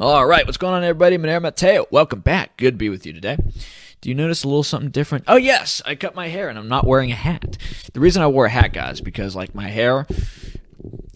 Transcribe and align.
All 0.00 0.24
right, 0.24 0.46
what's 0.46 0.56
going 0.56 0.72
on, 0.72 0.82
everybody? 0.82 1.18
Monero 1.18 1.42
Matteo. 1.42 1.84
Welcome 1.90 2.20
back. 2.20 2.56
Good 2.56 2.70
to 2.70 2.78
be 2.78 2.88
with 2.88 3.04
you 3.04 3.12
today. 3.12 3.36
Do 4.00 4.08
you 4.08 4.14
notice 4.14 4.44
a 4.44 4.48
little 4.48 4.62
something 4.62 4.90
different? 4.90 5.24
Oh, 5.28 5.36
yes, 5.36 5.82
I 5.84 5.94
cut 5.94 6.14
my 6.14 6.28
hair 6.28 6.48
and 6.48 6.58
I'm 6.58 6.68
not 6.68 6.86
wearing 6.86 7.12
a 7.12 7.14
hat. 7.14 7.58
The 7.92 8.00
reason 8.00 8.22
I 8.22 8.26
wore 8.28 8.46
a 8.46 8.48
hat, 8.48 8.72
guys, 8.72 9.02
because 9.02 9.36
like 9.36 9.54
my 9.54 9.68
hair, 9.68 10.06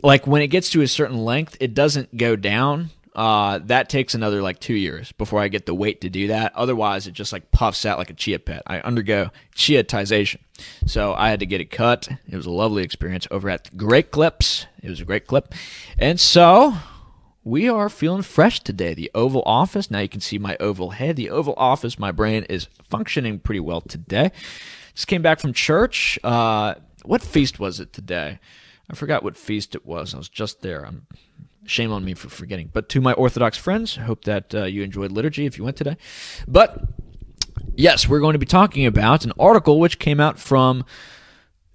like 0.02 0.26
when 0.26 0.42
it 0.42 0.48
gets 0.48 0.68
to 0.72 0.82
a 0.82 0.86
certain 0.86 1.16
length, 1.24 1.56
it 1.60 1.72
doesn't 1.72 2.14
go 2.18 2.36
down. 2.36 2.90
Uh, 3.14 3.60
that 3.64 3.88
takes 3.88 4.14
another 4.14 4.42
like 4.42 4.60
two 4.60 4.75
years 4.75 5.12
before 5.12 5.41
I 5.41 5.48
get 5.48 5.64
the 5.64 5.75
weight 5.75 6.03
to 6.03 6.11
do 6.11 6.27
that. 6.27 6.55
Otherwise, 6.55 7.07
it 7.07 7.12
just 7.12 7.32
like 7.32 7.51
puffs 7.53 7.87
out 7.87 7.96
like 7.96 8.11
a 8.11 8.14
chia 8.14 8.39
pet. 8.39 8.64
I 8.66 8.80
undergo 8.80 9.30
chiatization. 9.57 10.41
So 10.85 11.14
I 11.14 11.30
had 11.30 11.41
to 11.41 11.46
get 11.46 11.62
it 11.62 11.71
cut. 11.71 12.07
It 12.29 12.37
was 12.37 12.45
a 12.45 12.51
lovely 12.51 12.82
experience 12.82 13.27
over 13.30 13.48
at 13.48 13.75
Great 13.79 14.11
Clips. 14.11 14.66
It 14.82 14.91
was 14.91 15.01
a 15.01 15.07
great 15.07 15.27
clip. 15.27 15.55
And 15.98 16.21
so 16.21 16.75
we 17.45 17.68
are 17.68 17.88
feeling 17.88 18.22
fresh 18.22 18.60
today. 18.60 18.95
The 18.95 19.10
Oval 19.14 19.42
Office, 19.45 19.90
now 19.90 20.00
you 20.00 20.08
can 20.08 20.20
see 20.20 20.38
my 20.38 20.56
oval 20.58 20.91
head. 20.91 21.16
The 21.16 21.30
Oval 21.30 21.55
Office, 21.56 21.98
my 21.98 22.10
brain 22.10 22.45
is 22.45 22.69
functioning 22.88 23.38
pretty 23.38 23.60
well 23.60 23.82
today. 23.82 24.32
Just 24.95 25.06
came 25.06 25.23
back 25.23 25.41
from 25.41 25.52
church. 25.52 26.19
Uh, 26.24 26.74
what 27.05 27.22
feast 27.22 27.60
was 27.60 27.80
it 27.80 27.92
today? 27.92 28.38
I 28.91 28.95
forgot 28.95 29.22
what 29.22 29.36
feast 29.36 29.74
it 29.74 29.84
was. 29.84 30.14
I 30.14 30.19
was 30.19 30.28
just 30.28 30.62
there. 30.62 30.86
I'm, 30.86 31.06
shame 31.66 31.92
on 31.92 32.05
me 32.05 32.14
for 32.14 32.28
forgetting. 32.28 32.70
But 32.72 32.88
to 32.91 33.00
my 33.00 33.12
Orthodox 33.12 33.58
friends, 33.58 33.97
hope 33.97 34.24
that 34.24 34.55
uh, 34.55 34.64
you 34.64 34.83
enjoyed 34.83 35.12
liturgy 35.12 35.47
if 35.47 35.58
you 35.58 35.64
went 35.64 35.77
today. 35.77 35.97
But 36.48 36.83
yes, 37.74 38.08
we're 38.08 38.20
going 38.20 38.34
to 38.34 38.38
be 38.38 38.47
talking 38.47 38.86
about 38.86 39.24
an 39.24 39.33
article 39.38 39.80
which 39.80 39.98
came 39.98 40.20
out 40.20 40.38
from 40.38 40.84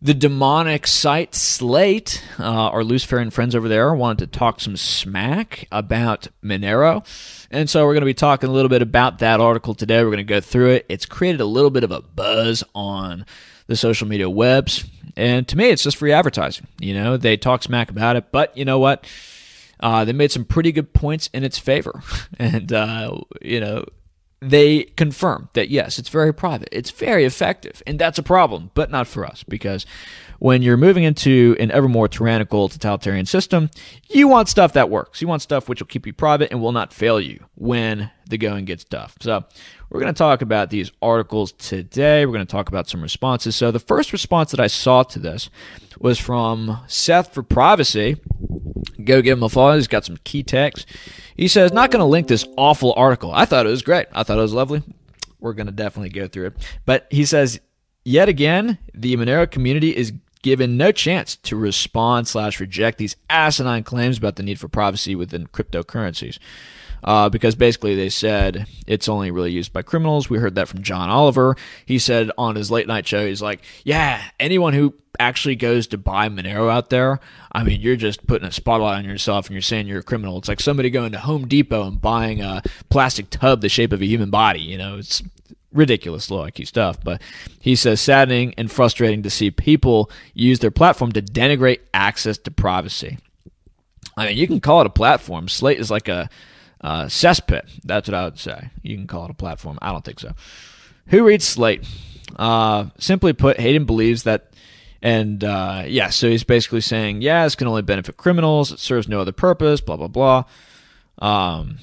the 0.02 0.14
demonic 0.14 0.88
site 0.88 1.36
Slate, 1.36 2.24
uh, 2.40 2.44
our 2.44 2.84
Luciferian 2.84 3.32
friends 3.32 3.54
over 3.54 3.68
there, 3.68 3.94
wanted 3.94 4.32
to 4.32 4.40
talk 4.40 4.62
some 4.62 4.78
smack 4.78 5.68
about 5.72 6.28
Monero. 6.44 7.06
And 7.52 7.70
so 7.70 7.86
we're 7.86 7.94
going 7.94 8.02
to 8.02 8.06
be 8.06 8.14
talking 8.14 8.50
a 8.50 8.54
little 8.54 8.70
bit 8.70 8.82
about 8.82 9.20
that 9.20 9.42
article 9.42 9.74
today. 9.74 10.00
We're 10.04 10.12
going 10.12 10.18
to 10.18 10.24
go 10.24 10.40
through 10.40 10.70
it. 10.72 10.86
It's 10.88 11.06
created 11.06 11.42
a 11.42 11.46
little 11.46 11.70
bit 11.70 11.84
of 11.84 11.92
a 11.92 12.02
buzz 12.02 12.64
on 12.74 13.26
the 13.68 13.76
social 13.76 14.08
media 14.08 14.30
webs. 14.30 14.86
And 15.18 15.48
to 15.50 15.58
me, 15.58 15.70
it's 15.70 15.84
just 15.84 15.98
free 15.98 16.14
advertising. 16.14 16.68
You 16.80 16.94
know, 16.94 17.18
they 17.18 17.36
talk 17.36 17.64
smack 17.64 17.90
about 17.90 18.16
it, 18.16 18.32
but 18.32 18.56
you 18.56 18.64
know 18.64 18.80
what? 18.80 19.06
Uh, 19.82 20.06
they 20.06 20.14
made 20.14 20.32
some 20.32 20.46
pretty 20.46 20.72
good 20.72 20.94
points 20.94 21.30
in 21.34 21.44
its 21.44 21.58
favor. 21.58 22.02
And, 22.42 22.72
uh, 22.72 23.20
you 23.42 23.60
know, 23.60 23.84
they 24.42 24.84
confirm 24.84 25.50
that 25.54 25.70
yes, 25.70 26.00
it's 26.00 26.10
very 26.10 26.34
private, 26.34 26.70
it's 26.72 26.92
very 26.92 27.26
effective, 27.26 27.84
and 27.86 28.00
that's 28.00 28.18
a 28.18 28.24
problem, 28.24 28.72
but 28.74 28.90
not 28.90 29.08
for 29.08 29.26
us 29.26 29.44
because 29.44 29.86
when 30.40 30.62
you're 30.62 30.78
moving 30.78 31.04
into 31.04 31.56
an 31.60 31.70
ever 31.72 31.88
more 31.88 32.08
tyrannical 32.08 32.70
totalitarian 32.70 33.26
system, 33.26 33.70
you 34.10 34.28
want 34.28 34.50
stuff 34.50 34.74
that 34.74 34.90
works. 34.90 35.22
You 35.22 35.28
want 35.28 35.42
stuff 35.42 35.70
which 35.70 35.82
will 35.82 35.88
keep 35.88 36.08
you 36.08 36.14
private 36.14 36.52
and 36.52 36.62
will 36.62 36.72
not 36.72 36.94
fail 36.94 37.20
you 37.20 37.46
when 37.56 38.10
the 38.28 38.38
going 38.38 38.66
gets 38.66 38.84
tough. 38.84 39.16
So, 39.22 39.44
we're 39.90 40.00
going 40.00 40.14
to 40.14 40.18
talk 40.18 40.42
about 40.42 40.70
these 40.70 40.92
articles 41.02 41.52
today. 41.54 42.26
We're 42.26 42.34
going 42.34 42.46
to 42.46 42.52
talk 42.52 42.70
about 42.70 42.88
some 42.88 43.02
responses. 43.02 43.56
So, 43.56 43.72
the 43.72 43.80
first 43.80 44.14
response 44.14 44.52
that 44.52 44.60
I 44.60 44.68
saw 44.68 45.04
to 45.04 45.20
this 45.20 45.50
was 46.00 46.20
from 46.20 46.80
Seth 46.88 47.34
for 47.34 47.44
Privacy. 47.44 48.18
Go 49.04 49.22
give 49.22 49.38
him 49.38 49.44
a 49.44 49.50
follow. 49.50 49.76
He's 49.76 49.88
got 49.88 50.06
some 50.06 50.18
key 50.24 50.44
text. 50.44 50.86
He 51.36 51.48
says, 51.48 51.74
not 51.74 51.92
going 51.92 52.02
to 52.02 52.06
link 52.06 52.28
this 52.28 52.46
awful 52.58 52.94
article. 52.96 53.32
I 53.34 53.46
thought 53.46 53.66
it 53.66 53.70
was 53.70 53.82
great. 53.82 54.08
I 54.12 54.24
thought 54.24 54.38
it 54.38 54.42
was 54.42 54.54
lovely. 54.54 54.84
We're 55.40 55.54
going 55.54 55.68
to 55.68 55.74
definitely 55.74 56.10
go 56.10 56.28
through 56.28 56.48
it. 56.48 56.54
But 56.86 57.08
he 57.10 57.26
says, 57.26 57.60
yet 58.04 58.30
again, 58.30 58.78
the 58.94 59.16
Monero 59.16 59.50
community 59.50 59.96
is 59.96 60.14
given 60.42 60.78
no 60.78 60.92
chance 60.92 61.36
to 61.38 61.56
respond 61.56 62.28
slash 62.28 62.60
reject 62.60 62.98
these 62.98 63.16
asinine 63.30 63.84
claims 63.84 64.18
about 64.18 64.36
the 64.36 64.44
need 64.44 64.60
for 64.60 64.68
privacy 64.68 65.16
within 65.16 65.48
cryptocurrencies 65.48 66.40
uh, 67.04 67.30
because 67.30 67.56
basically 67.56 67.96
they 67.96 68.10
said 68.10 68.68
it's 68.88 69.10
only 69.10 69.32
really 69.32 69.52
used 69.52 69.74
by 69.74 69.82
criminals. 69.82 70.30
We 70.30 70.38
heard 70.38 70.56
that 70.56 70.68
from 70.68 70.84
John 70.84 71.10
Oliver. 71.10 71.56
He 71.86 72.00
said 72.00 72.32
on 72.38 72.56
his 72.56 72.72
late 72.72 72.88
night 72.88 73.08
show, 73.08 73.26
he's 73.26 73.42
like, 73.42 73.62
yeah, 73.84 74.22
anyone 74.40 74.74
who 74.74 74.94
actually 75.20 75.56
goes 75.56 75.88
to 75.88 75.98
buy 75.98 76.30
Monero 76.30 76.72
out 76.72 76.90
there, 76.90 77.20
I 77.52 77.64
mean, 77.64 77.82
you're 77.82 77.96
just 77.96 78.26
putting 78.28 78.48
a 78.48 78.52
spotlight 78.52 79.00
on 79.00 79.06
yourself 79.06 79.48
and 79.48 79.54
you're 79.54 79.62
saying 79.62 79.88
you're 79.88 80.00
a 80.00 80.04
criminal. 80.04 80.38
It's 80.38 80.48
like 80.48 80.60
somebody 80.60 80.90
going 80.90 81.12
to 81.12 81.20
Home 81.20 81.48
Depot 81.48 81.88
and 81.88 82.02
buying 82.02 82.42
a 82.42 82.62
plastic 82.90 83.30
tub 83.30 83.62
the 83.62 83.70
shape 83.70 83.92
of 83.92 84.02
a 84.02 84.06
human 84.06 84.30
body. 84.30 84.62
You 84.62 84.78
know, 84.78 84.98
it's 84.98 85.22
ridiculous 85.72 86.32
low 86.32 86.46
IQ 86.46 86.68
stuff. 86.68 87.04
But 87.04 87.22
he 87.60 87.76
says 87.76 88.02
saddening 88.02 88.54
and 88.58 88.72
frustrating 88.72 89.24
to 89.24 89.30
see 89.30 89.52
people 89.52 90.10
use 90.34 90.60
their 90.60 90.72
platform 90.72 91.12
to 91.14 91.22
denigrate 91.22 91.80
access 91.94 92.38
to 92.40 92.52
privacy. 92.52 93.18
I 94.18 94.28
mean, 94.28 94.38
you 94.38 94.48
can 94.48 94.60
call 94.60 94.82
it 94.82 94.88
a 94.88 94.92
platform. 94.92 95.48
Slate 95.48 95.80
is 95.80 95.92
like 95.92 96.08
a 96.08 96.30
uh, 96.82 97.06
cesspit. 97.06 97.64
That's 97.84 98.08
what 98.08 98.16
I 98.16 98.24
would 98.26 98.40
say. 98.40 98.70
You 98.82 98.96
can 98.98 99.08
call 99.08 99.26
it 99.26 99.32
a 99.32 99.36
platform. 99.36 99.80
I 99.82 99.92
don't 99.92 100.04
think 100.04 100.20
so. 100.20 100.34
Who 101.08 101.26
reads 101.26 101.46
Slate? 101.46 101.86
Uh, 102.36 102.88
simply 103.00 103.34
put, 103.34 103.60
Hayden 103.60 103.86
believes 103.86 104.24
that, 104.24 104.54
and 105.02 105.44
uh, 105.44 105.84
yeah, 105.88 106.10
so 106.10 106.30
he's 106.30 106.44
basically 106.44 106.82
saying, 106.82 107.22
yeah, 107.22 107.44
this 107.44 107.56
can 107.56 107.68
only 107.68 107.82
benefit 107.82 108.18
criminals. 108.18 108.72
It 108.72 108.80
serves 108.80 109.08
no 109.08 109.20
other 109.20 109.32
purpose. 109.32 109.82
Blah 109.82 109.98
blah 109.98 110.08
blah. 110.08 110.44
Um, 111.20 111.80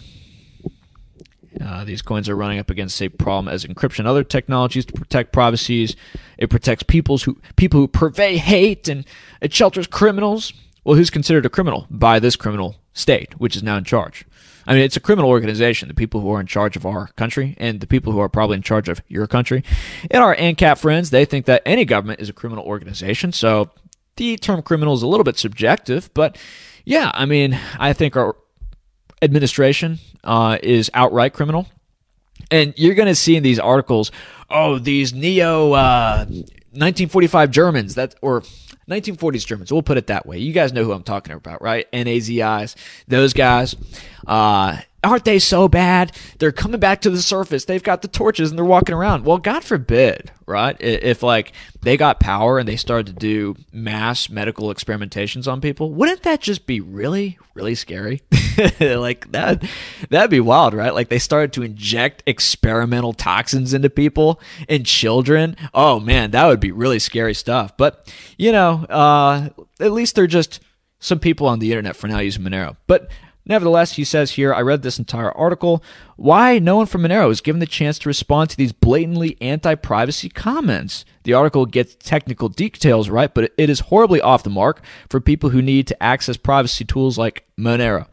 uh, 1.60 1.84
these 1.84 2.02
coins 2.02 2.28
are 2.28 2.36
running 2.36 2.58
up 2.58 2.70
against 2.70 2.94
the 2.94 3.04
same 3.04 3.12
problem 3.12 3.52
as 3.52 3.64
encryption 3.64 4.06
other 4.06 4.24
technologies 4.24 4.84
to 4.86 4.92
protect 4.92 5.32
privacies. 5.32 5.96
It 6.38 6.50
protects 6.50 6.82
people's 6.82 7.22
who 7.22 7.40
people 7.56 7.80
who 7.80 7.88
purvey 7.88 8.36
hate 8.36 8.88
and 8.88 9.04
it 9.40 9.52
shelters 9.52 9.86
criminals. 9.86 10.52
Well, 10.84 10.96
who's 10.96 11.10
considered 11.10 11.46
a 11.46 11.50
criminal 11.50 11.86
by 11.90 12.20
this 12.20 12.36
criminal 12.36 12.76
state, 12.92 13.40
which 13.40 13.56
is 13.56 13.62
now 13.62 13.76
in 13.76 13.84
charge? 13.84 14.24
I 14.66 14.74
mean, 14.74 14.82
it's 14.82 14.96
a 14.96 15.00
criminal 15.00 15.30
organization, 15.30 15.88
the 15.88 15.94
people 15.94 16.20
who 16.20 16.30
are 16.30 16.40
in 16.40 16.46
charge 16.46 16.76
of 16.76 16.84
our 16.84 17.08
country 17.08 17.54
and 17.58 17.80
the 17.80 17.86
people 17.86 18.12
who 18.12 18.18
are 18.18 18.28
probably 18.28 18.56
in 18.56 18.62
charge 18.62 18.88
of 18.88 19.00
your 19.08 19.26
country. 19.26 19.62
And 20.10 20.22
our 20.22 20.34
ANCAP 20.34 20.78
friends, 20.78 21.10
they 21.10 21.24
think 21.24 21.46
that 21.46 21.62
any 21.64 21.84
government 21.84 22.20
is 22.20 22.28
a 22.28 22.32
criminal 22.32 22.64
organization. 22.64 23.32
So 23.32 23.70
the 24.16 24.36
term 24.36 24.62
criminal 24.62 24.94
is 24.94 25.02
a 25.02 25.06
little 25.06 25.24
bit 25.24 25.38
subjective, 25.38 26.10
but 26.14 26.36
yeah, 26.84 27.10
I 27.14 27.26
mean, 27.26 27.58
I 27.78 27.92
think 27.92 28.16
our 28.16 28.36
administration 29.22 29.98
uh, 30.24 30.58
is 30.62 30.90
outright 30.94 31.32
criminal. 31.32 31.66
And 32.50 32.74
you're 32.76 32.94
going 32.94 33.08
to 33.08 33.14
see 33.14 33.36
in 33.36 33.42
these 33.42 33.58
articles, 33.58 34.12
oh, 34.50 34.78
these 34.78 35.12
neo 35.12 35.72
uh, 35.72 36.26
1945 36.26 37.50
Germans 37.50 37.94
that 37.94 38.14
or 38.20 38.42
1940s 38.88 39.46
Germans. 39.46 39.72
We'll 39.72 39.82
put 39.82 39.98
it 39.98 40.06
that 40.08 40.26
way. 40.26 40.38
You 40.38 40.52
guys 40.52 40.72
know 40.72 40.84
who 40.84 40.92
I'm 40.92 41.02
talking 41.02 41.34
about, 41.34 41.60
right? 41.62 41.90
NAZIs, 41.92 42.76
those 43.08 43.32
guys. 43.32 43.74
Uh, 44.26 44.78
aren't 45.06 45.24
they 45.24 45.38
so 45.38 45.68
bad? 45.68 46.12
They're 46.38 46.52
coming 46.52 46.80
back 46.80 47.00
to 47.02 47.10
the 47.10 47.22
surface. 47.22 47.64
They've 47.64 47.82
got 47.82 48.02
the 48.02 48.08
torches 48.08 48.50
and 48.50 48.58
they're 48.58 48.64
walking 48.64 48.94
around. 48.94 49.24
Well, 49.24 49.38
God 49.38 49.62
forbid, 49.62 50.32
right? 50.46 50.76
If 50.80 51.22
like 51.22 51.52
they 51.82 51.96
got 51.96 52.20
power 52.20 52.58
and 52.58 52.68
they 52.68 52.76
started 52.76 53.06
to 53.06 53.12
do 53.12 53.56
mass 53.72 54.28
medical 54.28 54.74
experimentations 54.74 55.50
on 55.50 55.60
people, 55.60 55.92
wouldn't 55.92 56.24
that 56.24 56.40
just 56.40 56.66
be 56.66 56.80
really, 56.80 57.38
really 57.54 57.74
scary? 57.74 58.22
like 58.80 59.30
that, 59.32 59.64
that'd 60.10 60.30
be 60.30 60.40
wild, 60.40 60.74
right? 60.74 60.94
Like 60.94 61.08
they 61.08 61.18
started 61.18 61.52
to 61.54 61.62
inject 61.62 62.22
experimental 62.26 63.12
toxins 63.12 63.72
into 63.72 63.90
people 63.90 64.40
and 64.68 64.84
children. 64.84 65.56
Oh 65.72 66.00
man, 66.00 66.32
that 66.32 66.46
would 66.46 66.60
be 66.60 66.72
really 66.72 66.98
scary 66.98 67.34
stuff. 67.34 67.76
But 67.76 68.12
you 68.36 68.52
know, 68.52 68.84
uh, 68.84 69.50
at 69.78 69.92
least 69.92 70.14
they're 70.14 70.26
just 70.26 70.60
some 70.98 71.18
people 71.18 71.46
on 71.46 71.58
the 71.58 71.70
internet 71.70 71.96
for 71.96 72.08
now 72.08 72.18
using 72.18 72.42
Monero. 72.42 72.76
But 72.86 73.10
Nevertheless, 73.48 73.92
he 73.92 74.02
says 74.02 74.32
here, 74.32 74.52
I 74.52 74.60
read 74.60 74.82
this 74.82 74.98
entire 74.98 75.30
article. 75.30 75.82
Why 76.16 76.58
no 76.58 76.76
one 76.76 76.86
from 76.86 77.02
Monero 77.02 77.30
is 77.30 77.40
given 77.40 77.60
the 77.60 77.66
chance 77.66 77.96
to 78.00 78.08
respond 78.08 78.50
to 78.50 78.56
these 78.56 78.72
blatantly 78.72 79.36
anti 79.40 79.76
privacy 79.76 80.28
comments? 80.28 81.04
The 81.22 81.32
article 81.32 81.64
gets 81.64 81.94
technical 81.94 82.48
details 82.48 83.08
right, 83.08 83.32
but 83.32 83.52
it 83.56 83.70
is 83.70 83.80
horribly 83.80 84.20
off 84.20 84.42
the 84.42 84.50
mark 84.50 84.82
for 85.08 85.20
people 85.20 85.50
who 85.50 85.62
need 85.62 85.86
to 85.86 86.02
access 86.02 86.36
privacy 86.36 86.84
tools 86.84 87.16
like 87.16 87.46
Monero. 87.56 88.08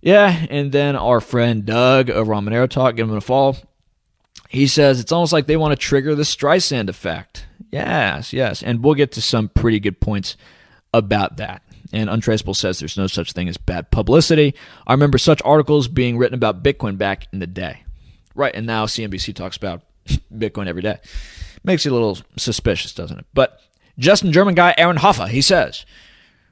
Yeah, 0.00 0.46
and 0.48 0.70
then 0.70 0.94
our 0.96 1.20
friend 1.20 1.66
Doug 1.66 2.08
over 2.08 2.32
on 2.32 2.46
Monero 2.46 2.70
Talk, 2.70 2.96
give 2.96 3.08
him 3.08 3.16
a 3.16 3.20
follow. 3.20 3.56
He 4.48 4.66
says 4.66 5.00
it's 5.00 5.12
almost 5.12 5.32
like 5.32 5.46
they 5.46 5.56
want 5.56 5.72
to 5.72 5.76
trigger 5.76 6.14
the 6.14 6.22
Streisand 6.22 6.88
effect. 6.88 7.46
Yes, 7.70 8.32
yes. 8.32 8.62
And 8.62 8.82
we'll 8.82 8.94
get 8.94 9.12
to 9.12 9.22
some 9.22 9.48
pretty 9.48 9.78
good 9.80 10.00
points 10.00 10.36
about 10.92 11.36
that. 11.36 11.62
And 11.92 12.08
Untraceable 12.08 12.54
says 12.54 12.78
there's 12.78 12.96
no 12.96 13.06
such 13.06 13.32
thing 13.32 13.48
as 13.48 13.56
bad 13.56 13.90
publicity. 13.90 14.54
I 14.86 14.92
remember 14.92 15.18
such 15.18 15.42
articles 15.44 15.88
being 15.88 16.18
written 16.18 16.34
about 16.34 16.62
Bitcoin 16.62 16.98
back 16.98 17.26
in 17.32 17.40
the 17.40 17.46
day. 17.46 17.82
Right, 18.34 18.54
and 18.54 18.66
now 18.66 18.86
CNBC 18.86 19.34
talks 19.34 19.56
about 19.56 19.82
Bitcoin 20.32 20.68
every 20.68 20.82
day. 20.82 20.98
Makes 21.64 21.84
you 21.84 21.92
a 21.92 21.94
little 21.94 22.18
suspicious, 22.36 22.94
doesn't 22.94 23.18
it? 23.18 23.26
But 23.34 23.60
Justin 23.98 24.32
German 24.32 24.54
guy 24.54 24.74
Ehrenhofer, 24.78 25.28
he 25.28 25.42
says, 25.42 25.84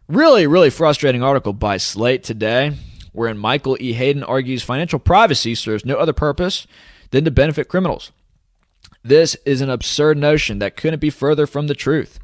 really, 0.08 0.46
really 0.46 0.70
frustrating 0.70 1.22
article 1.22 1.52
by 1.52 1.76
Slate 1.76 2.24
today, 2.24 2.76
wherein 3.12 3.38
Michael 3.38 3.76
E. 3.80 3.92
Hayden 3.92 4.24
argues 4.24 4.62
financial 4.62 4.98
privacy 4.98 5.54
serves 5.54 5.84
no 5.84 5.96
other 5.96 6.12
purpose 6.12 6.66
than 7.10 7.24
to 7.24 7.30
benefit 7.30 7.68
criminals. 7.68 8.12
This 9.02 9.36
is 9.46 9.60
an 9.60 9.70
absurd 9.70 10.18
notion 10.18 10.58
that 10.58 10.76
couldn't 10.76 10.98
be 10.98 11.10
further 11.10 11.46
from 11.46 11.68
the 11.68 11.74
truth. 11.74 12.18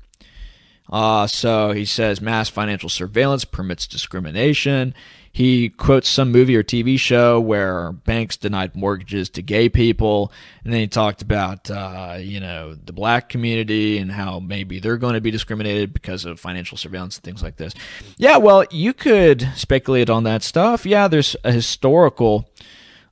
Uh, 0.91 1.27
so 1.27 1.73
he 1.73 1.85
says 1.85 2.21
mass 2.21 2.49
financial 2.49 2.89
surveillance 2.89 3.45
permits 3.45 3.87
discrimination. 3.87 4.95
he 5.33 5.69
quotes 5.71 6.09
some 6.09 6.31
movie 6.31 6.55
or 6.55 6.63
TV 6.63 6.97
show 6.99 7.41
where 7.41 7.91
banks 7.91 8.37
denied 8.37 8.77
mortgages 8.77 9.29
to 9.31 9.43
gay 9.43 9.69
people, 9.69 10.31
and 10.63 10.73
then 10.73 10.81
he 10.81 10.87
talked 10.87 11.23
about 11.23 11.69
uh, 11.71 12.17
you 12.21 12.39
know 12.39 12.75
the 12.75 12.93
black 12.93 13.29
community 13.31 13.99
and 13.99 14.13
how 14.13 14.39
maybe 14.39 14.79
they're 14.79 14.99
going 14.99 15.15
to 15.15 15.21
be 15.21 15.31
discriminated 15.33 15.93
because 15.93 16.25
of 16.25 16.39
financial 16.39 16.77
surveillance 16.77 17.17
and 17.17 17.25
things 17.25 17.43
like 17.43 17.57
this. 17.57 17.75
Yeah, 18.17 18.37
well, 18.37 18.65
you 18.71 18.93
could 18.93 19.49
speculate 19.57 20.11
on 20.11 20.25
that 20.25 20.43
stuff. 20.43 20.85
Yeah, 20.87 21.09
there's 21.09 21.35
a 21.45 21.51
historical 21.51 22.49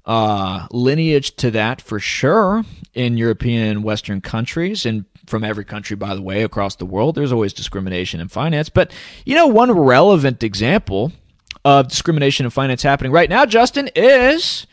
uh, 0.04 0.66
lineage 0.70 1.34
to 1.36 1.50
that 1.52 1.80
for 1.80 1.98
sure 1.98 2.64
in 2.94 3.16
European 3.16 3.82
Western 3.82 4.20
countries 4.20 4.84
and 4.84 5.06
from 5.32 5.42
every 5.44 5.64
country, 5.64 5.96
by 5.96 6.14
the 6.14 6.20
way, 6.20 6.42
across 6.42 6.76
the 6.76 6.84
world. 6.84 7.14
There's 7.14 7.32
always 7.32 7.54
discrimination 7.54 8.20
in 8.20 8.28
finance. 8.28 8.68
But, 8.68 8.92
you 9.24 9.34
know, 9.34 9.46
one 9.46 9.72
relevant 9.72 10.42
example 10.42 11.10
of 11.64 11.88
discrimination 11.88 12.44
in 12.44 12.50
finance 12.50 12.82
happening 12.82 13.12
right 13.12 13.30
now, 13.30 13.46
Justin, 13.46 13.88
is 13.96 14.66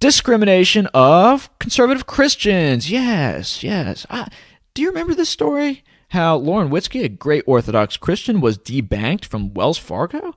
discrimination 0.00 0.86
of 0.94 1.50
conservative 1.58 2.06
Christians. 2.06 2.90
Yes, 2.90 3.62
yes. 3.62 4.06
Ah, 4.08 4.26
do 4.72 4.80
you 4.80 4.88
remember 4.88 5.14
this 5.14 5.28
story? 5.28 5.84
How 6.08 6.36
Lauren 6.36 6.70
Witzke, 6.70 7.04
a 7.04 7.08
great 7.10 7.44
Orthodox 7.46 7.98
Christian, 7.98 8.40
was 8.40 8.56
debanked 8.56 9.26
from 9.26 9.52
Wells 9.52 9.76
Fargo? 9.76 10.34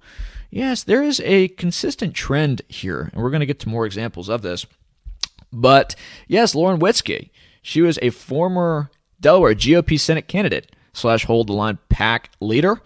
Yes, 0.52 0.84
there 0.84 1.02
is 1.02 1.22
a 1.22 1.48
consistent 1.48 2.14
trend 2.14 2.64
here, 2.68 3.10
and 3.14 3.24
we're 3.24 3.32
going 3.32 3.40
to 3.40 3.46
get 3.46 3.62
to 3.62 3.70
more 3.70 3.86
examples 3.86 4.28
of 4.28 4.42
this. 4.42 4.66
But 5.54 5.96
yes, 6.28 6.54
Lauren 6.54 6.82
Witzke, 6.82 7.30
she 7.64 7.82
was 7.82 7.98
a 8.04 8.12
former 8.12 8.92
Delaware 9.20 9.56
GOP 9.56 10.00
Senate 10.00 10.28
candidate 10.28 10.72
slash 10.94 11.26
hold 11.26 11.48
the 11.48 11.54
line 11.54 11.80
PAC 11.90 12.30
leader 12.40 12.80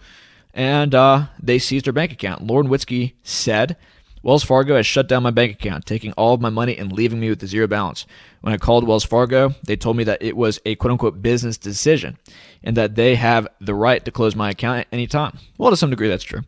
and 0.54 0.94
uh, 0.94 1.26
they 1.42 1.58
seized 1.58 1.84
her 1.86 1.92
bank 1.92 2.12
account. 2.12 2.46
Lauren 2.46 2.68
Witzke 2.68 3.12
said, 3.22 3.76
Wells 4.22 4.42
Fargo 4.42 4.76
has 4.76 4.86
shut 4.86 5.08
down 5.08 5.22
my 5.22 5.30
bank 5.30 5.52
account, 5.52 5.86
taking 5.86 6.12
all 6.12 6.34
of 6.34 6.40
my 6.40 6.50
money 6.50 6.76
and 6.76 6.92
leaving 6.92 7.20
me 7.20 7.28
with 7.28 7.42
a 7.42 7.46
zero 7.46 7.66
balance. 7.66 8.06
When 8.40 8.52
I 8.52 8.56
called 8.56 8.86
Wells 8.86 9.04
Fargo, 9.04 9.54
they 9.64 9.76
told 9.76 9.96
me 9.96 10.04
that 10.04 10.22
it 10.22 10.36
was 10.36 10.60
a 10.64 10.74
quote 10.76 10.92
unquote 10.92 11.22
business 11.22 11.58
decision 11.58 12.18
and 12.62 12.76
that 12.76 12.94
they 12.94 13.14
have 13.16 13.46
the 13.60 13.74
right 13.74 14.04
to 14.04 14.10
close 14.10 14.34
my 14.34 14.50
account 14.50 14.80
at 14.80 14.88
any 14.90 15.06
time. 15.06 15.38
Well, 15.58 15.70
to 15.70 15.76
some 15.76 15.90
degree, 15.90 16.08
that's 16.08 16.24
true. 16.24 16.42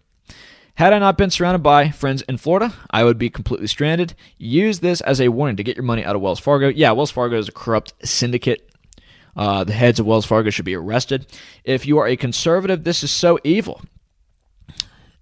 Had 0.76 0.93
I 0.93 0.99
not 0.99 1.19
been 1.19 1.31
surrounded 1.31 1.62
by 1.62 1.90
friends 1.90 2.22
in 2.22 2.38
Florida, 2.38 2.72
I 2.90 3.05
would 3.05 3.19
be 3.19 3.28
completely 3.28 3.67
stranded. 3.67 4.14
Use 4.38 4.81
this 4.81 5.00
as 5.02 5.20
a 5.20 5.28
warning 5.28 5.56
to 5.56 5.62
get 5.62 5.76
your 5.76 5.84
money 5.84 6.05
out 6.05 6.17
of 6.17 6.22
Wells 6.22 6.40
Fargo. 6.40 6.69
Yeah, 6.69 6.93
Wells 6.93 7.11
Fargo 7.11 7.38
is 7.38 7.49
a 7.49 7.52
corrupt 7.52 7.93
syndicate. 8.02 8.70
Uh, 9.37 9.64
the 9.64 9.72
heads 9.72 10.00
of 10.00 10.06
Wells 10.06 10.26
Fargo 10.26 10.50
should 10.50 10.64
be 10.64 10.75
arrested. 10.75 11.26
If 11.64 11.87
you 11.87 11.99
are 11.99 12.06
a 12.06 12.17
conservative, 12.17 12.84
this 12.84 13.02
is 13.02 13.11
so 13.11 13.38
evil. 13.44 13.82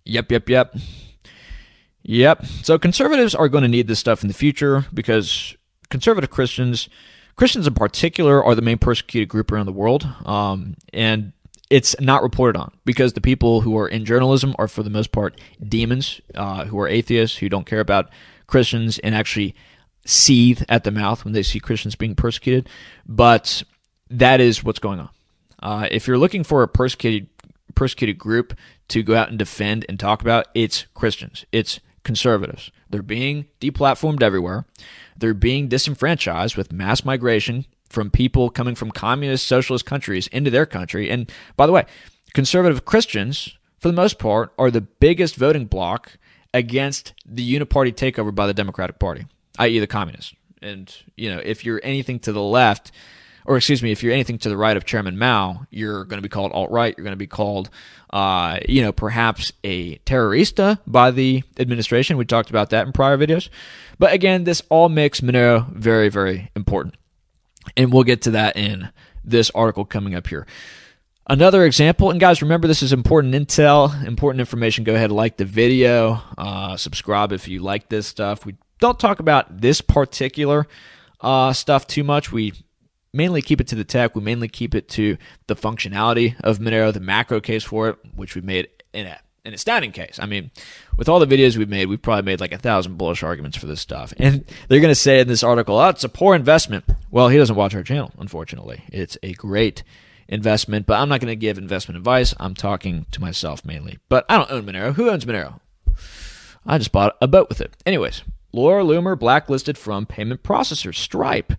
Yep, 0.04 0.32
yep, 0.32 0.48
yep. 0.48 0.76
Yep. 2.02 2.46
So 2.62 2.78
conservatives 2.78 3.34
are 3.34 3.48
going 3.48 3.62
to 3.62 3.68
need 3.68 3.86
this 3.86 3.98
stuff 3.98 4.22
in 4.22 4.28
the 4.28 4.34
future 4.34 4.86
because 4.94 5.56
conservative 5.90 6.30
Christians, 6.30 6.88
Christians 7.36 7.66
in 7.66 7.74
particular, 7.74 8.42
are 8.42 8.54
the 8.54 8.62
main 8.62 8.78
persecuted 8.78 9.28
group 9.28 9.52
around 9.52 9.66
the 9.66 9.72
world. 9.72 10.08
Um, 10.24 10.76
and 10.94 11.32
it's 11.70 11.94
not 12.00 12.23
reported 12.23 12.59
on 12.59 12.73
because 12.85 13.12
the 13.12 13.20
people 13.20 13.61
who 13.61 13.76
are 13.76 13.88
in 13.88 14.05
journalism 14.05 14.55
are, 14.59 14.69
for 14.69 14.82
the 14.82 14.91
most 14.91 15.12
part, 15.12 15.41
demons 15.67 16.20
uh, 16.35 16.65
who 16.65 16.79
are 16.79 16.88
atheists 16.88 17.38
who 17.38 17.49
don't 17.49 17.67
care 17.67 17.81
about 17.81 18.11
Christians 18.47 18.99
and 18.99 19.15
actually 19.15 19.55
seethe 20.06 20.62
at 20.69 20.85
the 20.85 20.91
mouth 20.91 21.25
when 21.25 21.35
they 21.35 21.43
see 21.43 21.61
Christians 21.61 21.94
being 21.94 22.15
persecuted. 22.15 22.69
But 23.06 23.62
that 24.09 24.41
is 24.41 24.65
what's 24.65 24.79
going 24.79 25.00
on. 25.00 25.11
Uh, 25.61 25.88
if 25.91 26.06
you're 26.06 26.19
looking 26.19 26.44
for 26.44 26.62
a 26.62 26.69
persecuted 26.69 27.29
persecuted 27.75 28.19
group 28.19 28.55
to 28.88 29.03
go 29.03 29.15
out 29.15 29.29
and 29.29 29.38
defend 29.38 29.85
and 29.88 30.00
talk 30.00 30.23
about, 30.23 30.47
it's 30.55 30.87
Christians. 30.94 31.44
It's 31.53 31.81
conservatives. 32.03 32.70
They're 32.88 33.03
being 33.03 33.47
deplatformed 33.61 34.23
everywhere. 34.23 34.65
They're 35.17 35.35
being 35.35 35.69
disenfranchised 35.69 36.56
with 36.56 36.73
mass 36.73 37.05
migration 37.05 37.67
from 37.88 38.11
people 38.11 38.50
coming 38.50 38.75
from 38.75 38.90
communist 38.90 39.46
socialist 39.46 39.87
countries 39.87 40.26
into 40.29 40.50
their 40.50 40.67
country. 40.67 41.11
And 41.11 41.31
by 41.56 41.67
the 41.67 41.73
way, 41.73 41.87
conservative 42.35 42.85
Christians, 42.85 43.56
for 43.79 43.88
the 43.88 43.94
most 43.94 44.19
part, 44.19 44.52
are 44.58 44.70
the 44.70 44.81
biggest 44.81 45.37
voting 45.37 45.67
bloc 45.67 46.19
against 46.52 47.14
the 47.26 47.58
uniparty 47.58 47.93
takeover 47.93 48.35
by 48.35 48.46
the 48.46 48.55
Democratic 48.55 48.99
Party, 48.99 49.26
i.e., 49.58 49.79
the 49.79 49.87
communists. 49.87 50.35
And, 50.61 50.94
you 51.17 51.32
know, 51.32 51.40
if 51.44 51.64
you're 51.64 51.81
anything 51.85 52.19
to 52.20 52.32
the 52.32 52.43
left, 52.43 52.90
or 53.49 53.56
excuse 53.56 53.82
me, 53.82 53.91
if 53.91 54.02
you're 54.02 54.12
anything 54.12 54.37
to 54.38 54.50
the 54.50 54.58
right 54.58 54.76
of 54.76 54.84
Chairman 54.84 55.17
Mao, 55.17 55.67
you're 55.70 56.05
going 56.05 56.19
to 56.19 56.23
be 56.23 56.29
called 56.29 56.52
alt 56.52 56.70
right. 56.70 56.94
You're 56.96 57.05
going 57.05 57.12
to 57.12 57.17
be 57.17 57.26
called, 57.26 57.70
uh, 58.11 58.58
you 58.69 58.82
know, 58.82 58.93
perhaps 58.93 59.55
a 59.64 59.96
terrorista 60.00 60.79
by 60.87 61.11
the 61.11 61.43
administration. 61.58 62.19
We 62.19 62.26
talked 62.26 62.50
about 62.50 62.70
that 62.70 62.87
in 62.87 62.93
prior 62.93 63.17
videos. 63.17 63.49
But 63.99 64.12
again, 64.12 64.44
this 64.44 64.62
all 64.69 64.91
makes 64.91 65.23
Monero 65.23 65.73
very, 65.73 66.11
very 66.11 66.50
important. 66.55 66.97
And 67.76 67.93
we'll 67.93 68.05
get 68.05 68.23
to 68.23 68.32
that 68.32 68.56
in 68.56 68.91
this 69.25 69.50
article 69.50 69.85
coming 69.85 70.15
up 70.15 70.26
here. 70.26 70.47
Another 71.31 71.65
example, 71.65 72.11
and 72.11 72.19
guys, 72.19 72.41
remember 72.41 72.67
this 72.67 72.82
is 72.82 72.93
important 72.93 73.35
intel, 73.35 74.06
important 74.06 74.41
information. 74.41 74.85
Go 74.85 74.94
ahead 74.94 75.12
like 75.12 75.37
the 75.37 75.44
video, 75.44 76.23
uh, 76.38 76.76
subscribe 76.79 77.32
if 77.32 77.49
you 77.49 77.61
like 77.61 77.91
this 77.91 78.06
stuff. 78.06 78.47
We 78.47 78.56
don't 78.81 78.99
talk 78.99 79.20
about 79.20 79.61
this 79.61 79.82
particular 79.82 80.67
uh, 81.20 81.53
stuff 81.53 81.87
too 81.87 82.03
much. 82.03 82.32
We 82.32 82.55
mainly 83.12 83.43
keep 83.43 83.61
it 83.61 83.67
to 83.69 83.75
the 83.75 83.85
tech. 83.85 84.15
We 84.15 84.23
mainly 84.23 84.49
keep 84.49 84.75
it 84.75 84.88
to 84.91 85.19
the 85.49 85.56
functionality 85.56 86.35
of 86.41 86.61
Monero, 86.61 86.94
the 86.94 87.00
macro 87.00 87.41
case 87.41 87.65
for 87.65 87.91
it, 87.91 87.99
which 88.15 88.35
we 88.35 88.41
made 88.41 88.69
in 88.94 89.06
a, 89.06 89.19
an 89.48 89.54
astounding 89.54 89.92
case. 89.92 90.18
I 90.20 90.26
mean, 90.26 90.50
with 90.96 91.08
all 91.08 91.18
the 91.18 91.26
videos 91.26 91.56
we've 91.56 91.68
made, 91.68 91.86
we've 91.86 92.00
probably 92.00 92.22
made 92.22 92.40
like 92.40 92.52
a 92.52 92.58
thousand 92.58 92.96
bullish 92.96 93.22
arguments 93.22 93.56
for 93.56 93.66
this 93.66 93.80
stuff. 93.80 94.12
And 94.18 94.44
they're 94.68 94.80
going 94.80 94.90
to 94.90 94.94
say 94.94 95.20
in 95.20 95.28
this 95.28 95.42
article, 95.42 95.78
oh, 95.78 95.88
it's 95.88 96.04
a 96.04 96.08
poor 96.08 96.34
investment. 96.34 96.84
Well, 97.10 97.28
he 97.28 97.38
doesn't 97.38 97.56
watch 97.56 97.74
our 97.74 97.82
channel, 97.82 98.12
unfortunately. 98.18 98.84
It's 98.92 99.18
a 99.22 99.32
great 99.32 99.82
investment, 100.28 100.86
but 100.86 101.00
I'm 101.00 101.08
not 101.08 101.20
going 101.20 101.32
to 101.32 101.36
give 101.36 101.58
investment 101.58 101.96
advice. 101.96 102.34
I'm 102.38 102.54
talking 102.54 103.06
to 103.10 103.20
myself 103.20 103.64
mainly. 103.64 103.98
But 104.08 104.26
I 104.28 104.36
don't 104.36 104.50
own 104.50 104.66
Monero. 104.66 104.94
Who 104.94 105.10
owns 105.10 105.24
Monero? 105.24 105.60
I 106.66 106.78
just 106.78 106.92
bought 106.92 107.16
a 107.20 107.26
boat 107.26 107.48
with 107.48 107.60
it. 107.60 107.74
Anyways, 107.86 108.22
Laura 108.52 108.84
Loomer 108.84 109.18
blacklisted 109.18 109.78
from 109.78 110.04
payment 110.04 110.42
processor 110.42 110.94
Stripe. 110.94 111.54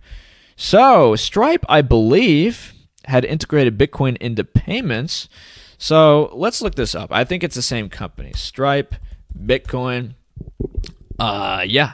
So, 0.54 1.16
Stripe, 1.16 1.64
I 1.68 1.82
believe, 1.82 2.74
had 3.06 3.24
integrated 3.24 3.78
Bitcoin 3.78 4.16
into 4.18 4.44
payments. 4.44 5.28
So, 5.82 6.30
let's 6.34 6.60
look 6.60 6.74
this 6.74 6.94
up. 6.94 7.10
I 7.10 7.24
think 7.24 7.42
it's 7.42 7.54
the 7.54 7.62
same 7.62 7.88
company. 7.88 8.32
Stripe, 8.34 8.94
Bitcoin. 9.34 10.14
Uh, 11.18 11.64
yeah. 11.66 11.92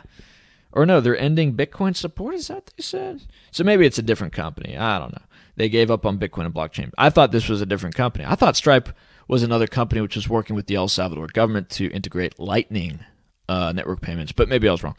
Or 0.72 0.84
no, 0.84 1.00
they're 1.00 1.16
ending 1.16 1.54
Bitcoin 1.54 1.94
support. 1.94 2.34
Is 2.34 2.48
that 2.48 2.54
what 2.54 2.72
they 2.76 2.82
said? 2.82 3.22
So 3.52 3.62
maybe 3.62 3.86
it's 3.86 3.96
a 3.96 4.02
different 4.02 4.32
company. 4.32 4.76
I 4.76 4.98
don't 4.98 5.12
know. 5.12 5.22
They 5.54 5.68
gave 5.68 5.90
up 5.90 6.04
on 6.04 6.18
Bitcoin 6.18 6.46
and 6.46 6.52
blockchain. 6.52 6.90
I 6.98 7.10
thought 7.10 7.30
this 7.30 7.48
was 7.48 7.62
a 7.62 7.66
different 7.66 7.94
company. 7.94 8.24
I 8.26 8.34
thought 8.34 8.56
Stripe 8.56 8.90
was 9.28 9.44
another 9.44 9.68
company 9.68 10.00
which 10.00 10.16
was 10.16 10.28
working 10.28 10.56
with 10.56 10.66
the 10.66 10.74
El 10.74 10.88
Salvador 10.88 11.28
government 11.28 11.70
to 11.70 11.90
integrate 11.92 12.38
Lightning 12.38 13.00
uh, 13.48 13.72
network 13.72 14.00
payments, 14.00 14.32
but 14.32 14.48
maybe 14.48 14.68
I 14.68 14.72
was 14.72 14.82
wrong. 14.82 14.96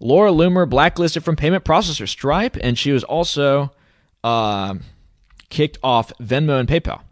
Laura 0.00 0.30
Loomer 0.30 0.68
blacklisted 0.68 1.22
from 1.22 1.36
payment 1.36 1.62
processor 1.64 2.08
Stripe, 2.08 2.56
and 2.60 2.78
she 2.78 2.90
was 2.90 3.04
also 3.04 3.70
uh, 4.24 4.74
kicked 5.50 5.78
off 5.82 6.10
Venmo 6.18 6.58
and 6.58 6.68
PayPal. 6.68 7.02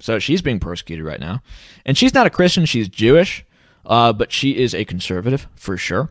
So 0.00 0.18
she's 0.18 0.42
being 0.42 0.60
persecuted 0.60 1.04
right 1.04 1.20
now. 1.20 1.42
And 1.84 1.96
she's 1.96 2.14
not 2.14 2.26
a 2.26 2.30
Christian, 2.30 2.64
she's 2.66 2.88
Jewish, 2.88 3.44
uh, 3.86 4.12
but 4.12 4.32
she 4.32 4.56
is 4.56 4.74
a 4.74 4.84
conservative 4.84 5.48
for 5.56 5.76
sure. 5.76 6.10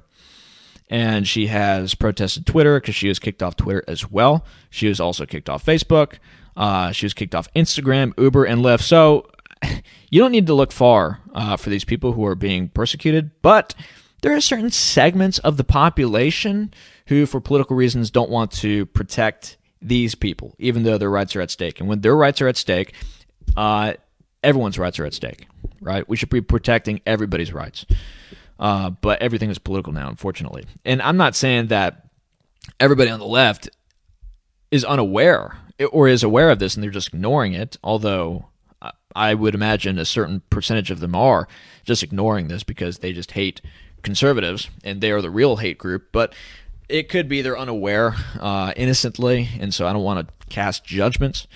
And 0.89 1.27
she 1.27 1.47
has 1.47 1.95
protested 1.95 2.45
Twitter 2.45 2.79
because 2.79 2.95
she 2.95 3.09
was 3.09 3.19
kicked 3.19 3.43
off 3.43 3.55
Twitter 3.55 3.83
as 3.87 4.09
well. 4.09 4.45
She 4.69 4.87
was 4.87 4.99
also 4.99 5.25
kicked 5.25 5.49
off 5.49 5.65
Facebook. 5.65 6.19
Uh, 6.55 6.91
she 6.91 7.05
was 7.05 7.13
kicked 7.13 7.35
off 7.35 7.53
Instagram, 7.53 8.13
Uber, 8.17 8.45
and 8.45 8.61
Lyft. 8.61 8.81
So 8.81 9.29
you 10.09 10.21
don't 10.21 10.31
need 10.31 10.47
to 10.47 10.53
look 10.53 10.71
far 10.71 11.19
uh, 11.33 11.57
for 11.57 11.69
these 11.69 11.83
people 11.83 12.13
who 12.13 12.25
are 12.25 12.35
being 12.35 12.69
persecuted, 12.69 13.31
but 13.41 13.75
there 14.21 14.35
are 14.35 14.41
certain 14.41 14.71
segments 14.71 15.39
of 15.39 15.57
the 15.57 15.63
population 15.63 16.73
who, 17.07 17.25
for 17.25 17.39
political 17.39 17.75
reasons, 17.75 18.09
don't 18.09 18.29
want 18.29 18.51
to 18.51 18.85
protect 18.87 19.57
these 19.81 20.15
people, 20.15 20.55
even 20.57 20.83
though 20.83 20.97
their 20.97 21.09
rights 21.09 21.35
are 21.35 21.41
at 21.41 21.51
stake. 21.51 21.79
And 21.79 21.87
when 21.87 22.01
their 22.01 22.15
rights 22.15 22.41
are 22.41 22.47
at 22.47 22.57
stake, 22.57 22.93
uh, 23.57 23.93
everyone's 24.43 24.79
rights 24.79 24.99
are 24.99 25.05
at 25.05 25.13
stake, 25.13 25.47
right? 25.81 26.07
We 26.07 26.15
should 26.15 26.29
be 26.29 26.41
protecting 26.41 27.01
everybody's 27.05 27.51
rights. 27.51 27.85
Uh, 28.59 28.89
but 28.89 29.21
everything 29.21 29.49
is 29.49 29.59
political 29.59 29.93
now, 29.93 30.09
unfortunately. 30.09 30.65
And 30.83 31.01
I'm 31.01 31.17
not 31.17 31.35
saying 31.35 31.67
that 31.67 32.07
everybody 32.79 33.09
on 33.09 33.19
the 33.19 33.25
left 33.25 33.69
is 34.71 34.83
unaware 34.83 35.57
or 35.91 36.07
is 36.07 36.23
aware 36.23 36.49
of 36.49 36.57
this 36.57 36.75
and 36.75 36.83
they're 36.83 36.89
just 36.89 37.09
ignoring 37.09 37.53
it, 37.53 37.77
although 37.83 38.47
I 39.17 39.33
would 39.33 39.55
imagine 39.55 39.97
a 39.97 40.05
certain 40.05 40.41
percentage 40.49 40.91
of 40.91 40.99
them 40.99 41.15
are 41.15 41.47
just 41.83 42.03
ignoring 42.03 42.47
this 42.47 42.63
because 42.63 42.99
they 42.99 43.13
just 43.13 43.31
hate 43.31 43.61
conservatives, 44.03 44.69
and 44.83 45.01
they 45.01 45.11
are 45.11 45.21
the 45.21 45.31
real 45.31 45.57
hate 45.57 45.79
group. 45.79 46.09
But 46.11 46.33
it 46.87 47.09
could 47.09 47.27
be 47.27 47.41
they're 47.41 47.57
unaware 47.57 48.15
uh, 48.39 48.73
innocently, 48.75 49.49
and 49.59 49.73
so 49.73 49.87
I 49.87 49.93
don't 49.93 50.03
want 50.03 50.27
to 50.27 50.47
cast 50.47 50.85
judgments. 50.85 51.47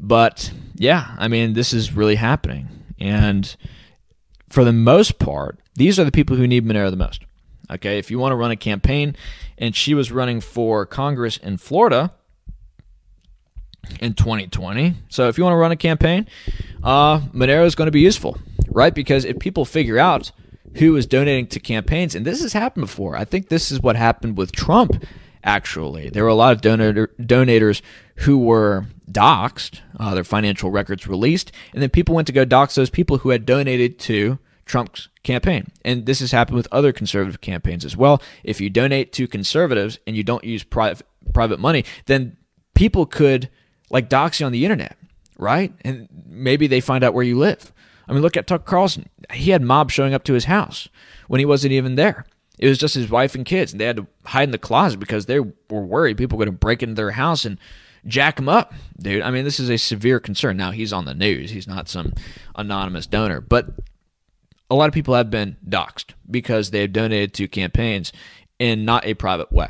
But 0.00 0.50
yeah, 0.74 1.14
I 1.18 1.28
mean, 1.28 1.52
this 1.52 1.72
is 1.72 1.92
really 1.92 2.16
happening. 2.16 2.68
And 2.98 3.54
for 4.48 4.64
the 4.64 4.72
most 4.72 5.18
part, 5.18 5.58
these 5.74 6.00
are 6.00 6.04
the 6.04 6.12
people 6.12 6.36
who 6.36 6.46
need 6.46 6.64
Monero 6.64 6.90
the 6.90 6.96
most. 6.96 7.22
Okay, 7.70 7.98
if 7.98 8.10
you 8.10 8.18
want 8.18 8.32
to 8.32 8.36
run 8.36 8.50
a 8.50 8.56
campaign, 8.56 9.14
and 9.56 9.76
she 9.76 9.94
was 9.94 10.10
running 10.10 10.40
for 10.40 10.86
Congress 10.86 11.36
in 11.36 11.58
Florida 11.58 12.12
in 14.00 14.14
2020. 14.14 14.94
So 15.08 15.28
if 15.28 15.38
you 15.38 15.44
want 15.44 15.54
to 15.54 15.58
run 15.58 15.70
a 15.70 15.76
campaign, 15.76 16.26
uh, 16.82 17.20
Monero 17.32 17.64
is 17.64 17.74
going 17.74 17.86
to 17.86 17.92
be 17.92 18.00
useful, 18.00 18.38
right? 18.70 18.94
Because 18.94 19.24
if 19.24 19.38
people 19.38 19.64
figure 19.64 19.98
out 19.98 20.32
who 20.76 20.96
is 20.96 21.06
donating 21.06 21.46
to 21.48 21.60
campaigns, 21.60 22.14
and 22.14 22.24
this 22.24 22.42
has 22.42 22.52
happened 22.52 22.86
before, 22.86 23.16
I 23.16 23.24
think 23.24 23.48
this 23.48 23.70
is 23.70 23.80
what 23.80 23.96
happened 23.96 24.36
with 24.36 24.52
Trump. 24.52 25.04
Actually, 25.42 26.10
there 26.10 26.22
were 26.22 26.28
a 26.28 26.34
lot 26.34 26.52
of 26.52 26.60
donor 26.60 27.06
donators 27.18 27.80
who 28.20 28.38
were 28.38 28.86
doxxed, 29.10 29.80
uh, 29.98 30.14
their 30.14 30.24
financial 30.24 30.70
records 30.70 31.06
released, 31.06 31.52
and 31.72 31.82
then 31.82 31.90
people 31.90 32.14
went 32.14 32.26
to 32.26 32.32
go 32.32 32.44
dox 32.44 32.74
those 32.74 32.90
people 32.90 33.18
who 33.18 33.30
had 33.30 33.46
donated 33.46 33.98
to 33.98 34.38
Trump's 34.66 35.08
campaign. 35.22 35.66
And 35.84 36.06
this 36.06 36.20
has 36.20 36.30
happened 36.30 36.56
with 36.56 36.68
other 36.70 36.92
conservative 36.92 37.40
campaigns 37.40 37.84
as 37.84 37.96
well. 37.96 38.22
If 38.44 38.60
you 38.60 38.70
donate 38.70 39.12
to 39.14 39.26
conservatives 39.26 39.98
and 40.06 40.16
you 40.16 40.22
don't 40.22 40.44
use 40.44 40.62
private 40.62 41.04
private 41.32 41.60
money, 41.60 41.84
then 42.06 42.36
people 42.74 43.06
could 43.06 43.48
like 43.90 44.08
dox 44.08 44.40
you 44.40 44.46
on 44.46 44.52
the 44.52 44.64
internet, 44.64 44.96
right? 45.38 45.72
And 45.82 46.08
maybe 46.26 46.66
they 46.66 46.80
find 46.80 47.02
out 47.02 47.14
where 47.14 47.24
you 47.24 47.38
live. 47.38 47.72
I 48.06 48.12
mean, 48.12 48.22
look 48.22 48.36
at 48.36 48.46
Tucker 48.46 48.64
Carlson. 48.64 49.08
He 49.32 49.50
had 49.50 49.62
mobs 49.62 49.94
showing 49.94 50.14
up 50.14 50.24
to 50.24 50.34
his 50.34 50.44
house 50.44 50.88
when 51.28 51.38
he 51.38 51.46
wasn't 51.46 51.72
even 51.72 51.94
there. 51.94 52.24
It 52.58 52.68
was 52.68 52.78
just 52.78 52.94
his 52.94 53.10
wife 53.10 53.34
and 53.34 53.46
kids, 53.46 53.72
and 53.72 53.80
they 53.80 53.86
had 53.86 53.96
to 53.96 54.06
hide 54.26 54.44
in 54.44 54.50
the 54.50 54.58
closet 54.58 55.00
because 55.00 55.26
they 55.26 55.40
were 55.40 55.54
worried 55.70 56.18
people 56.18 56.36
were 56.36 56.44
going 56.44 56.54
to 56.54 56.58
break 56.58 56.82
into 56.82 56.94
their 56.94 57.12
house 57.12 57.44
and 57.44 57.58
jack 58.06 58.38
him 58.38 58.48
up, 58.48 58.72
dude. 58.98 59.22
I 59.22 59.30
mean, 59.30 59.44
this 59.44 59.60
is 59.60 59.70
a 59.70 59.76
severe 59.76 60.20
concern. 60.20 60.56
Now 60.56 60.70
he's 60.70 60.92
on 60.92 61.04
the 61.04 61.14
news; 61.14 61.50
he's 61.50 61.66
not 61.66 61.88
some 61.88 62.12
anonymous 62.54 63.06
donor, 63.06 63.40
but 63.40 63.68
a 64.70 64.74
lot 64.74 64.88
of 64.88 64.94
people 64.94 65.14
have 65.14 65.30
been 65.30 65.56
doxxed 65.68 66.14
because 66.30 66.70
they've 66.70 66.92
donated 66.92 67.34
to 67.34 67.48
campaigns 67.48 68.12
in 68.58 68.84
not 68.84 69.04
a 69.04 69.14
private 69.14 69.52
way. 69.52 69.68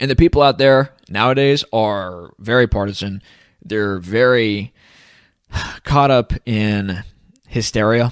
And 0.00 0.10
the 0.10 0.16
people 0.16 0.42
out 0.42 0.58
there 0.58 0.92
nowadays 1.08 1.64
are 1.72 2.34
very 2.38 2.66
partisan. 2.66 3.22
They're 3.62 3.98
very 3.98 4.72
caught 5.84 6.10
up 6.10 6.32
in 6.44 7.04
hysteria. 7.48 8.10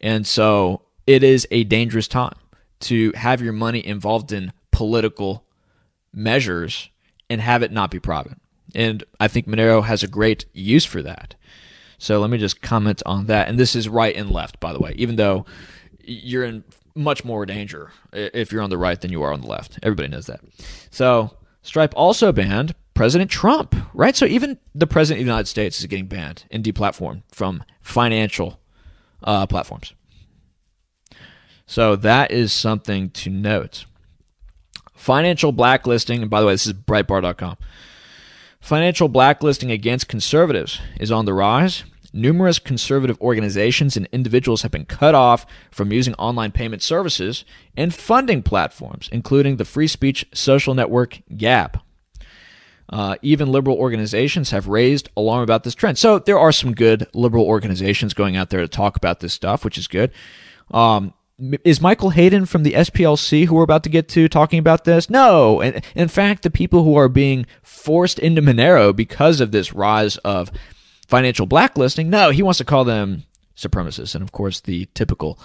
And 0.00 0.26
so 0.26 0.82
it 1.06 1.22
is 1.22 1.46
a 1.50 1.64
dangerous 1.64 2.08
time 2.08 2.36
to 2.80 3.12
have 3.16 3.42
your 3.42 3.52
money 3.52 3.84
involved 3.84 4.32
in 4.32 4.52
political 4.70 5.44
measures 6.12 6.88
and 7.28 7.40
have 7.40 7.62
it 7.62 7.72
not 7.72 7.90
be 7.90 7.98
private. 7.98 8.38
And 8.74 9.04
I 9.18 9.28
think 9.28 9.46
Monero 9.46 9.84
has 9.84 10.02
a 10.02 10.08
great 10.08 10.46
use 10.52 10.84
for 10.84 11.02
that. 11.02 11.34
So 11.98 12.20
let 12.20 12.30
me 12.30 12.38
just 12.38 12.62
comment 12.62 13.02
on 13.06 13.26
that. 13.26 13.48
And 13.48 13.58
this 13.58 13.74
is 13.74 13.88
right 13.88 14.14
and 14.14 14.30
left, 14.30 14.60
by 14.60 14.72
the 14.72 14.78
way, 14.78 14.94
even 14.96 15.16
though 15.16 15.46
you're 16.04 16.44
in 16.44 16.64
much 16.94 17.24
more 17.24 17.46
danger 17.46 17.92
if 18.12 18.50
you're 18.50 18.62
on 18.62 18.70
the 18.70 18.78
right 18.78 19.00
than 19.00 19.12
you 19.12 19.22
are 19.22 19.32
on 19.32 19.40
the 19.40 19.46
left. 19.46 19.78
Everybody 19.82 20.08
knows 20.08 20.26
that. 20.26 20.40
So 20.90 21.36
Stripe 21.62 21.94
also 21.96 22.32
banned 22.32 22.74
President 22.94 23.30
Trump, 23.30 23.76
right? 23.94 24.16
So 24.16 24.26
even 24.26 24.58
the 24.74 24.86
President 24.86 25.20
of 25.20 25.26
the 25.26 25.30
United 25.30 25.46
States 25.46 25.78
is 25.78 25.86
getting 25.86 26.06
banned 26.06 26.44
and 26.50 26.64
deplatformed 26.64 27.22
from 27.30 27.62
financial 27.80 28.58
uh, 29.22 29.46
platforms. 29.46 29.92
So 31.66 31.96
that 31.96 32.30
is 32.30 32.52
something 32.52 33.10
to 33.10 33.30
note. 33.30 33.84
Financial 34.94 35.52
blacklisting, 35.52 36.22
and 36.22 36.30
by 36.30 36.40
the 36.40 36.46
way, 36.46 36.54
this 36.54 36.66
is 36.66 36.72
Breitbart.com. 36.72 37.56
Financial 38.68 39.08
blacklisting 39.08 39.70
against 39.70 40.08
conservatives 40.08 40.78
is 41.00 41.10
on 41.10 41.24
the 41.24 41.32
rise. 41.32 41.84
Numerous 42.12 42.58
conservative 42.58 43.18
organizations 43.18 43.96
and 43.96 44.06
individuals 44.12 44.60
have 44.60 44.70
been 44.70 44.84
cut 44.84 45.14
off 45.14 45.46
from 45.70 45.90
using 45.90 46.12
online 46.16 46.52
payment 46.52 46.82
services 46.82 47.46
and 47.78 47.94
funding 47.94 48.42
platforms, 48.42 49.08
including 49.10 49.56
the 49.56 49.64
free 49.64 49.86
speech 49.86 50.26
social 50.34 50.74
network 50.74 51.22
Gab. 51.34 51.80
Uh, 52.90 53.16
even 53.22 53.50
liberal 53.50 53.78
organizations 53.78 54.50
have 54.50 54.68
raised 54.68 55.08
alarm 55.16 55.42
about 55.42 55.64
this 55.64 55.74
trend. 55.74 55.96
So 55.96 56.18
there 56.18 56.38
are 56.38 56.52
some 56.52 56.74
good 56.74 57.06
liberal 57.14 57.46
organizations 57.46 58.12
going 58.12 58.36
out 58.36 58.50
there 58.50 58.60
to 58.60 58.68
talk 58.68 58.98
about 58.98 59.20
this 59.20 59.32
stuff, 59.32 59.64
which 59.64 59.78
is 59.78 59.88
good. 59.88 60.12
Um, 60.72 61.14
is 61.64 61.80
Michael 61.80 62.10
Hayden 62.10 62.46
from 62.46 62.64
the 62.64 62.72
SPLC, 62.72 63.46
who 63.46 63.54
we're 63.54 63.62
about 63.62 63.84
to 63.84 63.88
get 63.88 64.08
to, 64.10 64.28
talking 64.28 64.58
about 64.58 64.84
this? 64.84 65.08
No. 65.08 65.60
And 65.60 65.84
in 65.94 66.08
fact, 66.08 66.42
the 66.42 66.50
people 66.50 66.82
who 66.82 66.96
are 66.96 67.08
being 67.08 67.46
forced 67.62 68.18
into 68.18 68.42
Monero 68.42 68.94
because 68.94 69.40
of 69.40 69.52
this 69.52 69.72
rise 69.72 70.16
of 70.18 70.50
financial 71.06 71.46
blacklisting, 71.46 72.10
no, 72.10 72.30
he 72.30 72.42
wants 72.42 72.58
to 72.58 72.64
call 72.64 72.84
them 72.84 73.24
supremacists. 73.56 74.14
And 74.14 74.22
of 74.22 74.32
course, 74.32 74.60
the 74.60 74.86
typical 74.94 75.38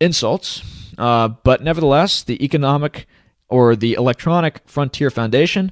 insults. 0.00 0.62
Uh, 0.98 1.28
but 1.28 1.62
nevertheless, 1.62 2.22
the 2.22 2.44
Economic 2.44 3.06
or 3.48 3.76
the 3.76 3.94
Electronic 3.94 4.60
Frontier 4.66 5.10
Foundation 5.10 5.70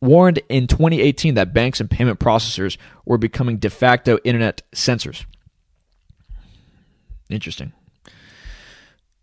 warned 0.00 0.40
in 0.48 0.66
2018 0.66 1.34
that 1.34 1.52
banks 1.52 1.80
and 1.80 1.90
payment 1.90 2.20
processors 2.20 2.78
were 3.04 3.18
becoming 3.18 3.58
de 3.58 3.68
facto 3.68 4.18
internet 4.24 4.62
censors. 4.72 5.26
Interesting. 7.28 7.72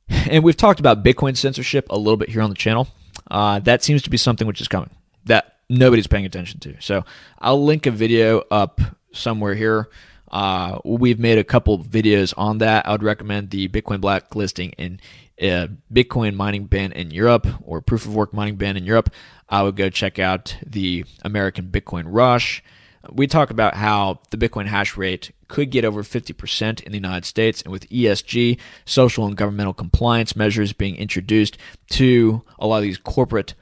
And 0.09 0.43
we've 0.43 0.57
talked 0.57 0.79
about 0.79 1.03
Bitcoin 1.03 1.37
censorship 1.37 1.87
a 1.89 1.97
little 1.97 2.17
bit 2.17 2.29
here 2.29 2.41
on 2.41 2.49
the 2.49 2.55
channel. 2.55 2.87
Uh, 3.29 3.59
that 3.59 3.83
seems 3.83 4.01
to 4.03 4.09
be 4.09 4.17
something 4.17 4.47
which 4.47 4.61
is 4.61 4.67
coming 4.67 4.89
that 5.27 5.57
nobody's 5.69 6.07
paying 6.07 6.25
attention 6.25 6.59
to. 6.61 6.75
So 6.79 7.05
I'll 7.39 7.63
link 7.63 7.85
a 7.85 7.91
video 7.91 8.43
up 8.51 8.81
somewhere 9.11 9.55
here. 9.55 9.89
Uh, 10.29 10.79
we've 10.83 11.19
made 11.19 11.37
a 11.37 11.43
couple 11.43 11.79
videos 11.79 12.33
on 12.37 12.57
that. 12.57 12.85
I 12.85 12.91
would 12.91 13.03
recommend 13.03 13.49
the 13.49 13.67
Bitcoin 13.69 14.01
blacklisting 14.01 14.73
and 14.77 15.01
uh, 15.41 15.67
Bitcoin 15.93 16.35
mining 16.35 16.65
ban 16.65 16.91
in 16.91 17.11
Europe 17.11 17.47
or 17.63 17.81
proof 17.81 18.05
of 18.05 18.15
work 18.15 18.33
mining 18.33 18.55
ban 18.55 18.75
in 18.75 18.85
Europe. 18.85 19.09
I 19.47 19.63
would 19.63 19.75
go 19.75 19.89
check 19.89 20.19
out 20.19 20.57
the 20.65 21.05
American 21.23 21.67
Bitcoin 21.67 22.03
Rush. 22.07 22.63
We 23.09 23.27
talk 23.27 23.51
about 23.51 23.75
how 23.75 24.19
the 24.31 24.37
Bitcoin 24.37 24.65
hash 24.65 24.97
rate 24.97 25.31
could 25.47 25.69
get 25.71 25.85
over 25.85 26.03
50% 26.03 26.81
in 26.81 26.91
the 26.91 26.97
United 26.97 27.25
States, 27.25 27.61
and 27.61 27.71
with 27.71 27.89
ESG, 27.89 28.59
social 28.85 29.25
and 29.25 29.37
governmental 29.37 29.73
compliance 29.73 30.35
measures 30.35 30.73
being 30.73 30.95
introduced 30.95 31.57
to 31.91 32.43
a 32.59 32.67
lot 32.67 32.77
of 32.77 32.83
these 32.83 32.97
corporate 32.97 33.53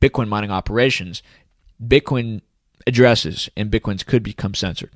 Bitcoin 0.00 0.28
mining 0.28 0.50
operations, 0.50 1.22
Bitcoin 1.82 2.40
addresses 2.86 3.48
and 3.56 3.70
Bitcoins 3.70 4.04
could 4.04 4.22
become 4.22 4.54
censored 4.54 4.90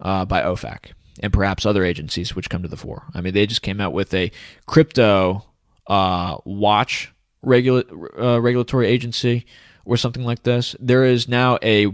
uh, 0.00 0.24
by 0.24 0.42
OFAC 0.42 0.92
and 1.20 1.32
perhaps 1.32 1.64
other 1.64 1.84
agencies 1.84 2.34
which 2.34 2.50
come 2.50 2.62
to 2.62 2.68
the 2.68 2.76
fore. 2.76 3.04
I 3.14 3.20
mean, 3.20 3.34
they 3.34 3.46
just 3.46 3.62
came 3.62 3.80
out 3.80 3.92
with 3.92 4.12
a 4.14 4.30
crypto 4.66 5.44
uh, 5.86 6.38
watch 6.44 7.12
regula- 7.42 7.84
uh, 8.18 8.40
regulatory 8.40 8.86
agency 8.86 9.46
or 9.84 9.96
something 9.96 10.24
like 10.24 10.42
this. 10.42 10.74
There 10.80 11.04
is 11.04 11.28
now 11.28 11.58
a 11.62 11.92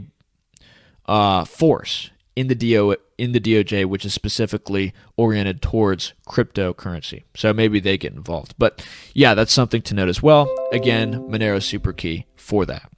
uh, 1.06 1.44
force 1.44 2.10
in 2.37 2.49
the 2.49 2.54
DO 2.54 2.96
in 3.18 3.32
the 3.32 3.40
DOJ 3.40 3.84
which 3.84 4.04
is 4.04 4.14
specifically 4.14 4.92
oriented 5.16 5.60
towards 5.60 6.14
cryptocurrency. 6.28 7.25
So 7.34 7.52
maybe 7.52 7.80
they 7.80 7.99
get 7.99 8.12
involved. 8.12 8.54
But 8.58 8.87
yeah, 9.14 9.34
that's 9.34 9.52
something 9.52 9.82
to 9.82 9.94
note 9.94 10.08
as 10.08 10.22
well. 10.22 10.49
Again, 10.72 11.14
Monero 11.28 11.62
super 11.62 11.92
key 11.92 12.26
for 12.37 12.64
that. 12.66 12.90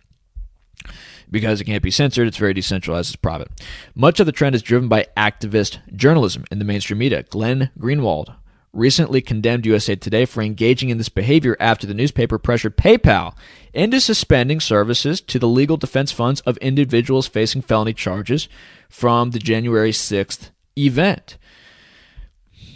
Because 1.30 1.60
it 1.62 1.64
can't 1.64 1.82
be 1.82 1.90
censored, 1.90 2.28
it's 2.28 2.36
very 2.36 2.52
decentralized, 2.52 3.08
it's 3.08 3.16
private. 3.16 3.48
Much 3.94 4.20
of 4.20 4.26
the 4.26 4.32
trend 4.32 4.54
is 4.54 4.60
driven 4.60 4.88
by 4.88 5.06
activist 5.16 5.78
journalism 5.96 6.44
in 6.50 6.58
the 6.58 6.64
mainstream 6.64 6.98
media. 6.98 7.22
Glenn 7.22 7.70
Greenwald 7.78 8.34
recently 8.72 9.20
condemned 9.20 9.66
USA 9.66 9.94
Today 9.94 10.24
for 10.24 10.42
engaging 10.42 10.88
in 10.88 10.98
this 10.98 11.08
behavior 11.08 11.56
after 11.60 11.86
the 11.86 11.94
newspaper 11.94 12.38
pressured 12.38 12.76
PayPal 12.76 13.34
into 13.72 14.00
suspending 14.00 14.60
services 14.60 15.20
to 15.20 15.38
the 15.38 15.48
legal 15.48 15.76
defense 15.76 16.10
funds 16.10 16.40
of 16.42 16.56
individuals 16.58 17.26
facing 17.26 17.62
felony 17.62 17.92
charges 17.92 18.48
from 18.88 19.30
the 19.30 19.38
January 19.38 19.92
6th 19.92 20.50
event. 20.76 21.36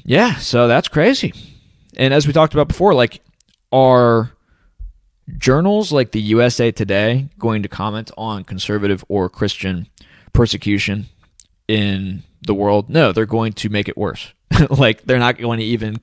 Yeah, 0.04 0.36
so 0.36 0.68
that's 0.68 0.88
crazy. 0.88 1.32
And 1.96 2.12
as 2.12 2.26
we 2.26 2.32
talked 2.32 2.52
about 2.52 2.68
before, 2.68 2.94
like, 2.94 3.20
are 3.72 4.32
journals 5.38 5.92
like 5.92 6.12
the 6.12 6.20
USA 6.20 6.70
Today 6.70 7.28
going 7.38 7.62
to 7.62 7.68
comment 7.68 8.10
on 8.16 8.44
conservative 8.44 9.04
or 9.08 9.28
Christian 9.28 9.88
persecution 10.32 11.06
in 11.66 12.22
the 12.46 12.54
world? 12.54 12.88
No, 12.88 13.12
they're 13.12 13.26
going 13.26 13.54
to 13.54 13.68
make 13.68 13.88
it 13.88 13.96
worse. 13.96 14.32
like 14.70 15.02
they're 15.04 15.18
not 15.18 15.38
going 15.38 15.58
to 15.58 15.64
even 15.64 16.00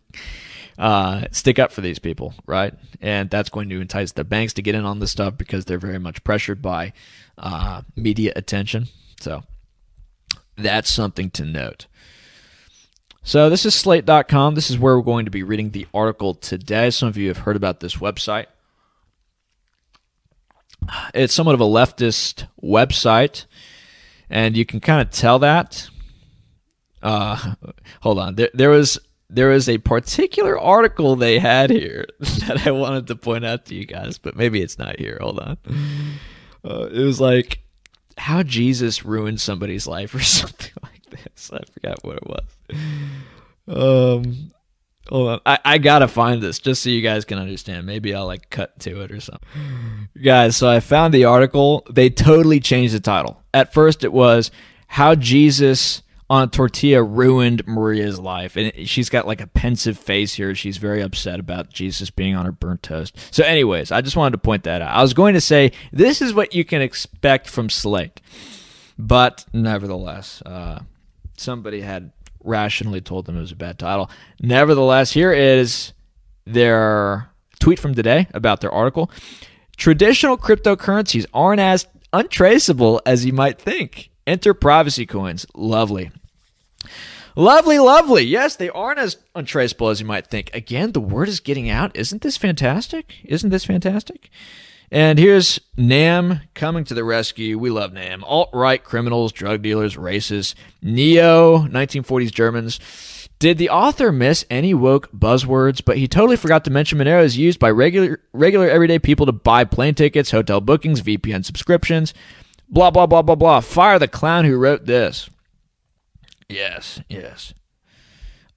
uh, 0.78 1.26
stick 1.32 1.60
up 1.60 1.72
for 1.72 1.82
these 1.82 2.00
people, 2.00 2.34
right? 2.46 2.74
And 3.02 3.30
that's 3.30 3.50
going 3.50 3.70
to 3.70 3.82
entice 3.82 4.12
the 4.12 4.24
banks 4.24 4.54
to 4.54 4.62
get 4.62 4.76
in 4.76 4.86
on 4.86 5.00
this 5.00 5.12
stuff 5.12 5.38
because 5.38 5.66
they're 5.66 5.78
very 5.78 6.00
much 6.00 6.24
pressured 6.24 6.62
by 6.62 6.94
uh, 7.38 7.82
media 7.96 8.34
attention. 8.36 8.88
So 9.20 9.44
that's 10.58 10.92
something 10.92 11.30
to 11.32 11.46
note. 11.46 11.88
So 13.24 13.50
this 13.50 13.66
is 13.66 13.74
slate.com. 13.74 14.56
This 14.56 14.70
is 14.70 14.78
where 14.78 14.98
we're 14.98 15.04
going 15.04 15.26
to 15.26 15.32
be 15.32 15.44
reading 15.44 15.72
the 15.72 15.88
article 15.94 16.34
today. 16.34 16.90
Some 16.90 17.08
of 17.08 17.18
you 17.18 17.30
have 17.30 17.40
heard 17.40 17.56
about 17.56 17.80
this 17.80 17.96
website. 17.96 18.48
It's 21.14 21.34
somewhat 21.34 21.56
of 21.56 21.62
a 21.62 21.66
leftist 21.66 22.48
website, 22.62 23.46
and 24.30 24.58
you 24.58 24.66
can 24.66 24.82
kind 24.82 25.02
of 25.02 25.10
tell 25.10 25.40
that 25.40 25.90
uh, 27.04 27.56
hold 28.02 28.18
on. 28.18 28.36
There, 28.36 28.50
there 28.54 28.70
was 28.70 28.98
there 29.30 29.52
is 29.52 29.68
a 29.68 29.78
particular 29.80 30.60
article 30.60 31.16
they 31.16 31.40
had 31.40 31.70
here 31.70 32.06
that 32.20 32.66
I 32.66 32.72
wanted 32.72 33.08
to 33.08 33.16
point 33.16 33.46
out 33.46 33.66
to 33.66 33.76
you 33.76 33.86
guys, 33.86 34.18
but 34.18 34.36
maybe 34.36 34.62
it's 34.62 34.78
not 34.78 35.00
here. 35.00 35.18
Hold 35.22 35.40
on. 35.40 35.58
Uh, 36.64 36.88
it 36.92 37.04
was 37.04 37.20
like 37.20 37.60
how 38.18 38.44
Jesus 38.44 39.04
ruined 39.04 39.42
somebody's 39.42 39.88
life 39.88 40.14
or 40.16 40.20
something 40.22 40.72
like 40.82 41.06
this. 41.10 41.52
I 41.52 41.60
forgot 41.74 42.04
what 42.04 42.18
it 42.18 42.28
was. 42.28 42.44
Um, 43.68 44.52
hold 45.10 45.30
on. 45.30 45.40
I, 45.46 45.60
I 45.66 45.78
gotta 45.78 46.08
find 46.08 46.42
this 46.42 46.60
just 46.60 46.84
so 46.84 46.90
you 46.90 47.02
guys 47.02 47.26
can 47.26 47.40
understand. 47.40 47.86
Maybe 47.86 48.14
I'll 48.14 48.28
like 48.28 48.50
cut 48.50 48.80
to 48.82 49.02
it 49.02 49.12
or 49.12 49.20
something. 49.20 49.50
Guys, 50.24 50.56
so 50.56 50.70
I 50.70 50.80
found 50.80 51.14
the 51.14 51.26
article. 51.26 51.86
They 51.90 52.10
totally 52.10 52.60
changed 52.60 52.94
the 52.94 53.00
title. 53.00 53.42
At 53.54 53.74
first, 53.74 54.04
it 54.04 54.14
was 54.14 54.52
how 54.88 55.16
Jesus 55.16 56.03
on 56.30 56.44
a 56.44 56.48
tortilla 56.48 57.04
ruined 57.04 57.66
Maria's 57.68 58.20
life. 58.20 58.56
And 58.56 58.88
she's 58.88 59.10
got 59.10 59.28
like 59.28 59.42
a 59.42 59.48
pensive 59.48 59.98
face 59.98 60.34
here. 60.34 60.56
She's 60.56 60.78
very 60.78 61.02
upset 61.02 61.40
about 61.40 61.72
Jesus 61.72 62.10
being 62.10 62.36
on 62.36 62.46
her 62.46 62.52
burnt 62.52 62.84
toast. 62.84 63.16
So, 63.32 63.44
anyways, 63.44 63.92
I 63.92 64.02
just 64.02 64.16
wanted 64.16 64.32
to 64.32 64.38
point 64.40 64.64
that 64.64 64.82
out. 64.82 64.96
I 64.96 65.02
was 65.02 65.14
going 65.14 65.34
to 65.34 65.42
say 65.42 65.72
this 65.92 66.22
is 66.22 66.34
what 66.34 66.54
you 66.54 66.64
can 66.66 66.82
expect 66.82 67.50
from 67.50 67.70
Slate, 67.70 68.22
but 68.98 69.46
nevertheless, 69.54 70.42
uh, 70.46 70.80
somebody 71.38 71.82
had 71.82 72.12
rationally 72.44 73.02
told 73.02 73.26
them 73.26 73.38
it 73.38 73.42
was 73.42 73.52
a 73.52 73.56
bad 73.56 73.80
title. 73.80 74.10
Nevertheless, 74.42 75.12
here 75.12 75.32
is 75.34 75.94
their 76.46 77.30
tweet 77.60 77.80
from 77.80 77.96
today 77.96 78.28
about 78.34 78.62
their 78.62 78.72
article. 78.72 79.10
Traditional 79.78 80.38
cryptocurrencies 80.38 81.26
aren't 81.34 81.62
as 81.62 81.88
untraceable 82.12 83.02
as 83.06 83.26
you 83.26 83.34
might 83.34 83.60
think. 83.60 84.10
Enter 84.26 84.54
privacy 84.54 85.06
coins. 85.06 85.46
Lovely. 85.54 86.12
Lovely, 87.36 87.80
lovely. 87.80 88.24
Yes, 88.24 88.56
they 88.56 88.70
aren't 88.70 89.00
as 89.00 89.18
untraceable 89.34 89.90
as 89.90 90.00
you 90.00 90.06
might 90.06 90.28
think. 90.28 90.52
Again, 90.54 90.92
the 90.92 91.02
word 91.02 91.28
is 91.28 91.40
getting 91.40 91.70
out. 91.70 91.96
Isn't 91.96 92.22
this 92.22 92.38
fantastic? 92.38 93.16
Isn't 93.24 93.50
this 93.50 93.66
fantastic? 93.66 94.30
And 94.92 95.18
here's 95.18 95.60
NAM 95.76 96.42
coming 96.54 96.84
to 96.84 96.94
the 96.94 97.04
rescue. 97.04 97.58
We 97.58 97.72
love 97.72 97.94
NAM. 97.94 98.24
Alt 98.24 98.52
right 98.54 98.84
criminals, 98.84 99.32
drug 99.32 99.64
dealers, 99.64 99.96
racists, 99.96 100.54
neo 100.84 101.60
1940s 101.68 102.32
Germans. 102.32 102.80
Did 103.40 103.58
the 103.58 103.72
author 103.72 104.12
miss 104.12 104.46
any 104.52 104.76
woke 104.76 105.12
buzzwords? 105.12 105.84
But 105.84 105.98
he 105.98 106.08
totally 106.08 106.38
forgot 106.38 106.64
to 106.66 106.72
mention 106.72 107.00
Monero 107.00 107.24
is 107.24 107.36
used 107.36 107.58
by 107.58 107.72
regular, 107.72 108.22
regular 108.32 108.70
everyday 108.70 109.00
people 109.00 109.26
to 109.26 109.32
buy 109.32 109.64
plane 109.64 109.96
tickets, 109.96 110.30
hotel 110.30 110.62
bookings, 110.62 111.02
VPN 111.02 111.44
subscriptions, 111.44 112.14
blah, 112.74 112.92
blah, 112.92 113.06
blah, 113.06 113.22
blah, 113.22 113.36
blah. 113.36 113.60
Fire 113.60 114.00
the 114.00 114.08
clown 114.08 114.46
who 114.46 114.58
wrote 114.58 114.86
this. 114.86 115.30
Yes, 116.50 117.02
yes. 117.08 117.54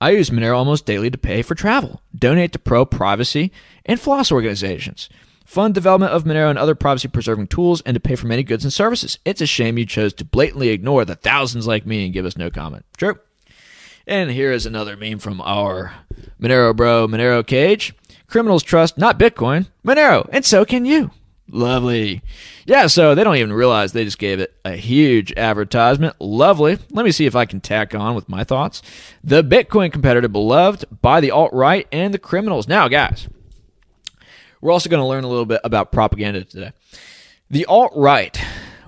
I 0.00 0.10
use 0.10 0.30
Monero 0.30 0.56
almost 0.56 0.84
daily 0.84 1.10
to 1.10 1.18
pay 1.18 1.42
for 1.42 1.54
travel, 1.54 2.02
donate 2.14 2.52
to 2.52 2.58
pro 2.58 2.84
privacy 2.84 3.50
and 3.86 3.98
FLOSS 3.98 4.30
organizations, 4.30 5.08
fund 5.46 5.72
development 5.72 6.12
of 6.12 6.24
Monero 6.24 6.50
and 6.50 6.58
other 6.58 6.74
privacy 6.74 7.08
preserving 7.08 7.46
tools, 7.46 7.80
and 7.82 7.94
to 7.94 8.00
pay 8.00 8.14
for 8.14 8.26
many 8.26 8.42
goods 8.42 8.64
and 8.64 8.72
services. 8.72 9.18
It's 9.24 9.40
a 9.40 9.46
shame 9.46 9.78
you 9.78 9.86
chose 9.86 10.12
to 10.14 10.24
blatantly 10.24 10.68
ignore 10.68 11.04
the 11.04 11.14
thousands 11.14 11.66
like 11.66 11.86
me 11.86 12.04
and 12.04 12.12
give 12.12 12.26
us 12.26 12.36
no 12.36 12.50
comment. 12.50 12.84
True. 12.98 13.18
And 14.06 14.30
here 14.30 14.52
is 14.52 14.66
another 14.66 14.96
meme 14.96 15.18
from 15.18 15.40
our 15.40 15.94
Monero 16.40 16.76
bro, 16.76 17.08
Monero 17.08 17.46
Cage. 17.46 17.94
Criminals 18.26 18.62
trust 18.62 18.98
not 18.98 19.18
Bitcoin, 19.18 19.68
Monero, 19.84 20.28
and 20.30 20.44
so 20.44 20.64
can 20.64 20.84
you. 20.84 21.10
Lovely. 21.50 22.22
Yeah, 22.66 22.88
so 22.88 23.14
they 23.14 23.22
don't 23.22 23.36
even 23.36 23.52
realize 23.52 23.92
they 23.92 24.04
just 24.04 24.18
gave 24.18 24.40
it 24.40 24.54
a 24.64 24.72
huge 24.72 25.32
advertisement. 25.36 26.16
Lovely. 26.20 26.78
Let 26.90 27.04
me 27.04 27.12
see 27.12 27.26
if 27.26 27.36
I 27.36 27.44
can 27.44 27.60
tack 27.60 27.94
on 27.94 28.16
with 28.16 28.28
my 28.28 28.42
thoughts. 28.42 28.82
The 29.22 29.44
Bitcoin 29.44 29.92
competitor 29.92 30.28
beloved 30.28 30.84
by 31.02 31.20
the 31.20 31.30
alt 31.30 31.52
right 31.52 31.86
and 31.92 32.12
the 32.12 32.18
criminals. 32.18 32.66
Now, 32.66 32.88
guys, 32.88 33.28
we're 34.60 34.72
also 34.72 34.90
going 34.90 35.02
to 35.02 35.06
learn 35.06 35.22
a 35.22 35.28
little 35.28 35.46
bit 35.46 35.60
about 35.62 35.92
propaganda 35.92 36.44
today. 36.44 36.72
The 37.48 37.64
alt 37.66 37.92
right. 37.94 38.36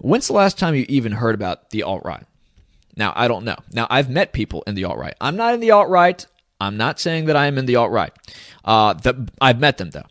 When's 0.01 0.27
the 0.27 0.33
last 0.33 0.59
time 0.59 0.75
you 0.75 0.85
even 0.89 1.13
heard 1.13 1.37
about 1.37 1.71
the 1.71 1.85
alt 1.85 2.05
right? 2.05 2.25
Now, 2.97 3.13
I 3.15 3.29
don't 3.29 3.45
know. 3.45 3.57
Now, 3.73 3.87
I've 3.89 4.11
met 4.11 4.33
people 4.33 4.65
in 4.67 4.75
the 4.75 4.85
alt 4.85 4.99
right. 4.99 5.15
I'm 5.21 5.37
not 5.37 5.55
in 5.55 5.61
the 5.61 5.71
alt 5.71 5.89
right. 5.89 6.27
I'm 6.61 6.77
not 6.77 6.99
saying 6.99 7.27
that 7.27 7.37
I 7.37 7.47
am 7.47 7.57
in 7.57 7.67
the 7.67 7.77
alt 7.77 7.93
right. 7.93 8.13
Uh, 8.65 8.95
I've 9.41 9.61
met 9.61 9.79
them, 9.79 9.91
though. 9.91 10.07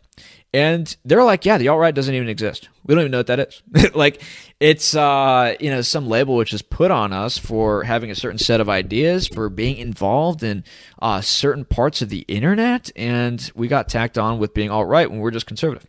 And 0.54 0.96
they're 1.04 1.24
like, 1.24 1.44
yeah, 1.44 1.58
the 1.58 1.68
alt 1.68 1.78
right 1.78 1.94
doesn't 1.94 2.14
even 2.14 2.28
exist. 2.28 2.70
We 2.84 2.94
don't 2.94 3.02
even 3.02 3.12
know 3.12 3.18
what 3.18 3.26
that 3.26 3.40
is. 3.40 3.62
like, 3.94 4.22
it's 4.60 4.96
uh, 4.96 5.54
you 5.60 5.70
know 5.70 5.82
some 5.82 6.08
label 6.08 6.36
which 6.36 6.54
is 6.54 6.62
put 6.62 6.90
on 6.90 7.12
us 7.12 7.36
for 7.36 7.84
having 7.84 8.10
a 8.10 8.14
certain 8.14 8.38
set 8.38 8.60
of 8.60 8.68
ideas, 8.68 9.28
for 9.28 9.50
being 9.50 9.76
involved 9.76 10.42
in 10.42 10.64
uh, 11.02 11.20
certain 11.20 11.64
parts 11.64 12.00
of 12.00 12.08
the 12.08 12.20
internet, 12.20 12.90
and 12.96 13.52
we 13.54 13.68
got 13.68 13.88
tacked 13.88 14.16
on 14.16 14.38
with 14.38 14.54
being 14.54 14.70
alt 14.70 14.88
right 14.88 15.10
when 15.10 15.20
we're 15.20 15.30
just 15.30 15.46
conservative. 15.46 15.86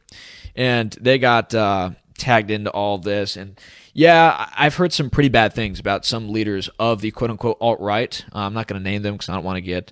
And 0.55 0.91
they 0.99 1.19
got 1.19 1.55
uh, 1.55 1.91
tagged 2.17 2.51
into 2.51 2.69
all 2.69 2.97
this, 2.97 3.37
and 3.37 3.57
yeah, 3.93 4.49
I've 4.55 4.75
heard 4.75 4.93
some 4.93 5.09
pretty 5.09 5.29
bad 5.29 5.53
things 5.53 5.79
about 5.79 6.05
some 6.05 6.29
leaders 6.29 6.69
of 6.79 7.01
the 7.01 7.11
quote 7.11 7.31
unquote 7.31 7.57
alt 7.61 7.79
right. 7.79 8.23
Uh, 8.33 8.39
I'm 8.39 8.53
not 8.53 8.67
going 8.67 8.81
to 8.81 8.89
name 8.89 9.01
them 9.03 9.13
because 9.13 9.29
I 9.29 9.35
don't 9.35 9.43
want 9.43 9.57
to 9.57 9.61
get 9.61 9.91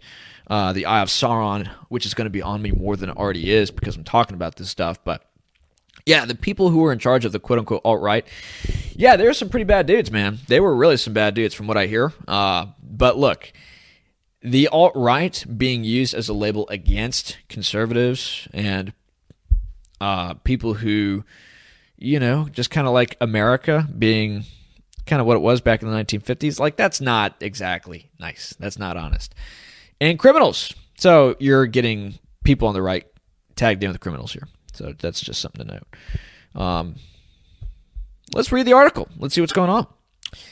uh, 0.49 0.73
the 0.73 0.85
Eye 0.85 1.01
of 1.01 1.09
Sauron, 1.09 1.67
which 1.89 2.05
is 2.05 2.13
going 2.13 2.25
to 2.25 2.31
be 2.31 2.41
on 2.41 2.61
me 2.61 2.71
more 2.71 2.95
than 2.95 3.09
it 3.09 3.17
already 3.17 3.51
is 3.51 3.69
because 3.69 3.95
I'm 3.95 4.03
talking 4.03 4.35
about 4.35 4.55
this 4.55 4.69
stuff. 4.69 5.03
But 5.03 5.23
yeah, 6.05 6.25
the 6.25 6.35
people 6.35 6.69
who 6.69 6.79
were 6.79 6.93
in 6.93 6.99
charge 6.99 7.25
of 7.25 7.33
the 7.33 7.39
quote 7.39 7.59
unquote 7.59 7.81
alt 7.83 8.01
right, 8.01 8.25
yeah, 8.93 9.17
there 9.17 9.27
were 9.27 9.33
some 9.33 9.49
pretty 9.49 9.65
bad 9.65 9.87
dudes, 9.87 10.09
man. 10.09 10.39
They 10.47 10.59
were 10.59 10.75
really 10.75 10.97
some 10.97 11.13
bad 11.13 11.33
dudes 11.33 11.53
from 11.53 11.67
what 11.67 11.77
I 11.77 11.87
hear. 11.87 12.13
Uh, 12.27 12.67
but 12.81 13.17
look, 13.17 13.51
the 14.41 14.69
alt 14.69 14.93
right 14.95 15.43
being 15.57 15.83
used 15.83 16.13
as 16.13 16.29
a 16.29 16.33
label 16.33 16.67
against 16.69 17.37
conservatives 17.49 18.47
and 18.53 18.93
uh, 19.99 20.35
people 20.35 20.75
who, 20.75 21.25
you 21.97 22.19
know, 22.21 22.47
just 22.49 22.71
kind 22.71 22.87
of 22.87 22.93
like 22.93 23.17
America 23.19 23.85
being 23.97 24.45
kind 25.05 25.19
of 25.19 25.25
what 25.25 25.35
it 25.35 25.41
was 25.41 25.59
back 25.59 25.81
in 25.81 25.89
the 25.89 25.95
1950s, 25.95 26.57
like 26.57 26.77
that's 26.77 27.01
not 27.01 27.35
exactly 27.41 28.09
nice. 28.17 28.55
That's 28.59 28.79
not 28.79 28.95
honest 28.95 29.35
and 29.99 30.17
criminals. 30.19 30.73
So 30.97 31.35
you're 31.39 31.65
getting 31.65 32.19
people 32.43 32.67
on 32.67 32.73
the 32.73 32.81
right 32.81 33.05
tagged 33.55 33.83
in 33.83 33.91
with 33.91 33.99
criminals 33.99 34.33
here. 34.33 34.47
So 34.73 34.93
that's 34.97 35.21
just 35.21 35.41
something 35.41 35.67
to 35.67 35.73
note. 35.73 36.61
Um, 36.61 36.95
let's 38.33 38.51
read 38.51 38.65
the 38.65 38.73
article. 38.73 39.07
Let's 39.17 39.35
see 39.35 39.41
what's 39.41 39.53
going 39.53 39.69
on. 39.69 39.87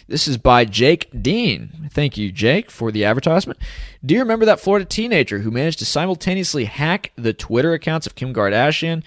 This 0.07 0.27
is 0.27 0.37
by 0.37 0.65
Jake 0.65 1.09
Dean. 1.21 1.89
Thank 1.91 2.17
you, 2.17 2.31
Jake, 2.31 2.71
for 2.71 2.91
the 2.91 3.05
advertisement. 3.05 3.59
Do 4.05 4.13
you 4.13 4.21
remember 4.21 4.45
that 4.45 4.59
Florida 4.59 4.85
teenager 4.85 5.39
who 5.39 5.51
managed 5.51 5.79
to 5.79 5.85
simultaneously 5.85 6.65
hack 6.65 7.11
the 7.15 7.33
Twitter 7.33 7.73
accounts 7.73 8.07
of 8.07 8.15
Kim 8.15 8.33
Kardashian, 8.33 9.03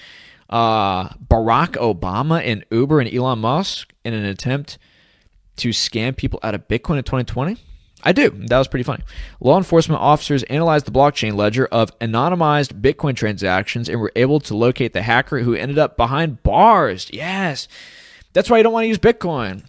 uh, 0.51 1.09
Barack 1.15 1.73
Obama, 1.73 2.43
and 2.45 2.65
Uber 2.71 3.01
and 3.01 3.13
Elon 3.13 3.39
Musk 3.39 3.93
in 4.05 4.13
an 4.13 4.25
attempt 4.25 4.79
to 5.57 5.71
scam 5.71 6.17
people 6.17 6.39
out 6.43 6.55
of 6.55 6.69
Bitcoin 6.69 6.99
in 6.99 7.05
2020? 7.05 7.57
I 8.05 8.13
do. 8.13 8.31
That 8.31 8.59
was 8.59 8.69
pretty 8.69 8.85
funny. 8.85 9.03
Law 9.41 9.57
enforcement 9.57 10.01
officers 10.01 10.45
analyzed 10.45 10.87
the 10.87 10.93
blockchain 10.93 11.35
ledger 11.35 11.67
of 11.67 11.97
anonymized 11.99 12.81
Bitcoin 12.81 13.17
transactions 13.17 13.89
and 13.89 14.01
were 14.01 14.13
able 14.15 14.39
to 14.41 14.57
locate 14.57 14.93
the 14.93 15.03
hacker 15.03 15.41
who 15.41 15.55
ended 15.55 15.79
up 15.79 15.97
behind 15.97 16.43
bars. 16.43 17.11
Yes. 17.13 17.67
That's 18.33 18.49
why 18.49 18.59
you 18.59 18.63
don't 18.63 18.73
want 18.73 18.85
to 18.85 18.89
use 18.89 18.99
Bitcoin, 18.99 19.65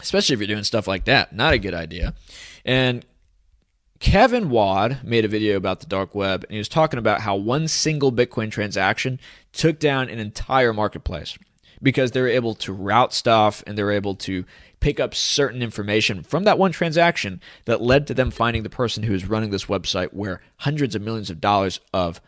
especially 0.00 0.34
if 0.34 0.40
you're 0.40 0.46
doing 0.46 0.64
stuff 0.64 0.86
like 0.86 1.04
that. 1.06 1.34
Not 1.34 1.52
a 1.52 1.58
good 1.58 1.74
idea. 1.74 2.14
And 2.64 3.04
Kevin 3.98 4.50
Wad 4.50 5.02
made 5.02 5.24
a 5.24 5.28
video 5.28 5.56
about 5.56 5.80
the 5.80 5.86
dark 5.86 6.14
web, 6.14 6.44
and 6.44 6.52
he 6.52 6.58
was 6.58 6.68
talking 6.68 6.98
about 6.98 7.22
how 7.22 7.34
one 7.34 7.66
single 7.66 8.12
Bitcoin 8.12 8.50
transaction 8.50 9.18
took 9.52 9.80
down 9.80 10.08
an 10.08 10.20
entire 10.20 10.72
marketplace 10.72 11.36
because 11.82 12.12
they 12.12 12.20
were 12.20 12.28
able 12.28 12.54
to 12.54 12.72
route 12.72 13.12
stuff 13.12 13.64
and 13.66 13.76
they 13.76 13.82
were 13.82 13.92
able 13.92 14.14
to 14.14 14.44
pick 14.80 15.00
up 15.00 15.14
certain 15.14 15.62
information 15.62 16.22
from 16.22 16.44
that 16.44 16.58
one 16.58 16.72
transaction 16.72 17.40
that 17.64 17.80
led 17.80 18.06
to 18.06 18.14
them 18.14 18.30
finding 18.30 18.62
the 18.62 18.70
person 18.70 19.02
who 19.02 19.12
was 19.12 19.26
running 19.26 19.50
this 19.50 19.66
website 19.66 20.12
where 20.12 20.40
hundreds 20.58 20.94
of 20.94 21.02
millions 21.02 21.30
of 21.30 21.40
dollars 21.40 21.80
of 21.92 22.20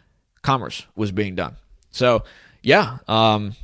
commerce 0.43 0.87
was 0.95 1.13
being 1.13 1.35
done. 1.35 1.57
So, 1.91 2.25
yeah, 2.63 2.99
um, 3.09 3.55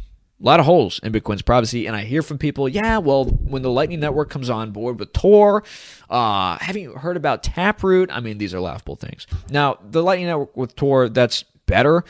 a 0.40 0.44
lot 0.44 0.60
of 0.60 0.66
holes 0.66 1.00
in 1.02 1.12
Bitcoin's 1.12 1.42
privacy. 1.42 1.86
And 1.86 1.96
I 1.96 2.04
hear 2.04 2.22
from 2.22 2.38
people, 2.38 2.68
yeah, 2.68 2.98
well, 2.98 3.24
when 3.24 3.62
the 3.62 3.70
Lightning 3.70 4.00
Network 4.00 4.30
comes 4.30 4.50
on 4.50 4.70
board 4.70 4.98
with 5.00 5.12
Tor, 5.12 5.64
uh, 6.10 6.58
have 6.58 6.76
you 6.76 6.92
heard 6.92 7.16
about 7.16 7.42
Taproot? 7.42 8.10
I 8.12 8.20
mean, 8.20 8.38
these 8.38 8.52
are 8.52 8.60
laughable 8.60 8.96
things. 8.96 9.26
Now, 9.50 9.78
the 9.82 10.02
Lightning 10.02 10.26
Network 10.26 10.56
with 10.56 10.76
Tor, 10.76 11.08
that's 11.08 11.42
better, 11.66 12.04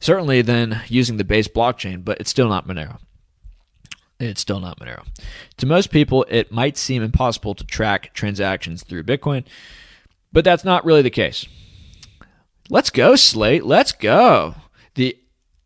certainly, 0.00 0.42
than 0.42 0.80
using 0.88 1.16
the 1.16 1.24
base 1.24 1.48
blockchain, 1.48 2.04
but 2.04 2.20
it's 2.20 2.30
still 2.30 2.48
not 2.48 2.66
Monero. 2.66 2.98
It's 4.20 4.40
still 4.40 4.60
not 4.60 4.78
Monero. 4.78 5.06
To 5.58 5.66
most 5.66 5.90
people, 5.90 6.24
it 6.28 6.52
might 6.52 6.76
seem 6.76 7.02
impossible 7.02 7.54
to 7.54 7.64
track 7.64 8.14
transactions 8.14 8.82
through 8.82 9.02
Bitcoin, 9.02 9.44
but 10.32 10.44
that's 10.44 10.64
not 10.64 10.84
really 10.84 11.02
the 11.02 11.10
case. 11.10 11.46
Let's 12.70 12.90
go, 12.90 13.16
Slate. 13.16 13.64
Let's 13.64 13.92
go. 13.92 14.54
The 14.94 15.18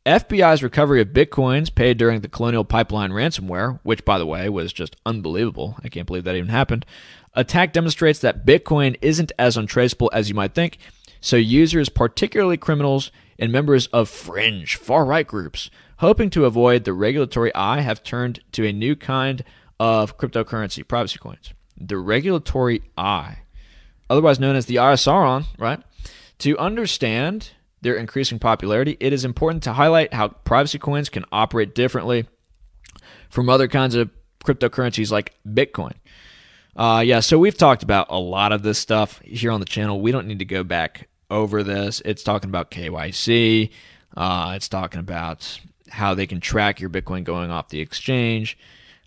FBI's 0.04 0.62
recovery 0.62 1.02
of 1.02 1.08
bitcoins 1.08 1.72
paid 1.72 1.98
during 1.98 2.22
the 2.22 2.28
Colonial 2.28 2.64
Pipeline 2.64 3.10
ransomware, 3.10 3.78
which, 3.82 4.04
by 4.06 4.18
the 4.18 4.26
way, 4.26 4.48
was 4.48 4.72
just 4.72 4.96
unbelievable. 5.04 5.76
I 5.84 5.90
can't 5.90 6.06
believe 6.06 6.24
that 6.24 6.34
even 6.34 6.48
happened. 6.48 6.86
Attack 7.34 7.74
demonstrates 7.74 8.18
that 8.20 8.46
Bitcoin 8.46 8.96
isn't 9.02 9.32
as 9.38 9.56
untraceable 9.56 10.10
as 10.14 10.28
you 10.28 10.34
might 10.34 10.54
think. 10.54 10.78
so 11.20 11.36
users, 11.36 11.88
particularly 11.88 12.56
criminals 12.56 13.10
and 13.38 13.52
members 13.52 13.86
of 13.88 14.08
fringe 14.08 14.76
far 14.76 15.04
right 15.04 15.26
groups, 15.26 15.70
hoping 15.98 16.30
to 16.30 16.44
avoid 16.44 16.84
the 16.84 16.92
regulatory 16.92 17.54
eye, 17.54 17.80
have 17.80 18.02
turned 18.02 18.40
to 18.52 18.66
a 18.66 18.72
new 18.72 18.96
kind 18.96 19.44
of 19.78 20.18
cryptocurrency, 20.18 20.86
privacy 20.86 21.18
coins. 21.18 21.52
The 21.76 21.98
regulatory 21.98 22.82
eye, 22.96 23.38
otherwise 24.10 24.40
known 24.40 24.56
as 24.56 24.66
the 24.66 24.78
eye 24.78 24.92
of 24.92 24.98
Sauron, 24.98 25.44
right? 25.58 25.80
To 26.40 26.58
understand 26.58 27.50
their 27.80 27.94
increasing 27.94 28.38
popularity, 28.38 28.96
it 28.98 29.12
is 29.12 29.24
important 29.24 29.62
to 29.64 29.72
highlight 29.72 30.12
how 30.12 30.28
privacy 30.28 30.78
coins 30.78 31.08
can 31.08 31.24
operate 31.30 31.74
differently 31.74 32.26
from 33.30 33.48
other 33.48 33.68
kinds 33.68 33.94
of 33.94 34.10
cryptocurrencies 34.44 35.12
like 35.12 35.34
Bitcoin. 35.46 35.92
Uh, 36.74 37.02
yeah, 37.04 37.20
so 37.20 37.38
we've 37.38 37.56
talked 37.58 37.82
about 37.82 38.06
a 38.08 38.18
lot 38.18 38.52
of 38.52 38.62
this 38.62 38.78
stuff 38.78 39.20
here 39.20 39.50
on 39.50 39.60
the 39.60 39.66
channel. 39.66 40.00
We 40.00 40.12
don't 40.12 40.26
need 40.26 40.38
to 40.38 40.44
go 40.44 40.62
back 40.62 41.08
over 41.30 41.62
this. 41.62 42.00
It's 42.04 42.22
talking 42.22 42.50
about 42.50 42.70
KYC. 42.70 43.70
Uh, 44.16 44.52
it's 44.56 44.68
talking 44.68 45.00
about 45.00 45.60
how 45.90 46.14
they 46.14 46.26
can 46.26 46.40
track 46.40 46.80
your 46.80 46.90
Bitcoin 46.90 47.24
going 47.24 47.50
off 47.50 47.68
the 47.68 47.80
exchange. 47.80 48.58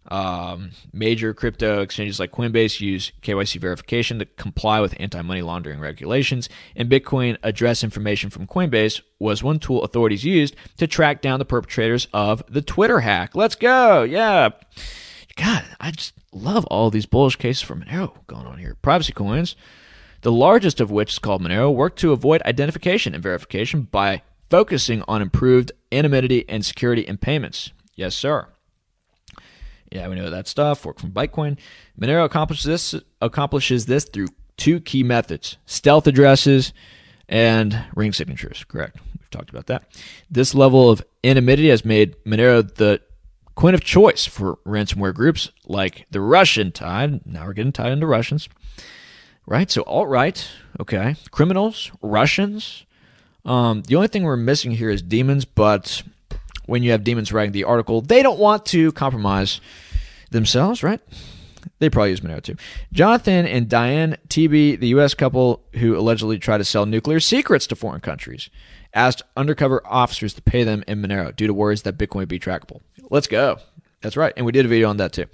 Um, 0.07 0.71
major 0.91 1.33
crypto 1.33 1.81
exchanges 1.81 2.19
like 2.19 2.31
Coinbase 2.31 2.81
use 2.81 3.11
KYC 3.21 3.59
verification 3.61 4.17
to 4.19 4.25
comply 4.25 4.79
with 4.79 4.95
anti 4.99 5.21
money 5.21 5.43
laundering 5.43 5.79
regulations, 5.79 6.49
and 6.75 6.89
Bitcoin 6.89 7.37
address 7.43 7.83
information 7.83 8.31
from 8.31 8.47
Coinbase 8.47 9.01
was 9.19 9.43
one 9.43 9.59
tool 9.59 9.83
authorities 9.83 10.23
used 10.23 10.55
to 10.77 10.87
track 10.87 11.21
down 11.21 11.37
the 11.37 11.45
perpetrators 11.45 12.07
of 12.13 12.43
the 12.49 12.63
Twitter 12.63 13.01
hack. 13.01 13.35
Let's 13.35 13.55
go. 13.55 14.01
Yeah. 14.01 14.49
God, 15.35 15.65
I 15.79 15.91
just 15.91 16.13
love 16.33 16.65
all 16.65 16.89
these 16.89 17.05
bullish 17.05 17.35
cases 17.35 17.61
for 17.61 17.75
Monero 17.75 18.13
going 18.27 18.47
on 18.47 18.57
here. 18.57 18.75
Privacy 18.81 19.13
coins, 19.13 19.55
the 20.21 20.31
largest 20.31 20.79
of 20.79 20.91
which 20.91 21.13
is 21.13 21.19
called 21.19 21.41
Monero, 21.41 21.73
work 21.73 21.95
to 21.97 22.11
avoid 22.11 22.41
identification 22.43 23.13
and 23.13 23.23
verification 23.23 23.83
by 23.83 24.21
focusing 24.49 25.03
on 25.07 25.21
improved 25.21 25.71
anonymity 25.91 26.45
and 26.49 26.65
security 26.65 27.01
in 27.01 27.17
payments. 27.17 27.71
Yes, 27.95 28.15
sir. 28.15 28.47
Yeah, 29.91 30.07
we 30.07 30.15
know 30.15 30.29
that 30.29 30.47
stuff. 30.47 30.85
Work 30.85 30.99
from 30.99 31.11
Bitcoin. 31.11 31.57
Monero 31.99 32.23
accomplishes 32.25 32.65
this 32.65 33.03
accomplishes 33.21 33.85
this 33.85 34.05
through 34.05 34.29
two 34.57 34.79
key 34.79 35.03
methods: 35.03 35.57
stealth 35.65 36.07
addresses 36.07 36.71
and 37.27 37.85
ring 37.95 38.13
signatures. 38.13 38.63
Correct. 38.67 38.97
We've 39.19 39.29
talked 39.29 39.49
about 39.49 39.67
that. 39.67 39.83
This 40.29 40.55
level 40.55 40.89
of 40.89 41.03
anonymity 41.23 41.69
has 41.69 41.83
made 41.83 42.15
Monero 42.23 42.61
the 42.75 43.01
coin 43.55 43.73
of 43.73 43.83
choice 43.83 44.25
for 44.25 44.57
ransomware 44.65 45.13
groups 45.13 45.51
like 45.65 46.05
the 46.09 46.21
Russian 46.21 46.71
tied. 46.71 47.25
Now 47.25 47.45
we're 47.45 47.53
getting 47.53 47.73
tied 47.73 47.91
into 47.91 48.07
Russians, 48.07 48.47
right? 49.45 49.69
So 49.69 49.83
alt 49.83 50.07
right, 50.07 50.47
okay, 50.79 51.15
criminals, 51.31 51.91
Russians. 52.01 52.85
Um, 53.45 53.81
the 53.83 53.95
only 53.95 54.07
thing 54.07 54.23
we're 54.23 54.37
missing 54.37 54.71
here 54.71 54.89
is 54.89 55.01
demons, 55.01 55.45
but 55.45 56.03
when 56.65 56.83
you 56.83 56.91
have 56.91 57.03
demons 57.03 57.33
writing 57.33 57.51
the 57.51 57.63
article, 57.63 58.01
they 58.01 58.21
don't 58.21 58.39
want 58.39 58.65
to 58.67 58.91
compromise 58.91 59.61
themselves, 60.29 60.83
right? 60.83 61.01
They 61.79 61.89
probably 61.89 62.11
use 62.11 62.21
Monero 62.21 62.41
too. 62.41 62.55
Jonathan 62.93 63.45
and 63.45 63.67
Diane 63.67 64.17
Toebbe, 64.29 64.79
the 64.79 64.87
U.S. 64.89 65.13
couple 65.13 65.63
who 65.73 65.97
allegedly 65.97 66.39
tried 66.39 66.59
to 66.59 66.63
sell 66.63 66.85
nuclear 66.85 67.19
secrets 67.19 67.67
to 67.67 67.75
foreign 67.75 68.01
countries, 68.01 68.49
asked 68.93 69.23
undercover 69.35 69.81
officers 69.85 70.33
to 70.35 70.41
pay 70.41 70.63
them 70.63 70.83
in 70.87 71.01
Monero 71.01 71.35
due 71.35 71.47
to 71.47 71.53
worries 71.53 71.83
that 71.83 71.97
Bitcoin 71.97 72.17
would 72.17 72.29
be 72.29 72.39
trackable. 72.39 72.81
Let's 73.09 73.27
go. 73.27 73.57
That's 74.01 74.17
right. 74.17 74.33
And 74.35 74.45
we 74.45 74.51
did 74.51 74.65
a 74.65 74.69
video 74.69 74.89
on 74.89 74.97
that 74.97 75.13
too. 75.13 75.25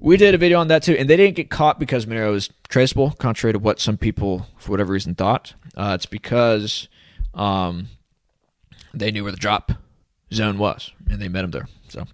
We 0.00 0.16
did 0.16 0.34
a 0.34 0.38
video 0.38 0.60
on 0.60 0.68
that 0.68 0.82
too, 0.82 0.94
and 0.96 1.10
they 1.10 1.16
didn't 1.16 1.36
get 1.36 1.50
caught 1.50 1.80
because 1.80 2.06
Monero 2.06 2.34
is 2.34 2.50
traceable, 2.68 3.10
contrary 3.12 3.52
to 3.52 3.58
what 3.58 3.80
some 3.80 3.96
people, 3.96 4.46
for 4.56 4.70
whatever 4.70 4.92
reason, 4.92 5.14
thought. 5.14 5.54
Uh, 5.76 5.92
it's 5.94 6.06
because 6.06 6.88
um, 7.34 7.88
they 8.94 9.10
knew 9.10 9.24
where 9.24 9.32
the 9.32 9.38
drop 9.38 9.72
zone 10.32 10.58
was, 10.58 10.92
and 11.10 11.20
they 11.20 11.28
met 11.28 11.44
him 11.44 11.50
there. 11.50 11.68
So, 11.88 12.06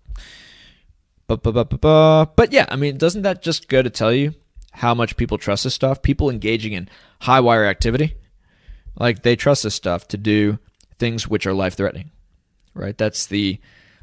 but 1.27 1.43
but 1.43 1.53
but 1.53 1.81
but, 1.81 2.37
but 2.37 2.53
yeah, 2.53 2.67
I 2.69 2.77
mean, 2.77 2.97
doesn't 2.97 3.23
that 3.23 3.43
just 3.43 3.69
go 3.69 3.83
to 3.83 3.91
tell 3.91 4.13
you 4.13 4.35
how 4.73 4.95
much 4.95 5.17
people 5.17 5.37
trust 5.37 5.65
this 5.65 5.75
stuff? 5.75 6.03
People 6.03 6.31
engaging 6.31 6.73
in 6.73 6.89
high 7.21 7.41
wire 7.41 7.67
activity, 7.67 8.17
like 8.99 9.23
they 9.23 9.37
trust 9.37 9.63
this 9.63 9.75
stuff 9.75 10.09
to 10.09 10.17
do 10.17 10.59
things 10.99 11.29
which 11.29 11.47
are 11.47 11.55
life 11.55 11.75
threatening, 11.75 12.11
right? 12.73 12.97
That's 12.97 13.27
the 13.27 13.61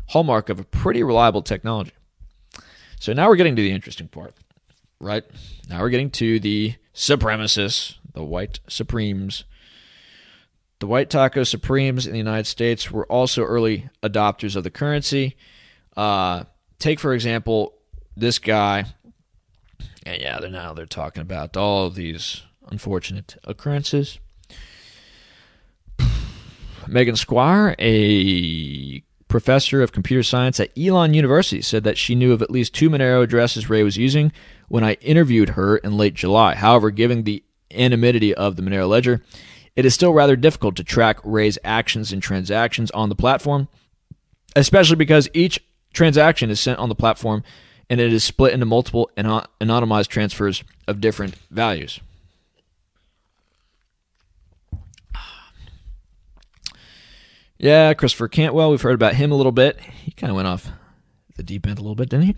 hallmark 0.09 0.49
of 0.49 0.59
a 0.59 0.65
pretty 0.65 1.03
reliable 1.03 1.41
technology. 1.41 1.93
So 3.01 3.13
now 3.13 3.27
we're 3.27 3.35
getting 3.35 3.55
to 3.55 3.61
the 3.61 3.71
interesting 3.71 4.07
part, 4.07 4.35
right? 4.99 5.23
Now 5.67 5.81
we're 5.81 5.89
getting 5.89 6.11
to 6.11 6.39
the 6.39 6.75
supremacists, 6.93 7.95
the 8.13 8.23
white 8.23 8.59
supremes 8.67 9.43
the 10.81 10.87
White 10.87 11.11
Taco 11.11 11.43
Supremes 11.43 12.07
in 12.07 12.11
the 12.11 12.17
United 12.17 12.47
States 12.47 12.89
were 12.89 13.05
also 13.05 13.43
early 13.43 13.87
adopters 14.01 14.55
of 14.55 14.63
the 14.63 14.71
currency. 14.71 15.37
Uh, 15.95 16.45
take, 16.79 16.99
for 16.99 17.13
example, 17.13 17.75
this 18.17 18.39
guy. 18.39 18.85
And 20.07 20.19
yeah, 20.19 20.39
they're 20.39 20.49
now 20.49 20.73
they're 20.73 20.87
talking 20.87 21.21
about 21.21 21.55
all 21.55 21.85
of 21.85 21.93
these 21.93 22.41
unfortunate 22.67 23.35
occurrences. 23.43 24.17
Megan 26.87 27.15
Squire, 27.15 27.75
a 27.77 29.03
professor 29.31 29.81
of 29.81 29.91
computer 29.91 30.21
science 30.21 30.59
at 30.59 30.77
Elon 30.77 31.13
University, 31.15 31.61
said 31.61 31.83
that 31.85 31.97
she 31.97 32.13
knew 32.13 32.33
of 32.33 32.41
at 32.41 32.51
least 32.51 32.75
two 32.75 32.89
Monero 32.89 33.23
addresses 33.23 33.69
Ray 33.69 33.81
was 33.81 33.97
using 33.97 34.31
when 34.67 34.83
I 34.83 34.93
interviewed 34.95 35.49
her 35.49 35.77
in 35.77 35.97
late 35.97 36.13
July. 36.13 36.53
However, 36.53 36.91
given 36.91 37.23
the 37.23 37.43
anonymity 37.73 38.35
of 38.35 38.57
the 38.57 38.61
Monero 38.61 38.87
ledger, 38.87 39.23
it 39.75 39.85
is 39.85 39.93
still 39.93 40.13
rather 40.13 40.35
difficult 40.35 40.75
to 40.75 40.83
track 40.83 41.17
Ray's 41.23 41.57
actions 41.63 42.11
and 42.11 42.21
transactions 42.21 42.91
on 42.91 43.09
the 43.09 43.15
platform, 43.15 43.69
especially 44.55 44.97
because 44.97 45.29
each 45.33 45.63
transaction 45.93 46.49
is 46.49 46.59
sent 46.59 46.79
on 46.79 46.89
the 46.89 46.95
platform 46.95 47.43
and 47.89 47.99
it 47.99 48.11
is 48.11 48.23
split 48.23 48.53
into 48.53 48.65
multiple 48.65 49.09
anonymized 49.17 50.07
transfers 50.07 50.63
of 50.87 51.01
different 51.01 51.35
values. 51.49 51.99
Yeah, 57.61 57.93
Christopher 57.93 58.27
Cantwell, 58.27 58.71
we've 58.71 58.81
heard 58.81 58.95
about 58.95 59.13
him 59.13 59.31
a 59.31 59.35
little 59.35 59.51
bit. 59.51 59.79
He 59.79 60.09
kind 60.09 60.31
of 60.31 60.35
went 60.35 60.47
off 60.47 60.71
the 61.35 61.43
deep 61.43 61.67
end 61.67 61.77
a 61.77 61.81
little 61.83 61.93
bit, 61.93 62.09
didn't 62.09 62.25
he? 62.25 62.35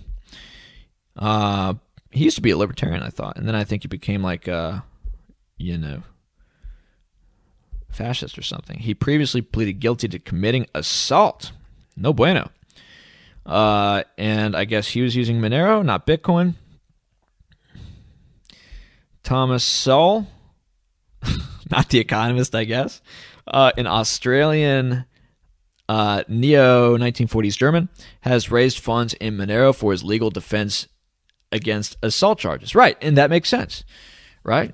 Uh, 1.16 1.76
he 2.12 2.26
used 2.26 2.36
to 2.36 2.42
be 2.42 2.50
a 2.50 2.58
libertarian, 2.58 3.02
I 3.02 3.10
thought, 3.10 3.38
and 3.38 3.48
then 3.48 3.56
I 3.56 3.64
think 3.64 3.84
he 3.84 3.88
became 3.88 4.22
like, 4.22 4.50
uh, 4.50 4.82
you 5.56 5.78
know, 5.78 6.04
fascist 7.90 8.38
or 8.38 8.42
something. 8.42 8.80
He 8.80 8.94
previously 8.94 9.42
pleaded 9.42 9.80
guilty 9.80 10.10
to 10.10 10.20
committing 10.20 10.68
assault. 10.76 11.54
No 11.96 12.12
bueno. 12.12 12.50
Uh, 13.46 14.04
and 14.18 14.58
I 14.58 14.66
guess 14.66 14.90
he 14.90 15.02
was 15.02 15.16
using 15.16 15.40
Monero, 15.40 15.86
not 15.86 16.06
Bitcoin. 16.06 16.56
Thomas 19.24 19.64
Sowell, 19.64 20.28
not 21.72 21.88
the 21.88 22.00
economist, 22.00 22.54
I 22.54 22.66
guess, 22.66 23.02
uh, 23.48 23.72
an 23.78 23.88
Australian 23.88 25.06
uh, 25.94 26.24
neo 26.28 26.98
1940s 26.98 27.56
German, 27.56 27.88
has 28.22 28.50
raised 28.50 28.80
funds 28.80 29.14
in 29.16 29.38
Monero 29.38 29.76
for 29.76 29.92
his 29.92 30.04
legal 30.04 30.32
defense 30.32 30.88
against 31.52 31.98
assault 32.02 32.40
charges. 32.40 32.74
Right, 32.74 32.98
and 33.00 33.16
that 33.16 33.30
makes 33.30 33.48
sense, 33.48 33.84
right? 34.44 34.74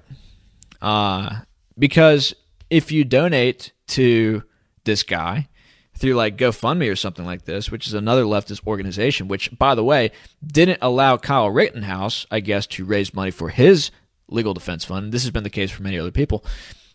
Uh, 0.82 1.42
because 1.78 2.34
if 2.70 2.90
you 2.90 3.04
donate 3.04 3.74
to 3.88 4.44
this 4.86 5.04
guy 5.04 5.50
through 5.98 6.14
like 6.14 6.38
GoFundMe 6.38 6.90
or 6.90 6.96
something 6.96 7.26
like 7.26 7.44
this, 7.44 7.70
which 7.70 7.86
is 7.86 7.94
another 7.94 8.24
leftist 8.24 8.66
organization, 8.66 9.28
which, 9.28 9.58
by 9.58 9.76
the 9.76 9.84
way, 9.84 10.12
didn't 10.46 10.80
allow 10.82 11.18
Kyle 11.18 11.50
Rittenhouse, 11.50 12.26
I 12.32 12.40
guess, 12.40 12.66
to 12.68 12.86
raise 12.86 13.14
money 13.14 13.32
for 13.32 13.50
his 13.50 13.92
legal 14.30 14.54
defense 14.54 14.86
fund. 14.86 15.12
This 15.12 15.24
has 15.24 15.32
been 15.32 15.44
the 15.44 15.50
case 15.50 15.70
for 15.70 15.84
many 15.84 16.00
other 16.00 16.12
people. 16.12 16.46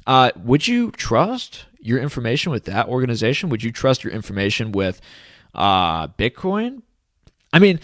Uh, 0.06 0.30
would 0.34 0.66
you 0.66 0.92
trust 0.92 1.66
your 1.84 1.98
information 1.98 2.50
with 2.50 2.64
that 2.64 2.88
organization? 2.88 3.50
Would 3.50 3.62
you 3.62 3.70
trust 3.70 4.02
your 4.02 4.12
information 4.12 4.72
with 4.72 5.00
uh, 5.54 6.08
Bitcoin? 6.08 6.82
I 7.52 7.60
mean, 7.60 7.78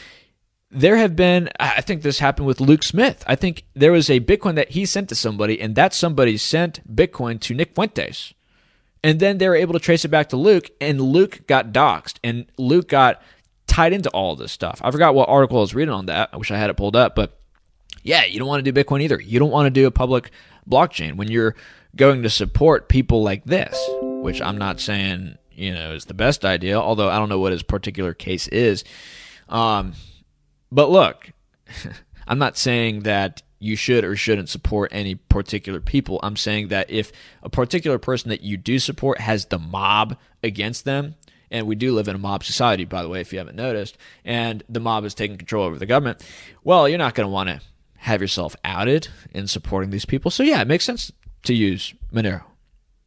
there 0.71 0.97
have 0.97 1.17
been 1.17 1.49
i 1.59 1.81
think 1.81 2.03
this 2.03 2.21
happened 2.21 2.47
with 2.47 2.61
luke 2.61 2.83
smith. 2.83 3.25
I 3.27 3.35
think 3.35 3.65
there 3.75 3.93
was 3.93 4.09
a 4.09 4.21
bitcoin 4.21 4.55
that 4.55 4.71
he 4.71 4.87
sent 4.87 5.09
to 5.09 5.15
somebody 5.15 5.61
and 5.61 5.75
that 5.75 5.93
somebody 5.93 6.37
sent 6.37 6.95
bitcoin 6.95 7.41
to 7.41 7.55
nick 7.55 7.75
fuentes. 7.75 8.33
And 9.03 9.19
then 9.19 9.39
they 9.39 9.49
were 9.49 9.57
able 9.57 9.73
to 9.73 9.81
trace 9.81 10.05
it 10.05 10.09
back 10.09 10.29
to 10.29 10.37
luke 10.37 10.71
and 10.81 11.01
luke 11.01 11.47
got 11.49 11.73
doxxed 11.73 12.19
and 12.23 12.47
luke 12.57 12.89
got 12.89 13.21
tied 13.67 13.93
into 13.93 14.11
all 14.11 14.37
this 14.37 14.53
stuff. 14.53 14.81
I 14.85 14.91
forgot 14.91 15.15
what 15.15 15.29
article 15.29 15.59
i 15.59 15.61
was 15.61 15.75
reading 15.75 15.95
on 15.95 16.07
that. 16.07 16.31
I 16.33 16.37
wish 16.37 16.53
i 16.53 16.57
had 16.57 16.71
it 16.71 16.77
pulled 16.77 16.95
up 16.97 17.17
but 17.17 17.41
yeah 18.05 18.25
you 18.25 18.39
don't 18.39 18.49
want 18.49 18.65
to 18.65 18.71
do 18.71 18.85
bitcoin 18.85 19.03
either. 19.03 19.21
You 19.21 19.41
don't 19.41 19.51
want 19.51 19.67
to 19.67 19.71
do 19.71 19.89
a 19.89 19.91
public 19.91 20.31
blockchain. 20.69 21.17
When 21.17 21.29
you're 21.29 21.57
going 21.97 22.23
to 22.23 22.31
support 22.31 22.89
people 22.89 23.23
like 23.23 23.45
this 23.45 23.79
which 24.23 24.41
i'm 24.41 24.59
not 24.59 24.81
saying 24.81 25.37
you 25.51 25.73
know 25.73 25.93
is 25.93 26.07
the 26.07 26.15
best 26.15 26.45
idea 26.45 26.79
although 26.79 27.09
i 27.09 27.19
don't 27.19 27.29
know 27.29 27.39
what 27.39 27.53
his 27.53 27.63
particular 27.63 28.15
case 28.15 28.49
is 28.49 28.85
um, 29.51 29.95
but 30.73 30.91
look, 30.91 31.33
I'm 32.27 32.39
not 32.39 32.57
saying 32.57 33.01
that 33.01 33.43
you 33.59 33.77
should 33.77 34.05
or 34.05 34.17
shouldn't 34.17 34.49
support 34.49 34.91
any 34.95 35.17
particular 35.17 35.81
people. 35.81 36.19
I'm 36.23 36.37
saying 36.37 36.69
that 36.69 36.89
if 36.91 37.13
a 37.43 37.51
particular 37.51 37.99
person 37.99 38.31
that 38.31 38.41
you 38.41 38.57
do 38.57 38.79
support 38.79 39.21
has 39.21 39.47
the 39.47 39.59
mob 39.59 40.17
against 40.43 40.87
them, 40.87 41.17
and 41.51 41.67
we 41.67 41.75
do 41.75 41.93
live 41.93 42.09
in 42.09 42.15
a 42.15 42.19
mob 42.19 42.45
society, 42.45 42.85
by 42.85 43.03
the 43.03 43.09
way, 43.09 43.21
if 43.21 43.33
you 43.33 43.39
haven't 43.39 43.57
noticed, 43.57 43.99
and 44.25 44.63
the 44.69 44.81
mob 44.81 45.05
is 45.05 45.15
taking 45.15 45.37
control 45.37 45.67
over 45.67 45.79
the 45.79 45.85
government, 45.85 46.25
well, 46.63 46.89
you're 46.89 46.97
not 46.97 47.15
going 47.15 47.27
to 47.27 47.33
want 47.33 47.49
to 47.49 47.61
have 47.97 48.23
yourself 48.23 48.57
outed 48.65 49.09
in 49.33 49.47
supporting 49.47 49.91
these 49.91 50.07
people. 50.07 50.31
So, 50.31 50.43
yeah, 50.43 50.63
it 50.63 50.69
makes 50.69 50.85
sense 50.85 51.13
to 51.45 51.55
use 51.55 51.95
Monero. 52.13 52.43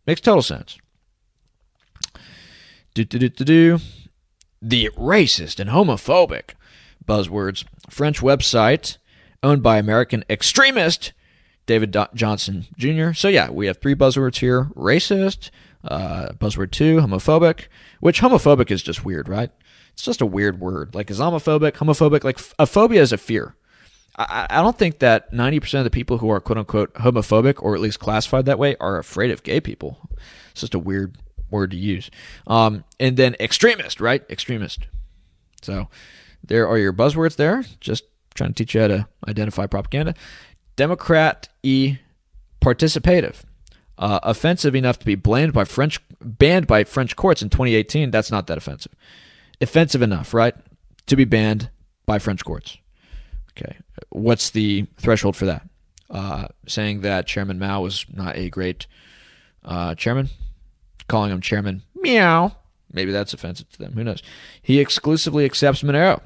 Makes 0.05 0.21
total 0.21 0.41
sense. 0.41 0.77
Do, 2.93 3.03
do, 3.03 3.19
do, 3.19 3.29
do, 3.29 3.45
do. 3.45 3.79
The 4.61 4.89
racist 4.97 5.59
and 5.59 5.69
homophobic 5.69 6.51
buzzwords. 7.05 7.65
French 7.89 8.21
website 8.21 8.97
owned 9.41 9.61
by 9.61 9.77
American 9.77 10.23
extremist 10.29 11.11
David 11.65 11.95
Johnson 12.13 12.65
Jr. 12.77 13.13
So, 13.13 13.27
yeah, 13.27 13.49
we 13.49 13.67
have 13.67 13.77
three 13.77 13.95
buzzwords 13.95 14.37
here 14.37 14.65
racist, 14.75 15.49
uh, 15.83 16.29
buzzword 16.33 16.71
two, 16.71 16.97
homophobic, 16.97 17.67
which 17.99 18.21
homophobic 18.21 18.71
is 18.71 18.83
just 18.83 19.05
weird, 19.05 19.29
right? 19.29 19.51
It's 19.93 20.03
just 20.03 20.21
a 20.21 20.25
weird 20.25 20.59
word. 20.59 20.95
Like 20.95 21.07
Islamophobic, 21.07 21.73
homophobic, 21.73 22.23
like 22.23 22.39
a 22.59 22.65
phobia 22.65 23.01
is 23.01 23.13
a 23.13 23.17
fear. 23.17 23.55
I, 24.15 24.47
I 24.49 24.61
don't 24.61 24.77
think 24.77 24.99
that 24.99 25.31
90% 25.31 25.79
of 25.79 25.83
the 25.83 25.89
people 25.89 26.19
who 26.19 26.29
are 26.29 26.39
quote 26.39 26.57
unquote 26.57 26.93
homophobic 26.95 27.61
or 27.61 27.75
at 27.75 27.81
least 27.81 27.99
classified 27.99 28.45
that 28.45 28.59
way 28.59 28.75
are 28.79 28.97
afraid 28.97 29.31
of 29.31 29.43
gay 29.43 29.59
people. 29.59 30.09
It's 30.51 30.61
just 30.61 30.75
a 30.75 30.79
weird 30.79 31.17
word 31.49 31.71
to 31.71 31.77
use. 31.77 32.09
Um, 32.47 32.83
and 32.99 33.17
then 33.17 33.35
extremist, 33.39 33.99
right? 33.99 34.23
Extremist. 34.29 34.87
So 35.61 35.87
there 36.43 36.67
are 36.67 36.77
your 36.77 36.93
buzzwords 36.93 37.37
there. 37.37 37.63
Just 37.79 38.03
trying 38.35 38.53
to 38.53 38.55
teach 38.55 38.75
you 38.75 38.81
how 38.81 38.87
to 38.87 39.07
identify 39.27 39.65
propaganda. 39.65 40.15
Democrat 40.75 41.49
e 41.61 41.97
participative 42.61 43.43
uh, 43.97 44.19
offensive 44.23 44.75
enough 44.75 44.99
to 44.99 45.05
be 45.05 45.15
banned 45.15 45.53
by 45.53 45.63
French 45.63 45.99
banned 46.19 46.67
by 46.67 46.83
French 46.83 47.15
courts 47.15 47.41
in 47.41 47.49
2018. 47.49 48.11
That's 48.11 48.31
not 48.31 48.47
that 48.47 48.57
offensive. 48.57 48.93
Offensive 49.61 50.01
enough, 50.01 50.33
right, 50.33 50.55
to 51.05 51.15
be 51.15 51.25
banned 51.25 51.69
by 52.05 52.19
French 52.19 52.43
courts. 52.43 52.77
Okay, 53.55 53.77
what's 54.09 54.49
the 54.49 54.87
threshold 54.97 55.35
for 55.35 55.45
that? 55.45 55.67
Uh, 56.09 56.47
saying 56.67 57.01
that 57.01 57.27
Chairman 57.27 57.59
Mao 57.59 57.81
was 57.81 58.05
not 58.13 58.35
a 58.35 58.49
great 58.49 58.87
uh, 59.63 59.95
chairman, 59.95 60.29
calling 61.07 61.31
him 61.31 61.41
Chairman 61.41 61.83
Meow. 61.95 62.55
Maybe 62.91 63.11
that's 63.11 63.33
offensive 63.33 63.69
to 63.71 63.79
them. 63.79 63.93
Who 63.93 64.03
knows? 64.03 64.21
He 64.61 64.79
exclusively 64.79 65.45
accepts 65.45 65.81
Monero. 65.81 66.21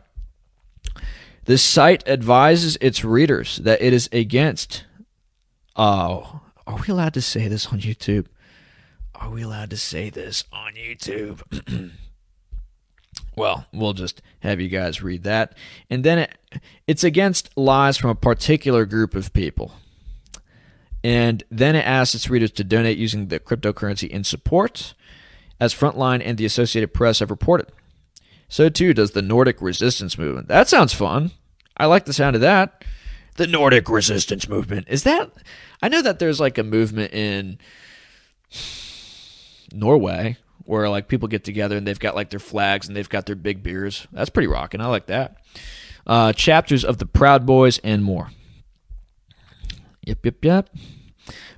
This 1.45 1.63
site 1.63 2.05
advises 2.07 2.77
its 2.81 3.05
readers 3.05 3.57
that 3.57 3.81
it 3.81 3.93
is 3.93 4.09
against. 4.11 4.83
Oh, 5.77 6.41
are 6.65 6.75
we 6.75 6.87
allowed 6.89 7.13
to 7.13 7.21
say 7.21 7.47
this 7.47 7.67
on 7.67 7.79
YouTube? 7.79 8.25
Are 9.15 9.29
we 9.29 9.43
allowed 9.43 9.69
to 9.69 9.77
say 9.77 10.09
this 10.09 10.43
on 10.51 10.73
YouTube? 10.73 11.41
well, 13.37 13.67
we'll 13.71 13.93
just 13.93 14.21
have 14.39 14.59
you 14.59 14.67
guys 14.67 15.03
read 15.03 15.23
that. 15.23 15.55
And 15.89 16.03
then 16.03 16.19
it, 16.19 16.35
it's 16.87 17.03
against 17.03 17.55
lies 17.55 17.95
from 17.95 18.09
a 18.09 18.15
particular 18.15 18.85
group 18.85 19.15
of 19.15 19.31
people. 19.31 19.73
And 21.03 21.43
then 21.51 21.75
it 21.75 21.85
asks 21.85 22.15
its 22.15 22.29
readers 22.29 22.51
to 22.53 22.63
donate 22.63 22.97
using 22.97 23.27
the 23.27 23.39
cryptocurrency 23.39 24.09
in 24.09 24.23
support, 24.23 24.95
as 25.59 25.73
Frontline 25.73 26.21
and 26.25 26.37
the 26.37 26.45
Associated 26.45 26.93
Press 26.93 27.19
have 27.19 27.29
reported. 27.29 27.67
So 28.49 28.69
too 28.69 28.93
does 28.93 29.11
the 29.11 29.21
Nordic 29.21 29.61
resistance 29.61 30.17
movement. 30.17 30.47
That 30.47 30.67
sounds 30.67 30.93
fun. 30.93 31.31
I 31.77 31.85
like 31.85 32.05
the 32.05 32.13
sound 32.13 32.35
of 32.35 32.41
that. 32.41 32.83
The 33.35 33.47
Nordic 33.47 33.87
resistance 33.87 34.49
movement. 34.49 34.87
Is 34.89 35.03
that 35.03 35.31
I 35.81 35.89
know 35.89 36.01
that 36.01 36.17
there's 36.17 36.39
like 36.39 36.57
a 36.57 36.63
movement 36.63 37.13
in 37.13 37.59
Norway 39.71 40.37
where 40.67 40.89
like 40.89 41.07
people 41.07 41.27
get 41.27 41.43
together 41.43 41.77
and 41.77 41.87
they've 41.87 41.99
got 41.99 42.15
like 42.15 42.29
their 42.29 42.39
flags 42.39 42.87
and 42.87 42.95
they've 42.95 43.09
got 43.09 43.25
their 43.25 43.35
big 43.35 43.63
beers. 43.63 44.07
That's 44.11 44.29
pretty 44.29 44.47
rocking. 44.47 44.81
I 44.81 44.87
like 44.87 45.07
that. 45.07 45.37
Uh, 46.05 46.33
chapters 46.33 46.85
of 46.85 46.97
the 46.97 47.05
Proud 47.05 47.45
Boys 47.45 47.79
and 47.79 48.03
more. 48.03 48.31
Yep, 50.05 50.25
yep, 50.25 50.45
yep. 50.45 50.69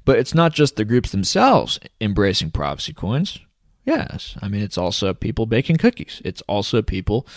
But 0.06 0.18
it's 0.18 0.34
not 0.34 0.54
just 0.54 0.76
the 0.76 0.86
groups 0.86 1.12
themselves 1.12 1.80
embracing 2.02 2.52
privacy 2.52 2.94
coins. 2.94 3.40
Yes, 3.86 4.38
I 4.42 4.48
mean 4.48 4.62
it's 4.62 4.78
also 4.78 5.14
people 5.14 5.46
baking 5.46 5.78
cookies. 5.78 6.22
It's 6.26 6.42
also 6.44 6.82
people 6.82 7.28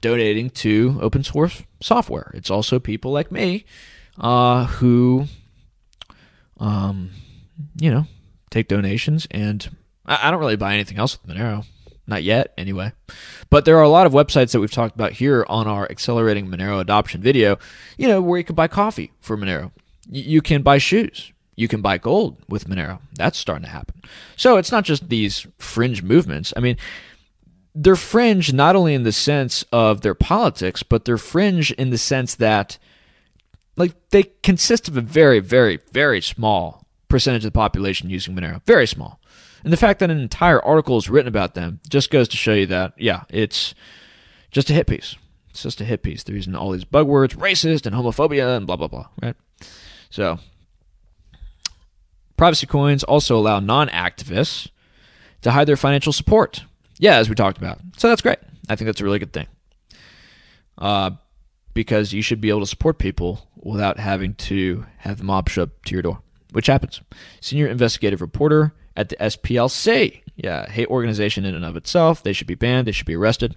donating 0.00 0.50
to 0.50 0.98
open 1.00 1.24
source 1.24 1.62
software. 1.80 2.30
It's 2.34 2.50
also 2.50 2.78
people 2.78 3.12
like 3.12 3.30
me 3.30 3.64
uh, 4.18 4.66
who 4.66 5.26
um, 6.58 7.10
you 7.78 7.90
know, 7.90 8.06
take 8.50 8.68
donations. 8.68 9.26
And 9.30 9.68
I, 10.06 10.28
I 10.28 10.30
don't 10.30 10.40
really 10.40 10.56
buy 10.56 10.74
anything 10.74 10.98
else 10.98 11.18
with 11.20 11.36
Monero. 11.36 11.64
Not 12.08 12.22
yet, 12.22 12.54
anyway. 12.56 12.92
But 13.50 13.64
there 13.64 13.76
are 13.78 13.82
a 13.82 13.88
lot 13.88 14.06
of 14.06 14.12
websites 14.12 14.52
that 14.52 14.60
we've 14.60 14.70
talked 14.70 14.94
about 14.94 15.12
here 15.12 15.44
on 15.48 15.66
our 15.66 15.90
accelerating 15.90 16.46
Monero 16.46 16.80
adoption 16.80 17.20
video, 17.20 17.58
you 17.96 18.06
know, 18.06 18.22
where 18.22 18.38
you 18.38 18.44
can 18.44 18.54
buy 18.54 18.68
coffee 18.68 19.12
for 19.20 19.36
Monero. 19.36 19.72
Y- 20.08 20.20
you 20.20 20.40
can 20.40 20.62
buy 20.62 20.78
shoes. 20.78 21.32
You 21.56 21.66
can 21.68 21.80
buy 21.80 21.98
gold 21.98 22.36
with 22.48 22.68
Monero. 22.68 23.00
That's 23.14 23.38
starting 23.38 23.64
to 23.64 23.70
happen. 23.70 24.02
So 24.36 24.56
it's 24.56 24.70
not 24.70 24.84
just 24.84 25.08
these 25.08 25.46
fringe 25.58 26.02
movements. 26.02 26.52
I 26.56 26.60
mean, 26.60 26.76
they're 27.74 27.96
fringe 27.96 28.52
not 28.52 28.76
only 28.76 28.94
in 28.94 29.02
the 29.02 29.12
sense 29.12 29.64
of 29.72 30.02
their 30.02 30.14
politics, 30.14 30.82
but 30.82 31.04
they're 31.06 31.18
fringe 31.18 31.72
in 31.72 31.90
the 31.90 31.98
sense 31.98 32.36
that 32.36 32.78
like 33.76 33.94
they 34.10 34.24
consist 34.42 34.86
of 34.86 34.96
a 34.96 35.00
very, 35.02 35.40
very, 35.40 35.80
very 35.92 36.20
small 36.20 36.86
percentage 37.08 37.44
of 37.44 37.52
the 37.52 37.58
population 37.58 38.10
using 38.10 38.34
Monero. 38.34 38.64
Very 38.64 38.86
small. 38.86 39.20
And 39.66 39.72
the 39.72 39.76
fact 39.76 39.98
that 39.98 40.12
an 40.12 40.20
entire 40.20 40.64
article 40.64 40.96
is 40.96 41.10
written 41.10 41.26
about 41.26 41.54
them 41.54 41.80
just 41.88 42.12
goes 42.12 42.28
to 42.28 42.36
show 42.36 42.52
you 42.52 42.66
that, 42.66 42.92
yeah, 42.96 43.24
it's 43.28 43.74
just 44.52 44.70
a 44.70 44.72
hit 44.72 44.86
piece. 44.86 45.16
It's 45.50 45.64
just 45.64 45.80
a 45.80 45.84
hit 45.84 46.04
piece. 46.04 46.22
They're 46.22 46.36
using 46.36 46.54
all 46.54 46.70
these 46.70 46.84
bug 46.84 47.08
words, 47.08 47.34
racist 47.34 47.84
and 47.84 47.92
homophobia 47.92 48.56
and 48.56 48.64
blah, 48.64 48.76
blah, 48.76 48.86
blah, 48.86 49.08
right? 49.20 49.34
So, 50.08 50.38
privacy 52.36 52.68
coins 52.68 53.02
also 53.02 53.36
allow 53.36 53.58
non 53.58 53.88
activists 53.88 54.68
to 55.42 55.50
hide 55.50 55.66
their 55.66 55.76
financial 55.76 56.12
support. 56.12 56.62
Yeah, 57.00 57.16
as 57.16 57.28
we 57.28 57.34
talked 57.34 57.58
about. 57.58 57.80
So 57.96 58.08
that's 58.08 58.22
great. 58.22 58.38
I 58.68 58.76
think 58.76 58.86
that's 58.86 59.00
a 59.00 59.04
really 59.04 59.18
good 59.18 59.32
thing. 59.32 59.48
Uh, 60.78 61.10
because 61.74 62.12
you 62.12 62.22
should 62.22 62.40
be 62.40 62.50
able 62.50 62.60
to 62.60 62.66
support 62.66 63.00
people 63.00 63.48
without 63.56 63.98
having 63.98 64.34
to 64.34 64.86
have 64.98 65.18
the 65.18 65.24
mob 65.24 65.50
up 65.58 65.84
to 65.86 65.92
your 65.92 66.02
door, 66.02 66.20
which 66.52 66.68
happens. 66.68 67.00
Senior 67.40 67.66
investigative 67.66 68.20
reporter 68.20 68.72
at 68.96 69.08
the 69.08 69.16
SPLC. 69.16 70.22
Yeah, 70.36 70.68
hate 70.70 70.88
organization 70.88 71.44
in 71.44 71.54
and 71.54 71.64
of 71.64 71.76
itself. 71.76 72.22
They 72.22 72.32
should 72.32 72.46
be 72.46 72.54
banned. 72.54 72.86
They 72.86 72.92
should 72.92 73.06
be 73.06 73.16
arrested. 73.16 73.56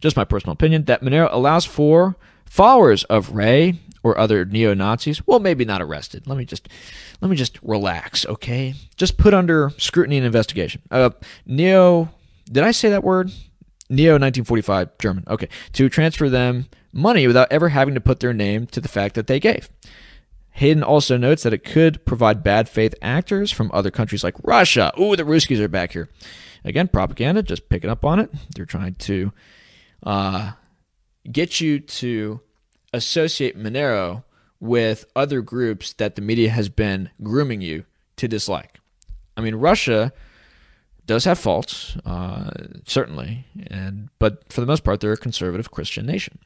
Just 0.00 0.16
my 0.16 0.24
personal 0.24 0.52
opinion 0.52 0.84
that 0.84 1.02
Monero 1.02 1.28
allows 1.32 1.64
for 1.64 2.16
followers 2.46 3.04
of 3.04 3.32
Ray 3.32 3.80
or 4.02 4.16
other 4.18 4.44
neo 4.44 4.74
Nazis. 4.74 5.26
Well, 5.26 5.40
maybe 5.40 5.64
not 5.64 5.82
arrested. 5.82 6.26
Let 6.26 6.38
me 6.38 6.44
just 6.44 6.68
let 7.20 7.30
me 7.30 7.36
just 7.36 7.58
relax, 7.62 8.24
okay? 8.26 8.74
Just 8.96 9.18
put 9.18 9.34
under 9.34 9.70
scrutiny 9.76 10.16
and 10.16 10.26
investigation. 10.26 10.82
Uh, 10.90 11.10
neo. 11.46 12.10
Did 12.50 12.64
I 12.64 12.72
say 12.72 12.90
that 12.90 13.04
word? 13.04 13.30
Neo 13.88 14.12
1945 14.12 14.98
German. 14.98 15.24
Okay, 15.28 15.48
to 15.72 15.88
transfer 15.88 16.28
them 16.28 16.66
money 16.92 17.26
without 17.26 17.50
ever 17.50 17.68
having 17.68 17.94
to 17.94 18.00
put 18.00 18.20
their 18.20 18.32
name 18.32 18.66
to 18.68 18.80
the 18.80 18.88
fact 18.88 19.14
that 19.14 19.26
they 19.26 19.40
gave. 19.40 19.68
Hayden 20.52 20.82
also 20.82 21.16
notes 21.16 21.42
that 21.42 21.52
it 21.54 21.64
could 21.64 22.04
provide 22.04 22.42
bad 22.42 22.68
faith 22.68 22.94
actors 23.00 23.50
from 23.50 23.70
other 23.72 23.90
countries 23.90 24.24
like 24.24 24.34
Russia. 24.42 24.92
Ooh, 25.00 25.16
the 25.16 25.22
Ruskies 25.22 25.60
are 25.60 25.68
back 25.68 25.92
here. 25.92 26.08
Again, 26.64 26.88
propaganda, 26.88 27.42
just 27.42 27.68
picking 27.68 27.90
up 27.90 28.04
on 28.04 28.20
it. 28.20 28.30
They're 28.54 28.66
trying 28.66 28.94
to 28.94 29.32
uh, 30.02 30.52
get 31.30 31.60
you 31.60 31.80
to 31.80 32.40
associate 32.92 33.58
Monero 33.58 34.24
with 34.58 35.06
other 35.16 35.40
groups 35.40 35.94
that 35.94 36.16
the 36.16 36.22
media 36.22 36.50
has 36.50 36.68
been 36.68 37.10
grooming 37.22 37.60
you 37.62 37.86
to 38.16 38.28
dislike. 38.28 38.80
I 39.36 39.40
mean, 39.40 39.54
Russia 39.54 40.12
does 41.06 41.24
have 41.24 41.38
faults, 41.38 41.96
uh, 42.04 42.50
certainly, 42.86 43.46
and 43.68 44.10
but 44.18 44.52
for 44.52 44.60
the 44.60 44.66
most 44.66 44.84
part, 44.84 45.00
they're 45.00 45.12
a 45.12 45.16
conservative 45.16 45.70
Christian 45.70 46.04
nation 46.04 46.38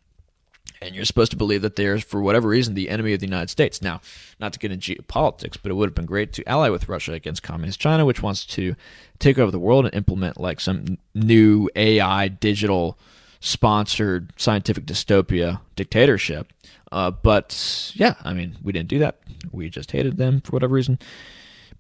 and 0.81 0.95
you're 0.95 1.05
supposed 1.05 1.31
to 1.31 1.37
believe 1.37 1.63
that 1.63 1.77
they're, 1.77 1.99
for 1.99 2.21
whatever 2.21 2.49
reason, 2.49 2.75
the 2.75 2.91
enemy 2.91 3.13
of 3.13 3.21
the 3.21 3.27
United 3.27 3.51
States. 3.51 3.81
Now, 3.81 4.01
not 4.39 4.53
to 4.53 4.59
get 4.59 4.73
into 4.73 4.95
geopolitics, 4.95 5.57
but 5.63 5.71
it 5.71 5.75
would 5.75 5.89
have 5.89 5.95
been 5.95 6.07
great 6.07 6.33
to 6.35 6.49
ally 6.49 6.69
with 6.69 6.89
Russia 6.89 7.13
against 7.13 7.43
communist 7.43 7.81
China, 7.81 8.05
which 8.05 8.23
wants 8.23 8.45
to 8.47 8.75
take 9.19 9.39
over 9.39 9.51
the 9.51 9.59
world 9.59 9.87
and 9.87 9.95
implement 9.95 10.41
like 10.41 10.61
some 10.61 10.99
new 11.15 11.69
AI 11.77 12.29
digital 12.29 12.99
sponsored 13.41 14.33
scientific 14.37 14.87
dystopia 14.87 15.61
dictatorship. 15.77 16.53
Uh, 16.91 17.11
but 17.11 17.93
yeah, 17.95 18.15
I 18.23 18.35
mean, 18.35 18.57
we 18.63 18.73
didn't 18.73 18.89
do 18.89 19.01
that. 19.01 19.19
We 19.53 19.69
just 19.69 19.91
hated 19.91 20.17
them 20.17 20.41
for 20.41 20.53
whatever 20.53 20.75
reason. 20.75 20.99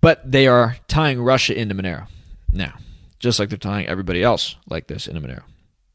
But 0.00 0.30
they 0.30 0.46
are 0.46 0.76
tying 0.88 1.22
Russia 1.22 1.58
into 1.58 1.74
Monero 1.74 2.06
now, 2.52 2.74
just 3.18 3.38
like 3.38 3.48
they're 3.48 3.58
tying 3.58 3.86
everybody 3.86 4.22
else 4.22 4.56
like 4.68 4.86
this 4.86 5.08
into 5.08 5.20
Monero, 5.20 5.42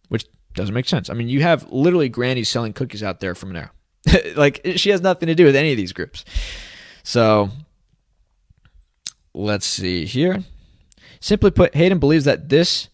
which 0.08 0.26
doesn't 0.54 0.74
make 0.74 0.88
sense. 0.88 1.10
I 1.10 1.14
mean, 1.14 1.30
you 1.30 1.42
have 1.42 1.72
literally 1.72 2.10
grannies 2.10 2.50
selling 2.50 2.74
cookies 2.74 3.04
out 3.04 3.20
there 3.20 3.36
from 3.36 3.54
Monero. 3.54 3.70
like 4.36 4.62
she 4.76 4.90
has 4.90 5.02
nothing 5.02 5.28
to 5.28 5.36
do 5.36 5.46
with 5.46 5.56
any 5.56 5.72
of 5.72 5.78
these 5.78 5.94
groups. 5.94 6.26
So 7.04 7.50
let's 9.34 9.66
see 9.66 10.06
here. 10.06 10.44
Simply 11.20 11.52
put, 11.52 11.76
Hayden 11.76 12.00
believes 12.00 12.26
that 12.26 12.50
this 12.50 12.90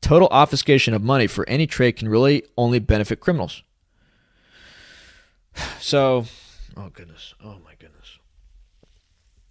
total 0.00 0.28
obfuscation 0.30 0.94
of 0.94 1.02
money 1.02 1.26
for 1.26 1.48
any 1.48 1.66
trade 1.66 1.92
can 1.96 2.08
really 2.08 2.44
only 2.56 2.78
benefit 2.78 3.20
criminals. 3.20 3.62
So, 5.80 6.26
oh 6.76 6.90
goodness, 6.90 7.34
oh 7.42 7.56
my 7.64 7.74
goodness. 7.78 8.18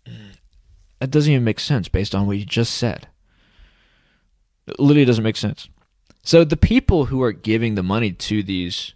That 1.00 1.12
doesn't 1.12 1.32
even 1.32 1.46
make 1.46 1.62
sense 1.62 1.88
based 1.88 2.14
on 2.14 2.28
what 2.28 2.38
you 2.38 2.44
just 2.44 2.74
said. 2.74 3.08
It 4.68 4.82
literally 4.82 5.06
doesn't 5.06 5.24
make 5.24 5.38
sense. 5.38 5.70
So 6.24 6.44
the 6.44 6.58
people 6.58 7.06
who 7.06 7.22
are 7.24 7.32
giving 7.32 7.76
the 7.76 7.84
money 7.84 8.12
to 8.12 8.44
these 8.44 8.94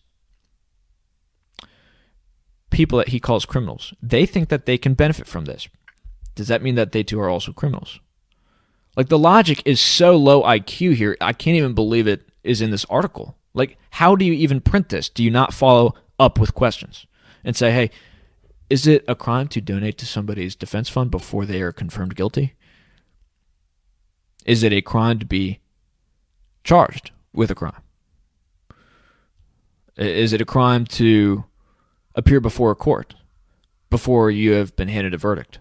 people 2.70 2.98
that 2.98 3.10
he 3.10 3.20
calls 3.20 3.46
criminals, 3.46 3.94
they 4.02 4.26
think 4.26 4.50
that 4.50 4.66
they 4.66 4.78
can 4.78 4.94
benefit 4.94 5.28
from 5.28 5.46
this. 5.46 5.68
Does 6.36 6.48
that 6.48 6.64
mean 6.64 6.76
that 6.76 6.92
they 6.92 7.04
too 7.04 7.20
are 7.20 7.30
also 7.30 7.54
criminals? 7.54 8.00
Like 8.96 9.10
the 9.10 9.18
logic 9.18 9.62
is 9.66 9.80
so 9.80 10.16
low 10.16 10.44
IQ 10.44 10.96
here, 10.96 11.18
I 11.22 11.34
can't 11.34 11.58
even 11.58 11.74
believe 11.74 12.08
it 12.08 12.28
is 12.44 12.62
in 12.62 12.72
this 12.72 12.86
article. 12.86 13.38
Like, 13.54 13.78
how 13.92 14.16
do 14.16 14.26
you 14.26 14.34
even 14.34 14.62
print 14.62 14.90
this? 14.90 15.10
Do 15.10 15.24
you 15.24 15.32
not 15.32 15.54
follow 15.54 15.94
up 16.20 16.40
with 16.40 16.54
questions 16.54 17.06
and 17.44 17.56
say, 17.56 17.72
hey, 17.72 17.90
is 18.70 18.88
it 18.88 19.06
a 19.08 19.16
crime 19.16 19.48
to 19.50 19.62
donate 19.62 19.98
to 20.00 20.06
somebody's 20.06 20.56
defense 20.56 20.90
fund 20.90 21.12
before 21.12 21.46
they 21.46 21.62
are 21.62 21.72
confirmed 21.72 22.16
guilty? 22.16 22.56
Is 24.46 24.64
it 24.64 24.74
a 24.74 24.82
crime 24.82 25.20
to 25.20 25.26
be 25.26 25.60
charged 26.64 27.12
with 27.34 27.52
a 27.52 27.56
crime? 27.56 27.82
Is 29.98 30.34
it 30.34 30.42
a 30.42 30.46
crime 30.46 30.86
to 30.86 31.46
appear 32.16 32.40
before 32.40 32.72
a 32.72 32.76
court 32.76 33.16
before 33.90 34.32
you 34.32 34.54
have 34.54 34.76
been 34.76 34.88
handed 34.88 35.14
a 35.14 35.18
verdict? 35.18 35.60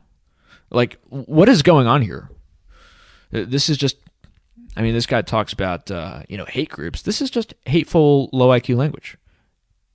Like, 0.71 0.99
what 1.09 1.49
is 1.49 1.63
going 1.63 1.87
on 1.87 2.03
here? 2.03 2.31
This 3.31 3.69
is 3.69 3.77
just, 3.77 3.97
I 4.77 4.83
mean, 4.83 4.95
this 4.95 5.07
guy 5.07 5.23
talks 5.23 5.53
about, 5.53 5.91
uh, 5.91 6.23
you 6.29 6.37
know, 6.39 6.47
hate 6.47 6.71
groups. 6.71 7.03
This 7.03 7.21
is 7.21 7.31
just 7.31 7.55
hateful, 7.67 8.31
low 8.33 8.49
IQ 8.49 8.77
language 8.77 9.19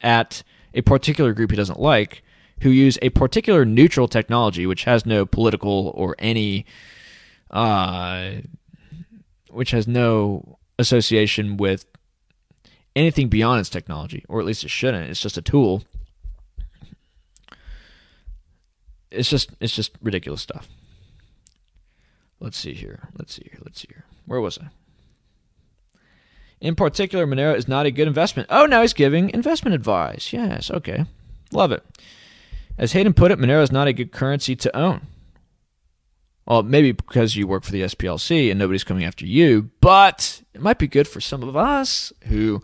at 0.02 0.44
a 0.74 0.82
particular 0.82 1.34
group 1.34 1.50
he 1.50 1.58
doesn't 1.58 1.80
like 1.80 2.24
who 2.62 2.70
use 2.70 2.98
a 3.02 3.10
particular 3.10 3.66
neutral 3.66 4.08
technology 4.08 4.66
which 4.66 4.84
has 4.84 5.06
no 5.06 5.26
political 5.26 5.92
or 5.96 6.16
any, 6.20 6.66
uh, 7.52 8.32
which 9.50 9.72
has 9.72 9.88
no 9.88 10.58
association 10.80 11.58
with 11.58 11.86
anything 12.96 13.30
beyond 13.30 13.60
its 13.60 13.70
technology, 13.70 14.26
or 14.28 14.40
at 14.40 14.46
least 14.46 14.64
it 14.64 14.70
shouldn't. 14.70 15.10
It's 15.10 15.22
just 15.22 15.38
a 15.38 15.42
tool. 15.42 15.84
It's 19.12 19.30
just 19.30 19.52
it's 19.60 19.76
just 19.76 19.92
ridiculous 20.02 20.42
stuff. 20.42 20.68
Let's 22.40 22.58
see 22.58 22.74
here. 22.74 23.10
Let's 23.18 23.34
see 23.34 23.48
here. 23.50 23.60
Let's 23.64 23.82
see 23.82 23.88
here. 23.90 24.06
Where 24.26 24.42
was 24.42 24.58
I? 24.58 24.68
In 26.60 26.76
particular, 26.76 27.28
Monero 27.28 27.56
is 27.56 27.68
not 27.68 27.86
a 27.86 27.92
good 27.92 28.08
investment. 28.08 28.48
Oh, 28.52 28.66
now 28.66 28.82
he's 28.82 28.94
giving 28.94 29.30
investment 29.30 29.76
advice. 29.76 30.34
Yes, 30.34 30.72
okay. 30.72 31.06
Love 31.52 31.72
it. 31.72 31.84
As 32.78 32.94
Hayden 32.94 33.14
put 33.14 33.32
it, 33.32 33.40
Monero 33.40 33.62
is 33.62 33.72
not 33.72 33.88
a 33.88 33.94
good 33.94 34.12
currency 34.12 34.56
to 34.56 34.76
own. 34.76 35.08
Well, 36.48 36.64
maybe 36.64 36.94
because 36.94 37.36
you 37.36 37.46
work 37.46 37.64
for 37.64 37.72
the 37.72 37.82
SPLC 37.82 38.50
and 38.50 38.58
nobody's 38.58 38.86
coming 38.86 39.04
after 39.04 39.26
you, 39.26 39.70
but 39.82 40.42
it 40.54 40.62
might 40.62 40.80
be 40.80 40.88
good 40.88 41.08
for 41.08 41.20
some 41.20 41.44
of 41.44 41.58
us 41.58 42.14
who 42.28 42.64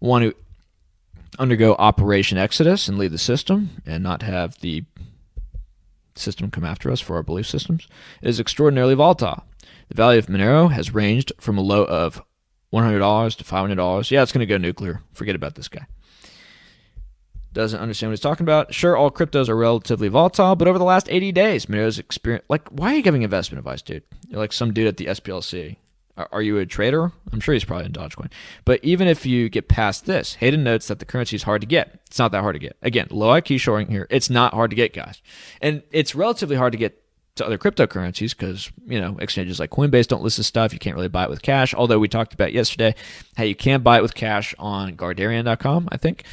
want 0.00 0.24
to 0.24 0.34
undergo 1.38 1.76
Operation 1.78 2.36
Exodus 2.36 2.88
and 2.88 2.98
leave 2.98 3.12
the 3.12 3.18
system 3.18 3.82
and 3.86 4.02
not 4.02 4.22
have 4.22 4.58
the 4.58 4.84
system 6.16 6.50
come 6.50 6.64
after 6.64 6.90
us 6.90 7.00
for 7.00 7.14
our 7.14 7.22
belief 7.22 7.46
systems. 7.46 7.86
It 8.22 8.28
is 8.28 8.40
extraordinarily 8.40 8.94
volatile. 8.94 9.44
The 9.88 9.94
value 9.94 10.18
of 10.18 10.26
Monero 10.26 10.72
has 10.72 10.92
ranged 10.92 11.32
from 11.38 11.58
a 11.58 11.62
low 11.62 11.84
of 11.84 12.20
$100 12.72 13.36
to 13.36 13.44
$500. 13.44 14.10
Yeah, 14.10 14.22
it's 14.22 14.32
going 14.32 14.40
to 14.40 14.46
go 14.46 14.58
nuclear. 14.58 15.02
Forget 15.12 15.36
about 15.36 15.54
this 15.54 15.68
guy 15.68 15.86
doesn't 17.56 17.80
understand 17.80 18.10
what 18.10 18.12
he's 18.12 18.20
talking 18.20 18.44
about. 18.44 18.74
Sure, 18.74 18.96
all 18.96 19.10
cryptos 19.10 19.48
are 19.48 19.56
relatively 19.56 20.08
volatile, 20.08 20.54
but 20.56 20.68
over 20.68 20.78
the 20.78 20.84
last 20.84 21.08
80 21.10 21.32
days, 21.32 21.66
Monero's 21.66 21.98
experience. 21.98 22.44
Like, 22.48 22.68
why 22.68 22.92
are 22.92 22.96
you 22.96 23.02
giving 23.02 23.22
investment 23.22 23.58
advice, 23.58 23.80
dude? 23.80 24.02
You're 24.28 24.38
like 24.38 24.52
some 24.52 24.74
dude 24.74 24.86
at 24.86 24.98
the 24.98 25.06
SPLC. 25.06 25.76
Are, 26.18 26.28
are 26.32 26.42
you 26.42 26.58
a 26.58 26.66
trader? 26.66 27.12
I'm 27.32 27.40
sure 27.40 27.54
he's 27.54 27.64
probably 27.64 27.86
in 27.86 27.92
Dogecoin. 27.92 28.30
But 28.66 28.84
even 28.84 29.08
if 29.08 29.24
you 29.24 29.48
get 29.48 29.68
past 29.68 30.04
this, 30.04 30.34
Hayden 30.34 30.64
notes 30.64 30.88
that 30.88 30.98
the 30.98 31.06
currency 31.06 31.34
is 31.34 31.44
hard 31.44 31.62
to 31.62 31.66
get. 31.66 31.98
It's 32.06 32.18
not 32.18 32.30
that 32.32 32.42
hard 32.42 32.56
to 32.56 32.60
get. 32.60 32.76
Again, 32.82 33.08
low 33.10 33.28
IQ 33.28 33.58
showing 33.58 33.88
here. 33.88 34.06
It's 34.10 34.28
not 34.28 34.52
hard 34.52 34.70
to 34.70 34.76
get, 34.76 34.92
guys. 34.92 35.22
And 35.62 35.82
it's 35.90 36.14
relatively 36.14 36.56
hard 36.56 36.72
to 36.72 36.78
get 36.78 37.02
to 37.36 37.46
other 37.46 37.58
cryptocurrencies 37.58 38.36
because 38.36 38.70
you 38.86 38.98
know 38.98 39.16
exchanges 39.18 39.60
like 39.60 39.70
Coinbase 39.70 40.08
don't 40.08 40.22
list 40.22 40.36
this 40.36 40.46
stuff. 40.46 40.72
You 40.72 40.78
can't 40.78 40.96
really 40.96 41.08
buy 41.08 41.24
it 41.24 41.30
with 41.30 41.42
cash. 41.42 41.74
Although 41.74 41.98
we 41.98 42.08
talked 42.08 42.34
about 42.34 42.52
yesterday 42.52 42.94
how 43.36 43.44
you 43.44 43.54
can 43.54 43.82
buy 43.82 43.98
it 43.98 44.02
with 44.02 44.14
cash 44.14 44.54
on 44.58 44.96
Guardarian.com, 44.96 45.88
I 45.90 45.96
think. 45.96 46.24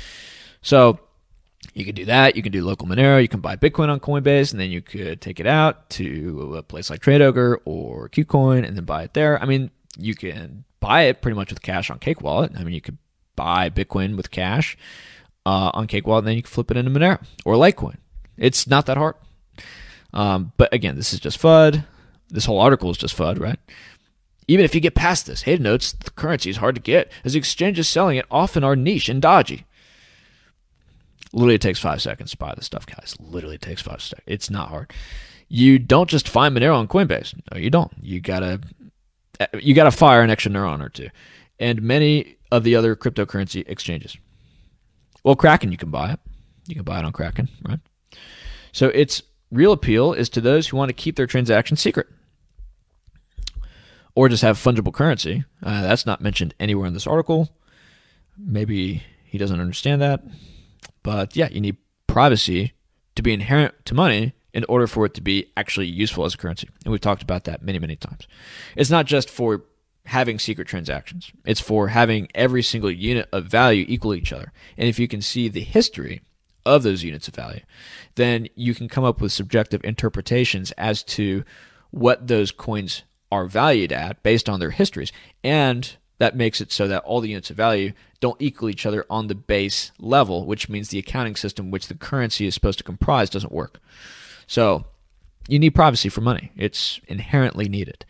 So 0.62 1.00
you 1.74 1.86
can 1.86 1.96
do 1.96 2.06
that. 2.06 2.36
You 2.36 2.44
can 2.44 2.52
do 2.52 2.64
local 2.64 2.88
Monero. 2.88 3.22
You 3.22 3.28
can 3.28 3.40
buy 3.40 3.56
Bitcoin 3.56 3.90
on 3.90 4.00
Coinbase, 4.00 4.52
and 4.52 4.60
then 4.60 4.70
you 4.70 4.82
could 4.82 5.22
take 5.22 5.40
it 5.40 5.48
out 5.48 5.90
to 5.92 6.56
a 6.58 6.64
place 6.64 6.90
like 6.90 7.02
TradeOgre 7.02 7.58
or 7.66 8.10
KuCoin, 8.10 8.66
and 8.66 8.78
then 8.78 8.86
buy 8.86 9.04
it 9.04 9.14
there. 9.14 9.42
I 9.42 9.46
mean, 9.46 9.72
you 9.98 10.16
can 10.16 10.66
buy 10.80 11.04
it 11.04 11.22
pretty 11.22 11.36
much 11.36 11.50
with 11.50 11.62
cash 11.62 11.90
on 11.90 12.00
Cake 12.00 12.22
Wallet. 12.22 12.52
I 12.58 12.64
mean, 12.64 12.74
you 12.74 12.82
could 12.82 12.98
buy 13.36 13.70
Bitcoin 13.70 14.16
with 14.16 14.32
cash 14.32 14.78
uh, 15.46 15.72
on 15.74 15.88
Cake 15.88 16.06
Wallet, 16.06 16.24
and 16.24 16.28
then 16.30 16.36
you 16.36 16.44
can 16.44 16.52
flip 16.52 16.70
it 16.70 16.78
into 16.78 16.92
Monero 16.92 17.24
or 17.46 17.56
Litecoin. 17.56 17.98
It's 18.38 18.68
not 18.68 18.86
that 18.86 18.98
hard. 18.98 19.16
Um, 20.14 20.52
but 20.58 20.72
again, 20.74 20.96
this 20.96 21.14
is 21.14 21.20
just 21.20 21.42
FUD. 21.42 21.86
This 22.30 22.46
whole 22.46 22.60
article 22.60 22.92
is 22.92 22.98
just 22.98 23.18
FUD, 23.18 23.40
right? 23.40 23.60
Even 24.48 24.66
if 24.66 24.76
you 24.76 24.82
get 24.82 24.96
past 24.96 25.26
this, 25.26 25.44
Hayden 25.44 25.64
notes 25.64 25.94
the 25.94 26.12
currency 26.12 26.50
is 26.50 26.58
hard 26.58 26.76
to 26.76 26.82
get, 26.82 27.12
as 27.24 27.36
exchanges 27.36 27.88
selling 27.88 28.18
it 28.18 28.26
often 28.30 28.64
are 28.64 28.76
niche 28.76 29.10
and 29.10 29.22
dodgy. 29.22 29.66
Literally 31.34 31.58
takes 31.58 31.80
five 31.80 32.02
seconds 32.02 32.32
to 32.32 32.38
buy 32.38 32.54
the 32.56 32.64
stuff, 32.64 32.86
guys. 32.86 33.16
Literally 33.20 33.58
takes 33.58 33.82
five 33.82 34.02
seconds. 34.02 34.24
It's 34.28 34.50
not 34.52 34.70
hard. 34.70 34.94
You 35.50 35.80
don't 35.80 36.10
just 36.10 36.30
find 36.30 36.56
Monero 36.56 36.76
on 36.76 36.88
Coinbase. 36.88 37.34
No, 37.52 37.58
you 37.58 37.70
don't. 37.70 37.92
You 38.02 38.22
gotta 38.22 38.62
you 39.60 39.74
gotta 39.74 39.92
fire 39.92 40.22
an 40.22 40.30
extra 40.30 40.52
neuron 40.52 40.82
or 40.84 40.90
two, 40.90 41.10
and 41.60 41.82
many 41.82 42.38
of 42.52 42.64
the 42.64 42.76
other 42.76 42.96
cryptocurrency 42.96 43.64
exchanges. 43.68 44.16
Well, 45.24 45.36
Kraken, 45.36 45.72
you 45.72 45.78
can 45.78 45.90
buy 45.90 46.12
it. 46.12 46.20
You 46.68 46.76
can 46.76 46.84
buy 46.84 47.00
it 47.00 47.06
on 47.06 47.12
Kraken, 47.12 47.50
right? 47.68 47.80
So 48.72 48.90
its 48.90 49.24
real 49.52 49.72
appeal 49.72 50.14
is 50.14 50.30
to 50.30 50.42
those 50.42 50.68
who 50.68 50.78
want 50.78 50.90
to 50.90 50.94
keep 50.94 51.16
their 51.16 51.28
transactions 51.28 51.82
secret, 51.82 52.08
or 54.16 54.30
just 54.30 54.44
have 54.44 54.58
fungible 54.58 54.94
currency. 54.94 55.46
Uh, 55.64 55.82
that's 55.82 56.06
not 56.06 56.22
mentioned 56.22 56.54
anywhere 56.60 56.86
in 56.86 56.94
this 56.94 57.08
article. 57.08 57.50
Maybe 58.38 59.04
he 59.26 59.38
doesn't 59.38 59.60
understand 59.60 60.02
that. 60.02 60.22
But 61.04 61.36
yeah, 61.36 61.50
you 61.52 61.62
need 61.62 61.78
privacy 62.08 62.74
to 63.16 63.22
be 63.22 63.34
inherent 63.34 63.86
to 63.86 63.94
money 63.94 64.34
in 64.54 64.66
order 64.70 64.88
for 64.88 65.06
it 65.06 65.14
to 65.16 65.22
be 65.22 65.52
actually 65.58 65.88
useful 65.88 66.26
as 66.26 66.36
a 66.36 66.38
currency. 66.38 66.70
And 66.86 66.92
we've 66.92 67.02
talked 67.02 67.24
about 67.24 67.44
that 67.46 67.64
many, 67.64 67.80
many 67.80 67.96
times. 67.96 68.28
It's 68.76 68.90
not 68.90 69.06
just 69.06 69.30
for 69.30 69.64
having 70.06 70.38
secret 70.38 70.68
transactions, 70.68 71.32
it's 71.46 71.62
for 71.62 71.88
having 71.88 72.28
every 72.36 72.62
single 72.62 72.92
unit 72.92 73.30
of 73.32 73.46
value 73.46 73.86
equal 73.88 74.14
each 74.14 74.34
other. 74.34 74.52
And 74.78 74.90
if 74.90 75.00
you 75.00 75.08
can 75.08 75.22
see 75.22 75.48
the 75.48 75.62
history 75.62 76.22
of 76.66 76.84
those 76.84 77.04
units 77.04 77.28
of 77.28 77.36
value, 77.36 77.62
then 78.16 78.48
you 78.56 78.76
can 78.76 78.88
come 78.88 79.04
up 79.04 79.22
with 79.22 79.32
subjective 79.32 79.84
interpretations 79.84 80.72
as 80.74 81.04
to 81.04 81.44
what 81.92 82.28
those 82.28 82.52
coins 82.52 83.04
are 83.32 83.46
valued 83.46 83.92
at 83.92 84.22
based 84.24 84.50
on 84.50 84.60
their 84.60 84.72
histories. 84.72 85.12
And 85.44 85.96
that 86.24 86.38
makes 86.38 86.62
it 86.62 86.72
so 86.72 86.88
that 86.88 87.04
all 87.04 87.20
the 87.20 87.28
units 87.28 87.50
of 87.50 87.58
value 87.58 87.92
don't 88.22 88.42
equal 88.42 88.70
each 88.70 88.86
other 88.86 89.06
on 89.10 89.28
the 89.28 89.36
base 89.36 89.92
level, 90.00 90.46
which 90.46 90.70
means 90.70 90.88
the 90.88 90.98
accounting 90.98 91.36
system 91.36 91.70
which 91.70 91.90
the 91.90 91.96
currency 91.96 92.48
is 92.48 92.54
supposed 92.54 92.78
to 92.78 92.84
comprise 92.86 93.30
doesn't 93.30 93.52
work. 93.52 93.82
So 94.48 94.86
you 95.50 95.60
need 95.60 95.76
privacy 95.76 96.08
for 96.08 96.22
money. 96.22 96.54
It's 96.56 97.02
inherently 97.10 97.68
needed, 97.68 98.06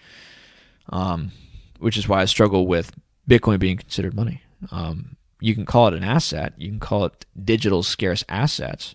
um, 0.90 1.32
which 1.80 1.98
is 1.98 2.08
why 2.08 2.22
I 2.22 2.26
struggle 2.26 2.68
with 2.68 2.92
Bitcoin 3.28 3.58
being 3.58 3.78
considered 3.78 4.14
money. 4.14 4.44
Um, 4.70 5.18
you 5.40 5.56
can 5.56 5.66
call 5.66 5.88
it 5.88 5.96
an 5.96 6.04
asset. 6.04 6.54
You 6.56 6.70
can 6.70 6.80
call 6.80 7.06
it 7.06 7.26
digital 7.44 7.82
scarce 7.82 8.24
assets. 8.30 8.94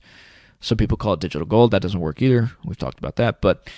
Some 0.61 0.79
people 0.79 0.97
call 0.97 1.14
it 1.14 1.21
digital 1.21 1.45
gold. 1.45 1.73
That 1.73 1.83
doesn't 1.83 1.99
work 1.99 2.23
either. 2.23 2.53
We've 2.64 2.79
talked 2.79 3.01
about 3.01 3.16
that, 3.16 3.41
but 3.41 3.69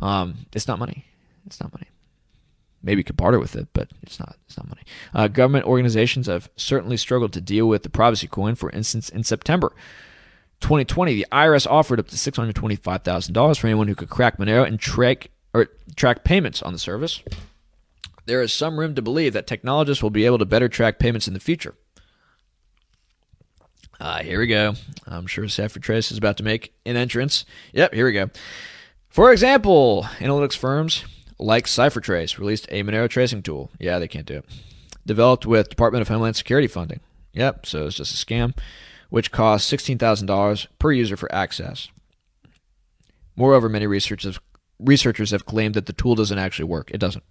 um, 0.00 0.46
it's 0.52 0.66
not 0.66 0.80
money. 0.80 1.04
It's 1.46 1.60
not 1.60 1.72
money 1.72 1.86
maybe 2.82 3.02
could 3.02 3.16
barter 3.16 3.38
with 3.38 3.56
it, 3.56 3.68
but 3.72 3.88
it's 4.02 4.18
not 4.18 4.36
it's 4.46 4.56
not 4.56 4.68
money. 4.68 4.82
Uh, 5.14 5.28
government 5.28 5.66
organizations 5.66 6.26
have 6.26 6.50
certainly 6.56 6.96
struggled 6.96 7.32
to 7.32 7.40
deal 7.40 7.66
with 7.66 7.82
the 7.82 7.90
privacy 7.90 8.26
coin. 8.26 8.54
For 8.54 8.70
instance, 8.70 9.08
in 9.08 9.24
September 9.24 9.72
2020, 10.60 11.14
the 11.14 11.26
IRS 11.30 11.66
offered 11.66 12.00
up 12.00 12.08
to 12.08 12.18
six 12.18 12.36
hundred 12.36 12.54
twenty-five 12.54 13.02
thousand 13.02 13.34
dollars 13.34 13.58
for 13.58 13.66
anyone 13.66 13.88
who 13.88 13.94
could 13.94 14.10
crack 14.10 14.38
Monero 14.38 14.66
and 14.66 14.78
track 14.78 15.30
or 15.54 15.68
track 15.96 16.24
payments 16.24 16.62
on 16.62 16.72
the 16.72 16.78
service. 16.78 17.22
There 18.26 18.42
is 18.42 18.52
some 18.52 18.78
room 18.78 18.94
to 18.94 19.02
believe 19.02 19.32
that 19.32 19.46
technologists 19.46 20.02
will 20.02 20.10
be 20.10 20.26
able 20.26 20.38
to 20.38 20.44
better 20.44 20.68
track 20.68 20.98
payments 20.98 21.26
in 21.26 21.34
the 21.34 21.40
future. 21.40 21.74
Uh, 24.00 24.22
here 24.22 24.38
we 24.38 24.46
go. 24.46 24.74
I'm 25.06 25.26
sure 25.26 25.44
CipherTrace 25.46 26.12
is 26.12 26.18
about 26.18 26.36
to 26.36 26.44
make 26.44 26.72
an 26.86 26.96
entrance. 26.96 27.44
Yep, 27.72 27.94
here 27.94 28.06
we 28.06 28.12
go. 28.12 28.30
For 29.08 29.32
example, 29.32 30.06
analytics 30.18 30.56
firms 30.56 31.04
like 31.38 31.66
CipherTrace 31.66 32.38
released 32.38 32.66
a 32.70 32.82
Monero 32.82 33.08
tracing 33.08 33.42
tool. 33.42 33.70
Yeah, 33.78 33.98
they 33.98 34.08
can't 34.08 34.26
do 34.26 34.38
it. 34.38 34.44
Developed 35.06 35.46
with 35.46 35.68
Department 35.68 36.02
of 36.02 36.08
Homeland 36.08 36.36
Security 36.36 36.68
funding. 36.68 37.00
Yep, 37.32 37.66
so 37.66 37.86
it's 37.86 37.96
just 37.96 38.12
a 38.12 38.26
scam, 38.26 38.56
which 39.10 39.30
costs 39.30 39.70
$16,000 39.72 40.66
per 40.78 40.92
user 40.92 41.16
for 41.16 41.32
access. 41.32 41.88
Moreover, 43.36 43.68
many 43.68 43.86
researchers 43.86 44.38
researchers 44.80 45.32
have 45.32 45.44
claimed 45.44 45.74
that 45.74 45.86
the 45.86 45.92
tool 45.92 46.14
doesn't 46.14 46.38
actually 46.38 46.64
work. 46.66 46.90
It 46.92 46.98
doesn't. 46.98 47.24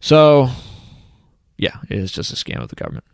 So, 0.00 0.48
yeah, 1.56 1.76
it 1.88 1.98
is 1.98 2.12
just 2.12 2.32
a 2.32 2.36
scam 2.36 2.62
of 2.62 2.68
the 2.68 2.76
government. 2.76 3.04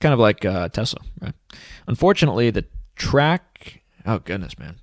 Kind 0.00 0.12
of 0.12 0.18
like 0.18 0.44
uh, 0.44 0.68
Tesla, 0.68 1.00
right? 1.20 1.34
Unfortunately, 1.86 2.50
the 2.50 2.64
track. 2.96 3.82
Oh, 4.06 4.18
goodness, 4.18 4.58
man. 4.58 4.76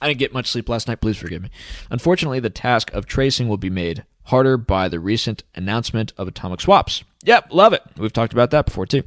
I 0.00 0.08
didn't 0.08 0.20
get 0.20 0.32
much 0.32 0.48
sleep 0.48 0.68
last 0.68 0.88
night. 0.88 1.00
Please 1.00 1.16
forgive 1.16 1.42
me. 1.42 1.50
Unfortunately, 1.90 2.40
the 2.40 2.50
task 2.50 2.92
of 2.92 3.06
tracing 3.06 3.48
will 3.48 3.56
be 3.58 3.70
made 3.70 4.04
harder 4.24 4.56
by 4.56 4.88
the 4.88 5.00
recent 5.00 5.42
announcement 5.54 6.12
of 6.16 6.28
atomic 6.28 6.60
swaps. 6.60 7.04
Yep, 7.24 7.48
love 7.50 7.72
it. 7.72 7.82
We've 7.96 8.12
talked 8.12 8.32
about 8.32 8.50
that 8.52 8.66
before, 8.66 8.86
too. 8.86 9.02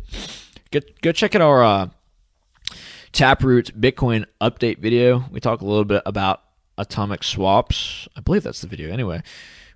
Go, 0.72 0.80
go 1.02 1.12
check 1.12 1.36
out 1.36 1.42
our 1.42 1.64
uh, 1.64 1.90
Taproot 3.12 3.80
Bitcoin 3.80 4.26
update 4.42 4.80
video. 4.80 5.26
We 5.32 5.40
talk 5.40 5.62
a 5.62 5.66
little 5.66 5.86
bit 5.86 6.04
about 6.06 6.42
atomic 6.78 7.24
swaps. 7.24 8.08
I 8.16 8.22
believe 8.22 8.44
that's 8.44 8.62
the 8.62 8.68
video 8.68 8.92
anyway, 8.92 9.24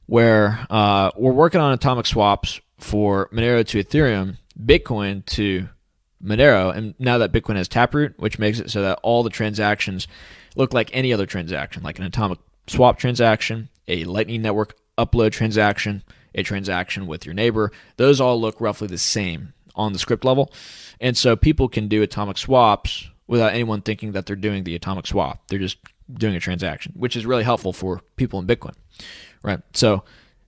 where 0.06 0.66
uh, 0.70 1.12
we're 1.16 1.32
working 1.32 1.62
on 1.62 1.72
atomic 1.72 2.06
swaps 2.06 2.60
for 2.80 3.30
Monero 3.30 3.66
to 3.68 3.84
Ethereum, 3.84 4.38
Bitcoin 4.60 5.26
to 5.28 5.70
Monero, 6.24 6.76
and 6.76 6.96
now 7.00 7.20
that 7.20 7.32
Bitcoin 7.32 7.56
has 7.56 7.68
Taproot, 7.68 8.18
which 8.18 8.40
makes 8.40 8.60
it 8.60 8.72
so 8.72 8.82
that 8.82 9.00
all 9.04 9.24
the 9.24 9.30
transactions 9.30 10.08
look 10.58 10.74
like 10.74 10.90
any 10.94 11.14
other 11.14 11.26
transaction, 11.26 11.84
like 11.84 12.00
an 12.00 12.06
atomic 12.06 12.40
swap 12.68 12.98
transaction, 12.98 13.70
a 13.88 14.04
Lightning 14.06 14.42
Network 14.42 14.76
upload 14.98 15.32
transaction, 15.32 16.04
a 16.36 16.44
transaction 16.44 17.08
with 17.08 17.26
your 17.26 17.36
neighbor. 17.36 17.72
Those 17.98 18.20
all 18.20 18.40
look 18.40 18.60
roughly 18.60 18.88
the 18.88 18.98
same 18.98 19.54
on 19.76 19.94
the 19.94 20.00
script 20.00 20.26
level. 20.26 20.52
And 21.00 21.16
so 21.16 21.36
people 21.36 21.70
can 21.70 21.88
do 21.88 22.02
atomic 22.02 22.38
swaps 22.38 23.10
without 23.28 23.54
anyone 23.54 23.82
thinking 23.82 24.14
that 24.14 24.26
they're 24.26 24.36
doing 24.36 24.64
the 24.64 24.76
atomic 24.76 25.06
swap. 25.06 25.44
They're 25.48 25.60
just 25.60 25.78
doing 26.12 26.36
a 26.36 26.40
transaction, 26.40 26.94
which 26.96 27.16
is 27.16 27.26
really 27.26 27.44
helpful 27.44 27.74
for 27.74 28.02
people 28.16 28.40
in 28.40 28.48
Bitcoin. 28.48 28.74
Right. 29.44 29.60
So 29.74 30.04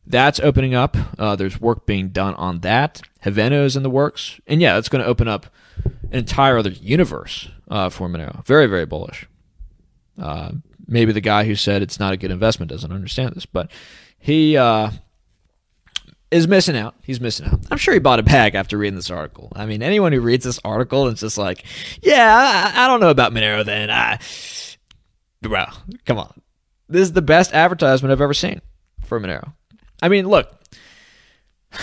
that's 0.07 0.39
opening 0.39 0.73
up. 0.73 0.97
Uh, 1.17 1.35
there's 1.35 1.61
work 1.61 1.85
being 1.85 2.09
done 2.09 2.33
on 2.35 2.61
that. 2.61 3.01
Haveno 3.23 3.65
is 3.65 3.75
in 3.75 3.83
the 3.83 3.89
works. 3.89 4.39
And 4.47 4.61
yeah, 4.61 4.73
that's 4.73 4.89
going 4.89 5.03
to 5.03 5.09
open 5.09 5.27
up 5.27 5.47
an 5.85 6.19
entire 6.19 6.57
other 6.57 6.71
universe 6.71 7.49
uh, 7.69 7.89
for 7.89 8.09
Monero. 8.09 8.43
Very, 8.45 8.65
very 8.65 8.85
bullish. 8.85 9.27
Uh, 10.19 10.51
maybe 10.87 11.11
the 11.11 11.21
guy 11.21 11.45
who 11.45 11.55
said 11.55 11.81
it's 11.81 11.99
not 11.99 12.13
a 12.13 12.17
good 12.17 12.31
investment 12.31 12.71
doesn't 12.71 12.91
understand 12.91 13.35
this, 13.35 13.45
but 13.45 13.71
he 14.17 14.57
uh, 14.57 14.91
is 16.31 16.47
missing 16.47 16.75
out. 16.75 16.95
He's 17.03 17.21
missing 17.21 17.47
out. 17.47 17.59
I'm 17.71 17.77
sure 17.77 17.93
he 17.93 17.99
bought 17.99 18.19
a 18.19 18.23
bag 18.23 18.55
after 18.55 18.77
reading 18.77 18.95
this 18.95 19.09
article. 19.09 19.51
I 19.55 19.65
mean, 19.65 19.81
anyone 19.81 20.11
who 20.11 20.21
reads 20.21 20.45
this 20.45 20.59
article 20.63 21.07
and 21.07 21.17
just 21.17 21.37
like, 21.37 21.63
yeah, 22.01 22.73
I, 22.75 22.83
I 22.83 22.87
don't 22.87 22.99
know 22.99 23.09
about 23.09 23.33
Monero 23.33 23.65
then. 23.65 23.89
I, 23.89 24.19
well, 25.47 25.71
come 26.05 26.17
on. 26.17 26.41
This 26.87 27.01
is 27.03 27.13
the 27.13 27.21
best 27.21 27.53
advertisement 27.53 28.11
I've 28.11 28.21
ever 28.21 28.33
seen 28.33 28.61
for 29.05 29.19
Monero. 29.19 29.53
I 30.01 30.09
mean, 30.09 30.27
look, 30.27 30.51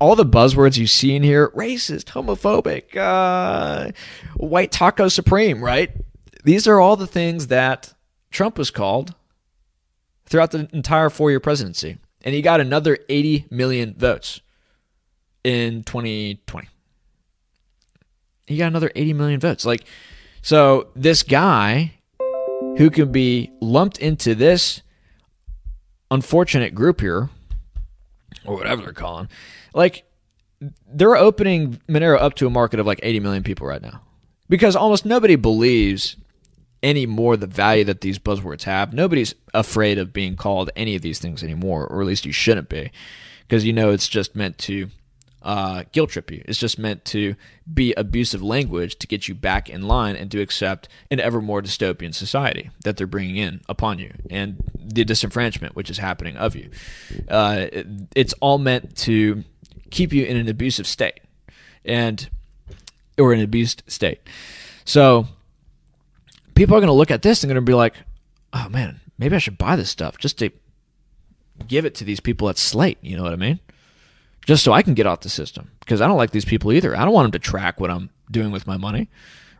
all 0.00 0.14
the 0.14 0.26
buzzwords 0.26 0.76
you 0.78 0.86
see 0.86 1.14
in 1.14 1.22
here 1.22 1.48
racist, 1.50 2.04
homophobic, 2.06 2.96
uh, 2.96 3.92
white 4.36 4.72
taco 4.72 5.08
supreme, 5.08 5.62
right? 5.62 5.90
These 6.44 6.66
are 6.66 6.80
all 6.80 6.96
the 6.96 7.06
things 7.06 7.48
that 7.48 7.94
Trump 8.30 8.58
was 8.58 8.70
called 8.70 9.14
throughout 10.26 10.50
the 10.50 10.68
entire 10.72 11.10
four 11.10 11.30
year 11.30 11.40
presidency. 11.40 11.98
And 12.22 12.34
he 12.34 12.42
got 12.42 12.60
another 12.60 12.98
80 13.08 13.46
million 13.50 13.94
votes 13.96 14.40
in 15.44 15.82
2020. 15.84 16.68
He 18.46 18.56
got 18.56 18.66
another 18.66 18.90
80 18.94 19.12
million 19.12 19.40
votes. 19.40 19.64
Like, 19.64 19.84
so 20.42 20.88
this 20.94 21.22
guy 21.22 21.94
who 22.76 22.90
can 22.90 23.12
be 23.12 23.50
lumped 23.60 23.98
into 23.98 24.34
this 24.34 24.82
unfortunate 26.10 26.74
group 26.74 27.00
here, 27.00 27.28
or 28.44 28.56
whatever 28.56 28.82
they're 28.82 28.92
calling, 28.92 29.28
like 29.74 30.04
they're 30.86 31.16
opening 31.16 31.80
Monero 31.88 32.20
up 32.20 32.34
to 32.34 32.46
a 32.46 32.50
market 32.50 32.80
of 32.80 32.86
like 32.86 33.00
80 33.02 33.20
million 33.20 33.42
people 33.42 33.66
right 33.66 33.82
now 33.82 34.00
because 34.48 34.74
almost 34.74 35.04
nobody 35.04 35.36
believes 35.36 36.16
any 36.82 37.06
more 37.06 37.36
the 37.36 37.46
value 37.46 37.84
that 37.84 38.00
these 38.00 38.18
buzzwords 38.18 38.62
have. 38.64 38.92
Nobody's 38.92 39.34
afraid 39.52 39.98
of 39.98 40.12
being 40.12 40.36
called 40.36 40.70
any 40.76 40.94
of 40.94 41.02
these 41.02 41.18
things 41.18 41.42
anymore, 41.42 41.86
or 41.86 42.00
at 42.00 42.06
least 42.06 42.26
you 42.26 42.32
shouldn't 42.32 42.68
be, 42.68 42.90
because 43.46 43.64
you 43.64 43.72
know 43.72 43.90
it's 43.90 44.08
just 44.08 44.36
meant 44.36 44.58
to 44.58 44.88
uh, 45.42 45.84
guilt 45.92 46.10
trip 46.10 46.30
you. 46.30 46.42
It's 46.46 46.58
just 46.58 46.78
meant 46.78 47.04
to 47.06 47.34
be 47.72 47.94
abusive 47.96 48.42
language 48.42 48.96
to 48.98 49.06
get 49.06 49.28
you 49.28 49.34
back 49.34 49.70
in 49.70 49.82
line 49.82 50.16
and 50.16 50.30
to 50.32 50.40
accept 50.40 50.88
an 51.10 51.20
ever 51.20 51.40
more 51.40 51.62
dystopian 51.62 52.14
society 52.14 52.70
that 52.84 52.96
they're 52.96 53.06
bringing 53.06 53.36
in 53.36 53.60
upon 53.68 53.98
you 53.98 54.12
and 54.30 54.62
the 54.74 55.04
disenfranchisement 55.04 55.74
which 55.74 55.90
is 55.90 55.98
happening 55.98 56.36
of 56.36 56.56
you. 56.56 56.70
Uh, 57.28 57.66
it, 57.72 57.86
it's 58.14 58.34
all 58.40 58.58
meant 58.58 58.96
to 58.96 59.44
keep 59.90 60.12
you 60.12 60.24
in 60.24 60.36
an 60.36 60.48
abusive 60.48 60.86
state 60.86 61.20
and 61.84 62.28
or 63.16 63.32
an 63.32 63.40
abused 63.40 63.82
state. 63.86 64.20
So 64.84 65.28
people 66.58 66.76
are 66.76 66.80
going 66.80 66.88
to 66.88 66.92
look 66.92 67.12
at 67.12 67.22
this 67.22 67.42
and 67.42 67.48
going 67.48 67.54
to 67.54 67.62
be 67.62 67.74
like, 67.74 67.94
"Oh 68.52 68.68
man, 68.68 69.00
maybe 69.16 69.36
I 69.36 69.38
should 69.38 69.56
buy 69.56 69.76
this 69.76 69.88
stuff 69.88 70.18
just 70.18 70.38
to 70.38 70.50
give 71.66 71.84
it 71.84 71.94
to 71.96 72.04
these 72.04 72.20
people 72.20 72.48
at 72.48 72.58
Slate." 72.58 72.98
You 73.00 73.16
know 73.16 73.22
what 73.22 73.32
I 73.32 73.36
mean? 73.36 73.60
Just 74.44 74.64
so 74.64 74.72
I 74.72 74.82
can 74.82 74.94
get 74.94 75.06
off 75.06 75.20
the 75.20 75.28
system 75.28 75.70
because 75.80 76.00
I 76.00 76.08
don't 76.08 76.16
like 76.16 76.32
these 76.32 76.44
people 76.44 76.72
either. 76.72 76.96
I 76.96 77.04
don't 77.04 77.14
want 77.14 77.26
them 77.26 77.40
to 77.40 77.50
track 77.50 77.80
what 77.80 77.90
I'm 77.90 78.10
doing 78.30 78.50
with 78.50 78.66
my 78.66 78.76
money, 78.76 79.08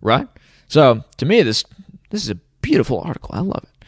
right? 0.02 0.26
So 0.66 1.04
to 1.18 1.24
me, 1.24 1.42
this 1.42 1.64
this 2.10 2.24
is 2.24 2.30
a 2.30 2.34
beautiful 2.62 3.00
article. 3.00 3.30
I 3.32 3.40
love 3.40 3.62
it. 3.62 3.84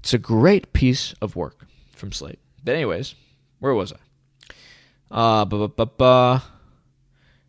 It's 0.00 0.12
a 0.12 0.18
great 0.18 0.72
piece 0.72 1.14
of 1.22 1.36
work 1.36 1.64
from 1.94 2.10
Slate. 2.10 2.40
But 2.64 2.74
anyways, 2.74 3.14
where 3.60 3.74
was 3.74 3.92
I? 3.92 3.96
Uh, 5.12 6.40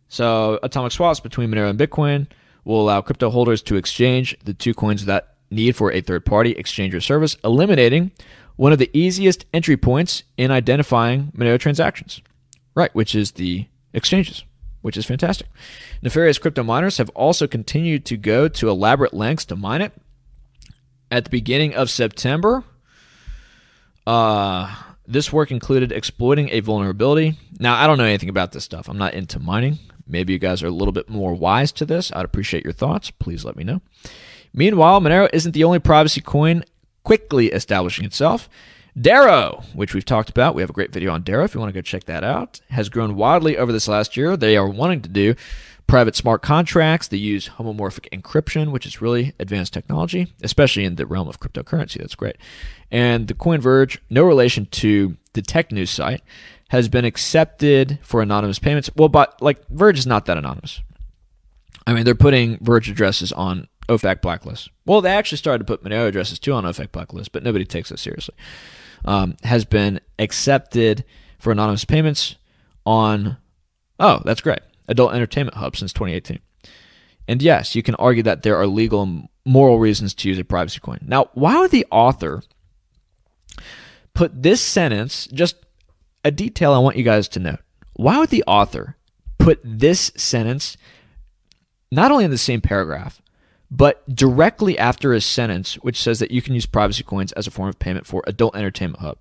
so 0.08 0.60
atomic 0.62 0.92
swaps 0.92 1.18
between 1.18 1.50
Monero 1.50 1.68
and 1.68 1.78
Bitcoin 1.78 2.28
will 2.64 2.80
allow 2.80 3.00
crypto 3.00 3.30
holders 3.30 3.62
to 3.62 3.76
exchange 3.76 4.36
the 4.44 4.54
two 4.54 4.74
coins 4.74 5.02
without 5.02 5.26
need 5.50 5.76
for 5.76 5.92
a 5.92 6.00
third 6.00 6.24
party 6.24 6.52
exchange 6.52 6.94
or 6.94 7.00
service, 7.00 7.36
eliminating 7.44 8.10
one 8.56 8.72
of 8.72 8.78
the 8.78 8.90
easiest 8.92 9.44
entry 9.52 9.76
points 9.76 10.22
in 10.36 10.50
identifying 10.50 11.32
Monero 11.36 11.58
transactions. 11.58 12.20
Right, 12.74 12.94
which 12.94 13.14
is 13.14 13.32
the 13.32 13.66
exchanges, 13.92 14.44
which 14.82 14.96
is 14.96 15.06
fantastic. 15.06 15.46
Nefarious 16.02 16.38
crypto 16.38 16.62
miners 16.62 16.98
have 16.98 17.10
also 17.10 17.46
continued 17.46 18.04
to 18.06 18.16
go 18.16 18.48
to 18.48 18.68
elaborate 18.68 19.14
lengths 19.14 19.44
to 19.46 19.56
mine 19.56 19.80
it. 19.80 19.92
At 21.10 21.24
the 21.24 21.30
beginning 21.30 21.74
of 21.74 21.90
September, 21.90 22.64
uh, 24.06 24.74
this 25.06 25.32
work 25.32 25.50
included 25.50 25.92
exploiting 25.92 26.48
a 26.50 26.60
vulnerability. 26.60 27.38
Now, 27.60 27.76
I 27.76 27.86
don't 27.86 27.98
know 27.98 28.04
anything 28.04 28.28
about 28.28 28.52
this 28.52 28.64
stuff. 28.64 28.88
I'm 28.88 28.98
not 28.98 29.14
into 29.14 29.38
mining. 29.38 29.78
Maybe 30.06 30.32
you 30.32 30.38
guys 30.38 30.62
are 30.62 30.68
a 30.68 30.70
little 30.70 30.92
bit 30.92 31.08
more 31.08 31.34
wise 31.34 31.72
to 31.72 31.84
this. 31.84 32.12
I'd 32.12 32.24
appreciate 32.24 32.64
your 32.64 32.72
thoughts. 32.72 33.10
Please 33.10 33.44
let 33.44 33.56
me 33.56 33.64
know. 33.64 33.80
Meanwhile, 34.52 35.00
Monero 35.00 35.28
isn't 35.32 35.52
the 35.52 35.64
only 35.64 35.78
privacy 35.78 36.20
coin 36.20 36.64
quickly 37.02 37.48
establishing 37.48 38.04
itself. 38.04 38.48
Dero, 38.96 39.64
which 39.74 39.92
we've 39.92 40.04
talked 40.04 40.30
about, 40.30 40.54
we 40.54 40.62
have 40.62 40.70
a 40.70 40.74
great 40.74 40.92
video 40.92 41.12
on 41.12 41.24
Dero 41.24 41.44
if 41.44 41.54
you 41.54 41.60
want 41.60 41.70
to 41.70 41.76
go 41.76 41.82
check 41.82 42.04
that 42.04 42.22
out, 42.22 42.60
has 42.70 42.88
grown 42.88 43.16
wildly 43.16 43.58
over 43.58 43.72
this 43.72 43.88
last 43.88 44.16
year. 44.16 44.36
They 44.36 44.56
are 44.56 44.68
wanting 44.68 45.02
to 45.02 45.08
do 45.08 45.34
private 45.86 46.14
smart 46.14 46.42
contracts. 46.42 47.08
They 47.08 47.16
use 47.16 47.50
homomorphic 47.58 48.08
encryption, 48.10 48.70
which 48.70 48.86
is 48.86 49.02
really 49.02 49.32
advanced 49.40 49.72
technology, 49.72 50.32
especially 50.42 50.84
in 50.84 50.94
the 50.94 51.06
realm 51.06 51.28
of 51.28 51.40
cryptocurrency. 51.40 51.98
That's 51.98 52.14
great. 52.14 52.36
And 52.90 53.26
the 53.26 53.34
Coin 53.34 53.60
Verge, 53.60 54.00
no 54.08 54.22
relation 54.22 54.66
to 54.66 55.16
the 55.32 55.42
tech 55.42 55.72
news 55.72 55.90
site, 55.90 56.22
has 56.74 56.88
been 56.88 57.04
accepted 57.04 58.00
for 58.02 58.20
anonymous 58.20 58.58
payments. 58.58 58.90
Well, 58.96 59.08
but 59.08 59.40
like 59.40 59.64
Verge 59.68 59.96
is 59.96 60.08
not 60.08 60.26
that 60.26 60.36
anonymous. 60.36 60.82
I 61.86 61.92
mean, 61.92 62.04
they're 62.04 62.16
putting 62.16 62.58
Verge 62.58 62.90
addresses 62.90 63.30
on 63.30 63.68
OFAC 63.88 64.20
blacklist. 64.20 64.70
Well, 64.84 65.00
they 65.00 65.12
actually 65.12 65.38
started 65.38 65.64
to 65.64 65.72
put 65.72 65.84
Monero 65.84 66.08
addresses 66.08 66.40
too 66.40 66.52
on 66.52 66.64
OFAC 66.64 66.90
blacklist, 66.90 67.30
but 67.30 67.44
nobody 67.44 67.64
takes 67.64 67.92
it 67.92 68.00
seriously. 68.00 68.34
Um, 69.04 69.36
has 69.44 69.64
been 69.64 70.00
accepted 70.18 71.04
for 71.38 71.52
anonymous 71.52 71.84
payments 71.84 72.34
on, 72.84 73.36
oh, 74.00 74.20
that's 74.24 74.40
great, 74.40 74.58
Adult 74.88 75.14
Entertainment 75.14 75.56
Hub 75.56 75.76
since 75.76 75.92
2018. 75.92 76.40
And 77.28 77.40
yes, 77.40 77.76
you 77.76 77.84
can 77.84 77.94
argue 78.00 78.24
that 78.24 78.42
there 78.42 78.56
are 78.56 78.66
legal 78.66 79.04
and 79.04 79.28
moral 79.44 79.78
reasons 79.78 80.12
to 80.14 80.28
use 80.28 80.40
a 80.40 80.44
privacy 80.44 80.80
coin. 80.80 80.98
Now, 81.02 81.30
why 81.34 81.60
would 81.60 81.70
the 81.70 81.86
author 81.92 82.42
put 84.12 84.42
this 84.42 84.60
sentence, 84.60 85.28
just 85.28 85.54
a 86.24 86.30
detail 86.30 86.72
I 86.72 86.78
want 86.78 86.96
you 86.96 87.04
guys 87.04 87.28
to 87.28 87.40
note. 87.40 87.60
Why 87.94 88.18
would 88.18 88.30
the 88.30 88.44
author 88.46 88.96
put 89.38 89.60
this 89.62 90.10
sentence 90.16 90.76
not 91.92 92.10
only 92.10 92.24
in 92.24 92.30
the 92.30 92.38
same 92.38 92.60
paragraph, 92.60 93.20
but 93.70 94.14
directly 94.14 94.78
after 94.78 95.12
a 95.12 95.20
sentence 95.20 95.74
which 95.76 96.00
says 96.00 96.18
that 96.18 96.30
you 96.30 96.42
can 96.42 96.54
use 96.54 96.66
privacy 96.66 97.02
coins 97.02 97.32
as 97.32 97.46
a 97.46 97.50
form 97.50 97.68
of 97.68 97.78
payment 97.78 98.06
for 98.06 98.22
Adult 98.26 98.56
Entertainment 98.56 99.00
Hub. 99.00 99.18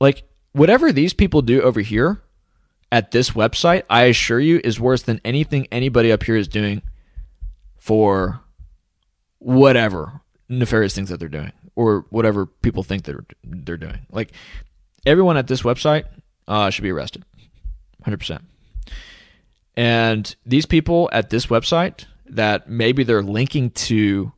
Like, 0.00 0.24
whatever 0.52 0.92
these 0.92 1.12
people 1.12 1.42
do 1.42 1.62
over 1.62 1.80
here 1.80 2.22
at 2.92 3.10
this 3.10 3.30
website, 3.30 3.82
I 3.88 4.04
assure 4.04 4.40
you, 4.40 4.60
is 4.62 4.78
worse 4.78 5.02
than 5.02 5.20
anything 5.24 5.66
anybody 5.72 6.12
up 6.12 6.22
here 6.22 6.36
is 6.36 6.48
doing 6.48 6.82
for 7.78 8.40
whatever 9.38 10.20
nefarious 10.48 10.94
things 10.94 11.08
that 11.08 11.18
they're 11.18 11.28
doing 11.28 11.52
or 11.76 12.06
whatever 12.10 12.46
people 12.46 12.82
think 12.82 13.04
they're 13.04 13.24
they're 13.44 13.76
doing. 13.76 14.06
Like 14.10 14.32
everyone 15.04 15.36
at 15.36 15.46
this 15.46 15.62
website 15.62 16.04
uh, 16.48 16.70
should 16.70 16.82
be 16.82 16.90
arrested, 16.90 17.24
hundred 18.02 18.18
percent. 18.18 18.42
And 19.76 20.34
these 20.44 20.66
people 20.66 21.08
at 21.12 21.30
this 21.30 21.46
website 21.46 22.06
that 22.30 22.68
maybe 22.68 23.04
they're 23.04 23.22
linking 23.22 23.70
to 23.70 24.32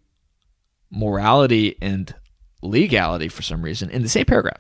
morality 0.90 1.76
and 1.80 2.14
legality 2.60 3.28
for 3.28 3.42
some 3.42 3.62
reason 3.62 3.88
in 3.90 4.02
the 4.02 4.08
same 4.08 4.24
paragraph. 4.26 4.58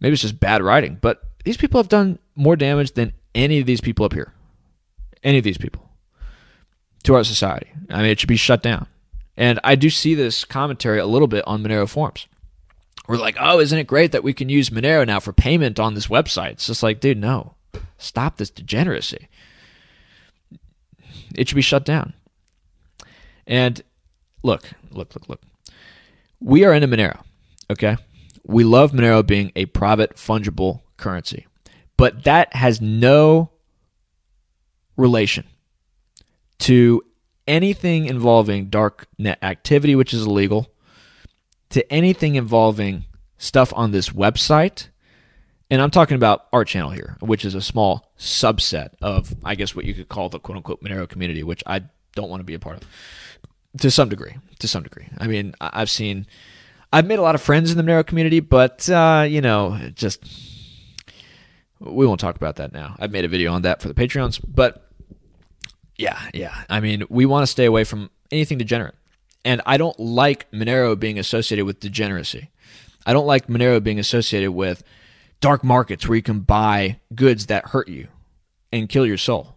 Maybe 0.00 0.14
it's 0.14 0.22
just 0.22 0.40
bad 0.40 0.62
writing, 0.62 0.98
but 1.00 1.22
these 1.44 1.56
people 1.56 1.78
have 1.78 1.88
done 1.88 2.18
more 2.34 2.56
damage 2.56 2.92
than 2.92 3.12
any 3.34 3.60
of 3.60 3.66
these 3.66 3.80
people 3.80 4.04
up 4.04 4.12
here. 4.12 4.32
Any 5.22 5.38
of 5.38 5.44
these 5.44 5.58
people 5.58 5.88
to 7.04 7.14
our 7.14 7.24
society. 7.24 7.70
I 7.88 8.02
mean, 8.02 8.10
it 8.10 8.20
should 8.20 8.28
be 8.28 8.36
shut 8.36 8.62
down. 8.62 8.86
And 9.40 9.58
I 9.64 9.74
do 9.74 9.90
see 9.90 10.14
this 10.14 10.44
commentary 10.44 11.00
a 11.00 11.06
little 11.06 11.26
bit 11.26 11.44
on 11.48 11.64
Monero 11.64 11.88
forums. 11.88 12.28
We're 13.08 13.16
like, 13.16 13.36
oh, 13.40 13.58
isn't 13.58 13.76
it 13.78 13.88
great 13.88 14.12
that 14.12 14.22
we 14.22 14.32
can 14.32 14.48
use 14.48 14.70
Monero 14.70 15.04
now 15.04 15.18
for 15.18 15.32
payment 15.32 15.80
on 15.80 15.94
this 15.94 16.06
website? 16.06 16.52
It's 16.52 16.66
just 16.66 16.84
like, 16.84 17.00
dude, 17.00 17.18
no. 17.18 17.54
Stop 17.98 18.36
this 18.36 18.50
degeneracy 18.50 19.28
it 21.34 21.48
should 21.48 21.56
be 21.56 21.62
shut 21.62 21.84
down. 21.84 22.14
And 23.46 23.82
look, 24.42 24.70
look, 24.90 25.14
look, 25.14 25.28
look. 25.28 25.40
We 26.40 26.64
are 26.64 26.72
in 26.72 26.82
a 26.82 26.88
Monero, 26.88 27.22
okay? 27.70 27.96
We 28.44 28.64
love 28.64 28.92
Monero 28.92 29.26
being 29.26 29.52
a 29.56 29.66
private 29.66 30.16
fungible 30.16 30.80
currency, 30.96 31.46
but 31.96 32.24
that 32.24 32.54
has 32.54 32.80
no 32.80 33.50
relation 34.96 35.46
to 36.60 37.02
anything 37.50 38.06
involving 38.06 38.66
dark 38.70 39.06
net 39.18 39.38
activity, 39.42 39.94
which 39.94 40.14
is 40.14 40.24
illegal, 40.24 40.72
to 41.70 41.92
anything 41.92 42.36
involving 42.36 43.04
stuff 43.36 43.72
on 43.76 43.90
this 43.90 44.10
website 44.10 44.88
and 45.70 45.80
I'm 45.80 45.90
talking 45.90 46.16
about 46.16 46.48
our 46.52 46.64
channel 46.64 46.90
here, 46.90 47.16
which 47.20 47.44
is 47.44 47.54
a 47.54 47.60
small 47.60 48.12
subset 48.18 48.90
of, 49.00 49.32
I 49.44 49.54
guess, 49.54 49.74
what 49.74 49.84
you 49.84 49.94
could 49.94 50.08
call 50.08 50.28
the 50.28 50.40
quote 50.40 50.56
unquote 50.56 50.82
Monero 50.82 51.08
community, 51.08 51.44
which 51.44 51.62
I 51.64 51.82
don't 52.16 52.28
want 52.28 52.40
to 52.40 52.44
be 52.44 52.54
a 52.54 52.58
part 52.58 52.78
of 52.78 52.88
to 53.78 53.90
some 53.90 54.08
degree. 54.08 54.34
To 54.58 54.66
some 54.66 54.82
degree. 54.82 55.06
I 55.18 55.28
mean, 55.28 55.54
I've 55.60 55.88
seen, 55.88 56.26
I've 56.92 57.06
made 57.06 57.20
a 57.20 57.22
lot 57.22 57.36
of 57.36 57.40
friends 57.40 57.70
in 57.70 57.76
the 57.76 57.84
Monero 57.84 58.04
community, 58.04 58.40
but, 58.40 58.90
uh, 58.90 59.24
you 59.28 59.40
know, 59.40 59.78
just, 59.94 60.24
we 61.78 62.04
won't 62.04 62.18
talk 62.18 62.34
about 62.34 62.56
that 62.56 62.72
now. 62.72 62.96
I've 62.98 63.12
made 63.12 63.24
a 63.24 63.28
video 63.28 63.52
on 63.52 63.62
that 63.62 63.80
for 63.80 63.86
the 63.86 63.94
Patreons, 63.94 64.40
but 64.46 64.89
yeah, 66.00 66.18
yeah. 66.32 66.64
I 66.68 66.80
mean, 66.80 67.04
we 67.08 67.26
want 67.26 67.42
to 67.42 67.46
stay 67.46 67.66
away 67.66 67.84
from 67.84 68.10
anything 68.30 68.58
degenerate. 68.58 68.94
And 69.44 69.60
I 69.66 69.76
don't 69.76 69.98
like 69.98 70.50
Monero 70.50 70.98
being 70.98 71.18
associated 71.18 71.64
with 71.64 71.80
degeneracy. 71.80 72.50
I 73.06 73.12
don't 73.12 73.26
like 73.26 73.46
Monero 73.46 73.82
being 73.82 73.98
associated 73.98 74.52
with 74.52 74.82
dark 75.40 75.62
markets 75.62 76.06
where 76.06 76.16
you 76.16 76.22
can 76.22 76.40
buy 76.40 77.00
goods 77.14 77.46
that 77.46 77.68
hurt 77.68 77.88
you 77.88 78.08
and 78.72 78.88
kill 78.88 79.06
your 79.06 79.16
soul. 79.16 79.56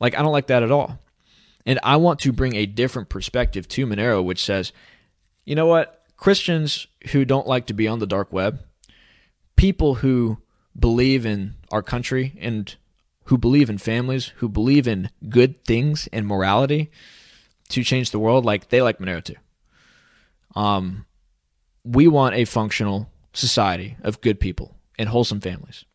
Like, 0.00 0.16
I 0.16 0.22
don't 0.22 0.32
like 0.32 0.48
that 0.48 0.62
at 0.62 0.72
all. 0.72 0.98
And 1.64 1.78
I 1.82 1.96
want 1.96 2.20
to 2.20 2.32
bring 2.32 2.56
a 2.56 2.66
different 2.66 3.08
perspective 3.08 3.68
to 3.68 3.86
Monero, 3.86 4.24
which 4.24 4.44
says, 4.44 4.72
you 5.44 5.54
know 5.54 5.66
what? 5.66 6.04
Christians 6.16 6.86
who 7.10 7.24
don't 7.24 7.46
like 7.46 7.66
to 7.66 7.74
be 7.74 7.88
on 7.88 7.98
the 7.98 8.06
dark 8.06 8.32
web, 8.32 8.60
people 9.56 9.96
who 9.96 10.38
believe 10.78 11.26
in 11.26 11.54
our 11.70 11.82
country 11.82 12.36
and 12.40 12.74
who 13.32 13.38
believe 13.38 13.70
in 13.70 13.78
families, 13.78 14.26
who 14.36 14.48
believe 14.50 14.86
in 14.86 15.08
good 15.30 15.64
things 15.64 16.06
and 16.12 16.26
morality 16.26 16.90
to 17.70 17.82
change 17.82 18.10
the 18.10 18.18
world, 18.18 18.44
like 18.44 18.68
they 18.68 18.82
like 18.82 18.98
Monero 18.98 19.24
too. 19.24 19.36
Um, 20.54 21.06
we 21.82 22.08
want 22.08 22.34
a 22.34 22.44
functional 22.44 23.10
society 23.32 23.96
of 24.02 24.20
good 24.20 24.38
people 24.38 24.76
and 24.98 25.08
wholesome 25.08 25.40
families 25.40 25.86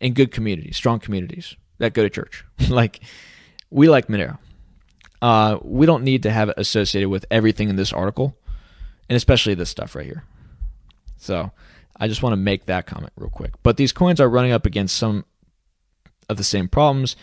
and 0.00 0.14
good 0.14 0.32
communities, 0.32 0.78
strong 0.78 0.98
communities 0.98 1.56
that 1.76 1.92
go 1.92 2.04
to 2.04 2.08
church. 2.08 2.42
like 2.70 3.00
we 3.68 3.90
like 3.90 4.06
Monero. 4.06 4.38
Uh, 5.20 5.58
we 5.60 5.84
don't 5.84 6.04
need 6.04 6.22
to 6.22 6.30
have 6.30 6.48
it 6.48 6.54
associated 6.56 7.10
with 7.10 7.26
everything 7.30 7.68
in 7.68 7.76
this 7.76 7.92
article, 7.92 8.34
and 9.10 9.16
especially 9.18 9.52
this 9.52 9.68
stuff 9.68 9.94
right 9.94 10.06
here. 10.06 10.24
So 11.18 11.50
I 11.98 12.08
just 12.08 12.22
want 12.22 12.32
to 12.32 12.38
make 12.38 12.64
that 12.64 12.86
comment 12.86 13.12
real 13.18 13.28
quick. 13.28 13.62
But 13.62 13.76
these 13.76 13.92
coins 13.92 14.22
are 14.22 14.28
running 14.30 14.52
up 14.52 14.64
against 14.64 14.96
some 14.96 15.26
of 16.32 16.36
the 16.38 16.44
same 16.44 16.68
problems 16.68 17.14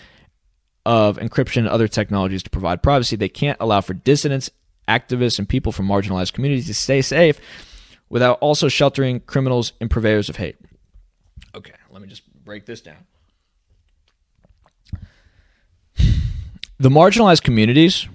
of 0.86 1.18
encryption 1.18 1.58
and 1.58 1.68
other 1.68 1.88
technologies 1.88 2.42
to 2.44 2.50
provide 2.50 2.82
privacy. 2.82 3.16
They 3.16 3.30
can't 3.30 3.58
allow 3.60 3.82
for 3.82 3.94
dissidents, 3.94 4.50
activists, 4.88 5.38
and 5.38 5.48
people 5.48 5.72
from 5.72 5.88
marginalized 5.88 6.34
communities 6.34 6.68
to 6.68 6.74
stay 6.74 7.02
safe 7.02 7.40
without 8.10 8.40
also 8.40 8.68
sheltering 8.70 9.20
criminals 9.20 9.74
and 9.80 9.90
purveyors 9.90 10.30
of 10.30 10.38
hate. 10.38 10.56
Okay, 11.54 11.74
let 11.92 12.02
me 12.02 12.08
just 12.08 12.24
break 12.44 12.66
this 12.66 12.82
down. 12.82 13.06
The 16.80 16.90
marginalized 16.90 17.44
communities 17.44 18.08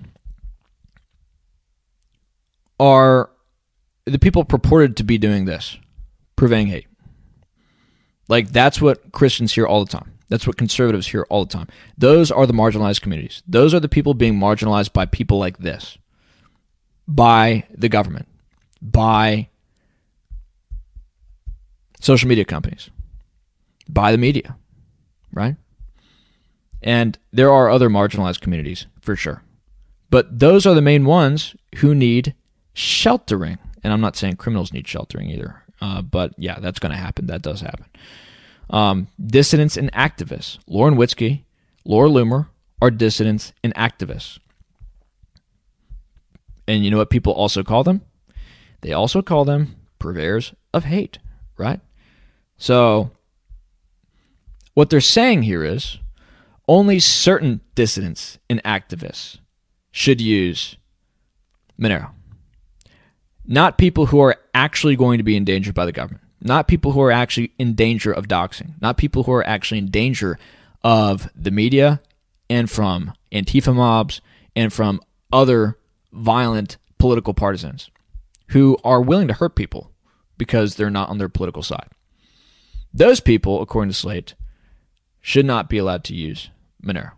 are 2.80 3.30
the 4.06 4.18
people 4.18 4.44
purported 4.44 4.96
to 4.96 5.04
be 5.04 5.18
doing 5.18 5.44
this, 5.44 5.78
purveying 6.34 6.68
hate. 6.68 6.86
Like 8.26 8.50
that's 8.50 8.80
what 8.80 9.12
Christians 9.12 9.52
hear 9.52 9.66
all 9.66 9.84
the 9.84 9.90
time. 9.90 10.13
That's 10.28 10.46
what 10.46 10.56
conservatives 10.56 11.06
hear 11.06 11.26
all 11.28 11.44
the 11.44 11.52
time. 11.52 11.68
Those 11.98 12.30
are 12.30 12.46
the 12.46 12.52
marginalized 12.52 13.02
communities. 13.02 13.42
Those 13.46 13.74
are 13.74 13.80
the 13.80 13.88
people 13.88 14.14
being 14.14 14.34
marginalized 14.34 14.92
by 14.92 15.06
people 15.06 15.38
like 15.38 15.58
this, 15.58 15.98
by 17.06 17.64
the 17.70 17.88
government, 17.88 18.26
by 18.80 19.48
social 22.00 22.28
media 22.28 22.44
companies 22.44 22.90
by 23.88 24.12
the 24.12 24.18
media, 24.18 24.56
right? 25.32 25.56
And 26.82 27.18
there 27.32 27.50
are 27.50 27.70
other 27.70 27.88
marginalized 27.88 28.40
communities 28.40 28.86
for 29.00 29.16
sure. 29.16 29.42
But 30.10 30.38
those 30.38 30.66
are 30.66 30.74
the 30.74 30.82
main 30.82 31.04
ones 31.04 31.56
who 31.76 31.94
need 31.94 32.34
sheltering. 32.72 33.58
And 33.82 33.92
I'm 33.92 34.00
not 34.00 34.16
saying 34.16 34.36
criminals 34.36 34.72
need 34.72 34.86
sheltering 34.86 35.30
either. 35.30 35.62
Uh, 35.80 36.02
but 36.02 36.34
yeah, 36.36 36.58
that's 36.60 36.78
going 36.78 36.92
to 36.92 36.98
happen. 36.98 37.26
That 37.26 37.42
does 37.42 37.60
happen. 37.60 37.86
Um, 38.70 39.08
dissidents 39.24 39.76
and 39.76 39.92
activists. 39.92 40.58
Lauren 40.66 40.96
Witzke, 40.96 41.42
Laura 41.84 42.08
Loomer 42.08 42.48
are 42.80 42.90
dissidents 42.90 43.52
and 43.62 43.74
activists. 43.74 44.38
And 46.66 46.84
you 46.84 46.90
know 46.90 46.96
what 46.96 47.10
people 47.10 47.32
also 47.32 47.62
call 47.62 47.84
them? 47.84 48.02
They 48.80 48.92
also 48.92 49.22
call 49.22 49.44
them 49.44 49.76
purveyors 49.98 50.54
of 50.72 50.84
hate, 50.84 51.18
right? 51.56 51.80
So 52.56 53.10
what 54.74 54.90
they're 54.90 55.00
saying 55.00 55.42
here 55.42 55.64
is 55.64 55.98
only 56.66 56.98
certain 56.98 57.60
dissidents 57.74 58.38
and 58.48 58.62
activists 58.64 59.38
should 59.90 60.20
use 60.20 60.76
Monero. 61.80 62.10
Not 63.46 63.78
people 63.78 64.06
who 64.06 64.20
are 64.20 64.36
actually 64.54 64.96
going 64.96 65.18
to 65.18 65.24
be 65.24 65.36
endangered 65.36 65.74
by 65.74 65.84
the 65.84 65.92
government. 65.92 66.23
Not 66.44 66.68
people 66.68 66.92
who 66.92 67.00
are 67.00 67.10
actually 67.10 67.52
in 67.58 67.74
danger 67.74 68.12
of 68.12 68.28
doxing. 68.28 68.80
Not 68.80 68.98
people 68.98 69.22
who 69.22 69.32
are 69.32 69.46
actually 69.46 69.78
in 69.78 69.90
danger 69.90 70.38
of 70.82 71.30
the 71.34 71.50
media 71.50 72.02
and 72.50 72.70
from 72.70 73.14
Antifa 73.32 73.74
mobs 73.74 74.20
and 74.54 74.72
from 74.72 75.00
other 75.32 75.78
violent 76.12 76.76
political 76.98 77.32
partisans 77.32 77.90
who 78.48 78.76
are 78.84 79.00
willing 79.00 79.26
to 79.28 79.34
hurt 79.34 79.56
people 79.56 79.90
because 80.36 80.74
they're 80.76 80.90
not 80.90 81.08
on 81.08 81.16
their 81.16 81.30
political 81.30 81.62
side. 81.62 81.88
Those 82.92 83.20
people, 83.20 83.62
according 83.62 83.90
to 83.90 83.96
Slate, 83.96 84.34
should 85.22 85.46
not 85.46 85.70
be 85.70 85.78
allowed 85.78 86.04
to 86.04 86.14
use 86.14 86.50
Monero. 86.84 87.12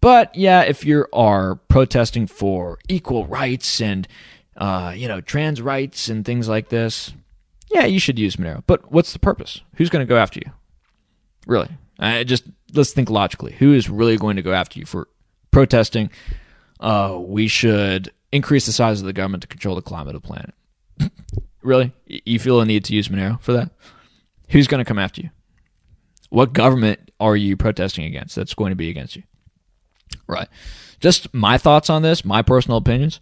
But 0.00 0.34
yeah, 0.34 0.62
if 0.62 0.84
you 0.84 1.06
are 1.12 1.54
protesting 1.54 2.26
for 2.26 2.78
equal 2.88 3.26
rights 3.26 3.80
and 3.80 4.08
uh, 4.56 4.92
you 4.96 5.06
know 5.06 5.20
trans 5.20 5.62
rights 5.62 6.08
and 6.08 6.24
things 6.24 6.48
like 6.48 6.68
this, 6.68 7.12
yeah, 7.70 7.86
you 7.86 8.00
should 8.00 8.18
use 8.18 8.36
Monero. 8.36 8.62
But 8.66 8.90
what's 8.92 9.12
the 9.12 9.18
purpose? 9.18 9.60
Who's 9.76 9.90
going 9.90 10.04
to 10.04 10.08
go 10.08 10.18
after 10.18 10.40
you? 10.44 10.52
Really? 11.46 11.68
I 11.98 12.24
just 12.24 12.44
let's 12.74 12.92
think 12.92 13.10
logically. 13.10 13.52
Who 13.52 13.72
is 13.72 13.88
really 13.90 14.16
going 14.16 14.36
to 14.36 14.42
go 14.42 14.52
after 14.52 14.78
you 14.78 14.86
for 14.86 15.08
protesting? 15.50 16.10
Uh, 16.80 17.18
we 17.20 17.46
should 17.46 18.10
increase 18.32 18.66
the 18.66 18.72
size 18.72 19.00
of 19.00 19.06
the 19.06 19.12
government 19.12 19.42
to 19.42 19.48
control 19.48 19.74
the 19.74 19.82
climate 19.82 20.14
of 20.14 20.22
the 20.22 20.26
planet. 20.26 20.54
really? 21.62 21.92
You 22.06 22.38
feel 22.38 22.60
a 22.60 22.66
need 22.66 22.84
to 22.86 22.94
use 22.94 23.08
Monero 23.08 23.40
for 23.40 23.52
that? 23.52 23.70
Who's 24.48 24.66
going 24.66 24.82
to 24.82 24.88
come 24.88 24.98
after 24.98 25.22
you? 25.22 25.30
What 26.30 26.52
government 26.52 27.10
are 27.18 27.36
you 27.36 27.56
protesting 27.56 28.04
against 28.04 28.36
that's 28.36 28.54
going 28.54 28.70
to 28.70 28.76
be 28.76 28.88
against 28.88 29.16
you? 29.16 29.22
Right. 30.26 30.48
Just 31.00 31.32
my 31.34 31.58
thoughts 31.58 31.90
on 31.90 32.02
this, 32.02 32.24
my 32.24 32.42
personal 32.42 32.78
opinions. 32.78 33.20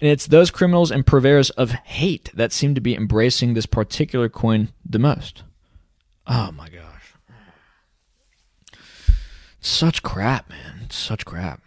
And 0.00 0.10
it's 0.10 0.26
those 0.26 0.50
criminals 0.50 0.90
and 0.90 1.06
purveyors 1.06 1.50
of 1.50 1.70
hate 1.70 2.30
that 2.34 2.52
seem 2.52 2.74
to 2.74 2.80
be 2.80 2.94
embracing 2.94 3.54
this 3.54 3.66
particular 3.66 4.28
coin 4.28 4.68
the 4.84 4.98
most. 4.98 5.42
Oh 6.26 6.52
my 6.52 6.68
gosh. 6.68 7.14
Such 9.60 10.02
crap, 10.02 10.48
man. 10.50 10.90
Such 10.90 11.24
crap. 11.24 11.62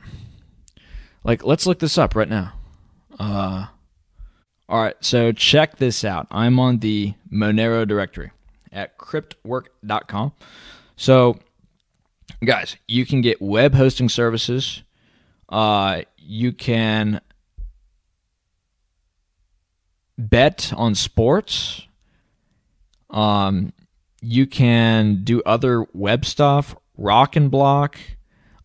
Like, 1.23 1.43
let's 1.43 1.65
look 1.65 1.79
this 1.79 1.97
up 1.97 2.15
right 2.15 2.29
now. 2.29 2.53
Uh, 3.19 3.67
all 4.69 4.81
right, 4.81 4.95
so 5.01 5.31
check 5.31 5.77
this 5.77 6.05
out. 6.05 6.27
I'm 6.31 6.59
on 6.59 6.79
the 6.79 7.15
Monero 7.31 7.87
directory 7.87 8.31
at 8.71 8.97
cryptwerk.com. 8.97 10.33
So, 10.95 11.39
guys, 12.45 12.77
you 12.87 13.05
can 13.05 13.21
get 13.21 13.41
web 13.41 13.73
hosting 13.73 14.09
services. 14.09 14.83
Uh, 15.49 16.03
you 16.17 16.53
can 16.53 17.19
bet 20.19 20.73
on 20.75 20.93
sports. 20.95 21.87
Um, 23.09 23.73
you 24.21 24.45
can 24.45 25.23
do 25.23 25.41
other 25.45 25.87
web 25.93 26.25
stuff, 26.25 26.75
rock 26.97 27.35
and 27.35 27.49
block. 27.49 27.97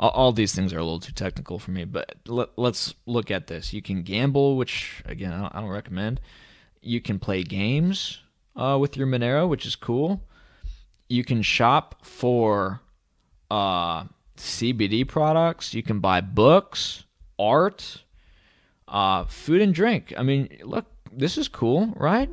All, 0.00 0.32
these 0.32 0.54
things 0.54 0.72
are 0.72 0.78
a 0.78 0.82
little 0.82 1.00
too 1.00 1.12
technical 1.12 1.58
for 1.58 1.70
me, 1.70 1.84
but 1.84 2.16
let, 2.26 2.50
us 2.58 2.94
look 3.06 3.30
at 3.30 3.46
this. 3.46 3.72
You 3.72 3.80
can 3.80 4.02
gamble, 4.02 4.56
which 4.56 5.02
again 5.06 5.32
I 5.32 5.40
don't, 5.40 5.54
I 5.54 5.60
don't 5.60 5.70
recommend. 5.70 6.20
You 6.82 7.00
can 7.00 7.18
play 7.18 7.42
games 7.42 8.20
uh, 8.56 8.76
with 8.78 8.96
your 8.96 9.06
Monero, 9.06 9.48
which 9.48 9.64
is 9.64 9.76
cool. 9.76 10.20
You 11.08 11.24
can 11.24 11.40
shop 11.42 12.04
for 12.04 12.80
uh, 13.50 14.04
CBD 14.36 15.06
products. 15.06 15.72
You 15.72 15.82
can 15.82 16.00
buy 16.00 16.20
books, 16.20 17.04
art, 17.38 18.02
uh, 18.88 19.24
food 19.24 19.62
and 19.62 19.72
drink. 19.72 20.12
I 20.18 20.22
mean, 20.22 20.58
look, 20.64 20.86
this 21.16 21.38
is 21.38 21.48
cool, 21.48 21.92
right? 21.96 22.30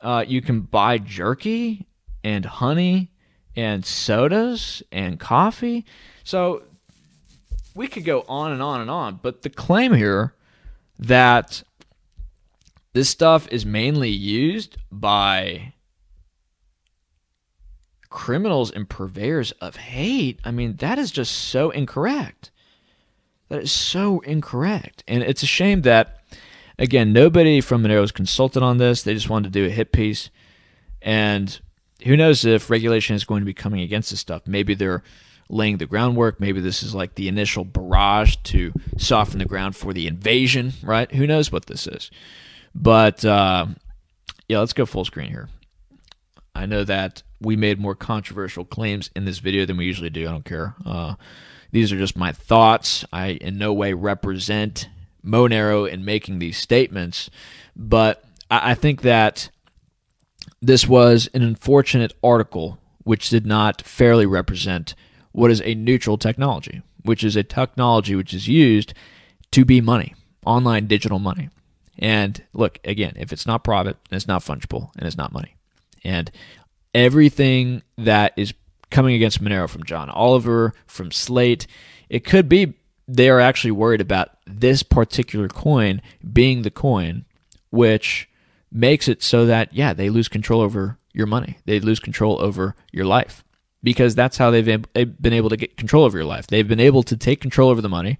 Uh, 0.00 0.24
you 0.26 0.42
can 0.42 0.60
buy 0.60 0.98
jerky 0.98 1.86
and 2.24 2.44
honey 2.44 3.10
and 3.54 3.84
sodas 3.84 4.82
and 4.90 5.20
coffee. 5.20 5.84
So 6.24 6.62
we 7.74 7.86
could 7.88 8.04
go 8.04 8.24
on 8.28 8.52
and 8.52 8.62
on 8.62 8.80
and 8.80 8.90
on, 8.90 9.20
but 9.22 9.42
the 9.42 9.50
claim 9.50 9.94
here 9.94 10.34
that 10.98 11.62
this 12.92 13.08
stuff 13.08 13.48
is 13.50 13.64
mainly 13.64 14.10
used 14.10 14.76
by 14.90 15.72
criminals 18.10 18.70
and 18.70 18.88
purveyors 18.88 19.52
of 19.52 19.76
hate, 19.76 20.38
I 20.44 20.50
mean, 20.50 20.76
that 20.76 20.98
is 20.98 21.10
just 21.10 21.32
so 21.32 21.70
incorrect. 21.70 22.50
That 23.48 23.62
is 23.62 23.72
so 23.72 24.20
incorrect. 24.20 25.02
And 25.08 25.22
it's 25.22 25.42
a 25.42 25.46
shame 25.46 25.82
that 25.82 26.21
Again, 26.78 27.12
nobody 27.12 27.60
from 27.60 27.82
Monero 27.82 28.00
was 28.00 28.12
consulted 28.12 28.62
on 28.62 28.78
this. 28.78 29.02
They 29.02 29.14
just 29.14 29.28
wanted 29.28 29.52
to 29.52 29.60
do 29.60 29.66
a 29.66 29.70
hit 29.70 29.92
piece. 29.92 30.30
And 31.00 31.60
who 32.04 32.16
knows 32.16 32.44
if 32.44 32.70
regulation 32.70 33.14
is 33.16 33.24
going 33.24 33.40
to 33.40 33.46
be 33.46 33.54
coming 33.54 33.80
against 33.80 34.10
this 34.10 34.20
stuff. 34.20 34.42
Maybe 34.46 34.74
they're 34.74 35.02
laying 35.48 35.76
the 35.76 35.86
groundwork. 35.86 36.40
Maybe 36.40 36.60
this 36.60 36.82
is 36.82 36.94
like 36.94 37.14
the 37.14 37.28
initial 37.28 37.64
barrage 37.64 38.36
to 38.44 38.72
soften 38.96 39.38
the 39.38 39.44
ground 39.44 39.76
for 39.76 39.92
the 39.92 40.06
invasion, 40.06 40.72
right? 40.82 41.12
Who 41.12 41.26
knows 41.26 41.52
what 41.52 41.66
this 41.66 41.86
is. 41.86 42.10
But 42.74 43.24
uh, 43.24 43.66
yeah, 44.48 44.58
let's 44.58 44.72
go 44.72 44.86
full 44.86 45.04
screen 45.04 45.30
here. 45.30 45.48
I 46.54 46.66
know 46.66 46.84
that 46.84 47.22
we 47.40 47.56
made 47.56 47.78
more 47.78 47.94
controversial 47.94 48.64
claims 48.64 49.10
in 49.16 49.24
this 49.24 49.38
video 49.38 49.66
than 49.66 49.76
we 49.76 49.86
usually 49.86 50.10
do. 50.10 50.28
I 50.28 50.30
don't 50.30 50.44
care. 50.44 50.74
Uh, 50.84 51.14
these 51.70 51.92
are 51.92 51.98
just 51.98 52.16
my 52.16 52.32
thoughts. 52.32 53.04
I 53.12 53.28
in 53.28 53.58
no 53.58 53.72
way 53.72 53.92
represent 53.94 54.88
Monero 55.24 55.88
in 55.88 56.04
making 56.04 56.38
these 56.38 56.56
statements, 56.56 57.30
but 57.76 58.24
I 58.50 58.74
think 58.74 59.02
that 59.02 59.50
this 60.60 60.86
was 60.86 61.28
an 61.34 61.42
unfortunate 61.42 62.12
article 62.22 62.78
which 63.04 63.30
did 63.30 63.46
not 63.46 63.82
fairly 63.82 64.26
represent 64.26 64.94
what 65.32 65.50
is 65.50 65.62
a 65.62 65.74
neutral 65.74 66.18
technology, 66.18 66.82
which 67.02 67.24
is 67.24 67.36
a 67.36 67.42
technology 67.42 68.14
which 68.14 68.34
is 68.34 68.48
used 68.48 68.94
to 69.50 69.64
be 69.64 69.80
money, 69.80 70.14
online 70.46 70.86
digital 70.86 71.18
money. 71.18 71.48
And 71.98 72.42
look, 72.52 72.78
again, 72.84 73.14
if 73.16 73.32
it's 73.32 73.46
not 73.46 73.64
private, 73.64 73.96
it's 74.10 74.28
not 74.28 74.42
fungible, 74.42 74.90
and 74.96 75.06
it's 75.06 75.16
not 75.16 75.32
money. 75.32 75.56
And 76.04 76.30
everything 76.94 77.82
that 77.96 78.32
is 78.36 78.54
coming 78.90 79.14
against 79.14 79.42
Monero 79.42 79.68
from 79.68 79.84
John 79.84 80.10
Oliver, 80.10 80.74
from 80.86 81.10
Slate, 81.10 81.66
it 82.08 82.24
could 82.24 82.48
be 82.48 82.74
they 83.16 83.28
are 83.28 83.40
actually 83.40 83.70
worried 83.70 84.00
about 84.00 84.30
this 84.46 84.82
particular 84.82 85.48
coin 85.48 86.00
being 86.32 86.62
the 86.62 86.70
coin 86.70 87.24
which 87.70 88.28
makes 88.70 89.08
it 89.08 89.22
so 89.22 89.46
that 89.46 89.72
yeah 89.72 89.92
they 89.92 90.10
lose 90.10 90.28
control 90.28 90.60
over 90.60 90.98
your 91.12 91.26
money. 91.26 91.58
They 91.64 91.80
lose 91.80 92.00
control 92.00 92.40
over 92.40 92.74
your 92.90 93.04
life 93.04 93.44
because 93.82 94.14
that's 94.14 94.36
how 94.36 94.50
they've 94.50 94.84
been 94.94 95.32
able 95.32 95.50
to 95.50 95.56
get 95.56 95.76
control 95.76 96.04
over 96.04 96.18
your 96.18 96.26
life. 96.26 96.46
They've 96.46 96.66
been 96.66 96.80
able 96.80 97.02
to 97.04 97.16
take 97.16 97.40
control 97.40 97.70
over 97.70 97.80
the 97.80 97.88
money. 97.88 98.18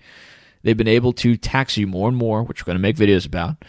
They've 0.63 0.77
been 0.77 0.89
able 0.89 1.13
to 1.15 1.37
tax 1.37 1.77
you 1.77 1.87
more 1.87 2.09
and 2.09 2.17
more 2.17 2.43
which 2.43 2.63
we're 2.63 2.73
going 2.73 2.77
to 2.77 2.83
make 2.83 2.97
videos 2.97 3.27
about. 3.27 3.65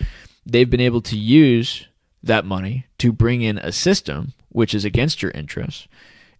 They've 0.45 0.69
been 0.69 0.81
able 0.81 1.01
to 1.01 1.17
use 1.17 1.87
that 2.21 2.45
money 2.45 2.85
to 2.99 3.11
bring 3.11 3.41
in 3.41 3.57
a 3.57 3.71
system 3.71 4.33
which 4.49 4.73
is 4.73 4.85
against 4.85 5.21
your 5.21 5.31
interests. 5.31 5.87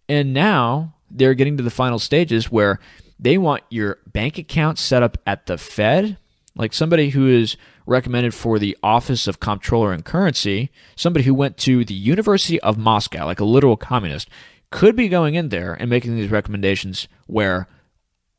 And 0.08 0.34
now 0.34 0.96
they're 1.10 1.34
getting 1.34 1.58
to 1.58 1.64
the 1.64 1.70
final 1.70 2.00
stages 2.00 2.52
where 2.52 2.80
they 3.20 3.38
want 3.38 3.64
your 3.70 4.00
bank 4.08 4.38
account 4.38 4.80
set 4.80 5.04
up 5.04 5.18
at 5.26 5.46
the 5.46 5.58
Fed, 5.58 6.18
like 6.56 6.74
somebody 6.74 7.10
who 7.10 7.28
is 7.28 7.58
recommended 7.86 8.34
for 8.34 8.60
the 8.60 8.78
Office 8.84 9.28
of 9.28 9.40
Comptroller 9.40 9.92
and 9.92 10.06
Currency, 10.06 10.72
somebody 10.96 11.26
who 11.26 11.34
went 11.34 11.58
to 11.58 11.84
the 11.84 11.94
University 11.94 12.60
of 12.62 12.78
Moscow, 12.78 13.26
like 13.26 13.40
a 13.40 13.46
literal 13.46 13.78
communist, 13.78 14.30
could 14.72 14.96
be 14.96 15.08
going 15.08 15.36
in 15.36 15.50
there 15.50 15.74
and 15.74 15.90
making 15.90 16.16
these 16.16 16.32
recommendations 16.32 17.08
where 17.28 17.68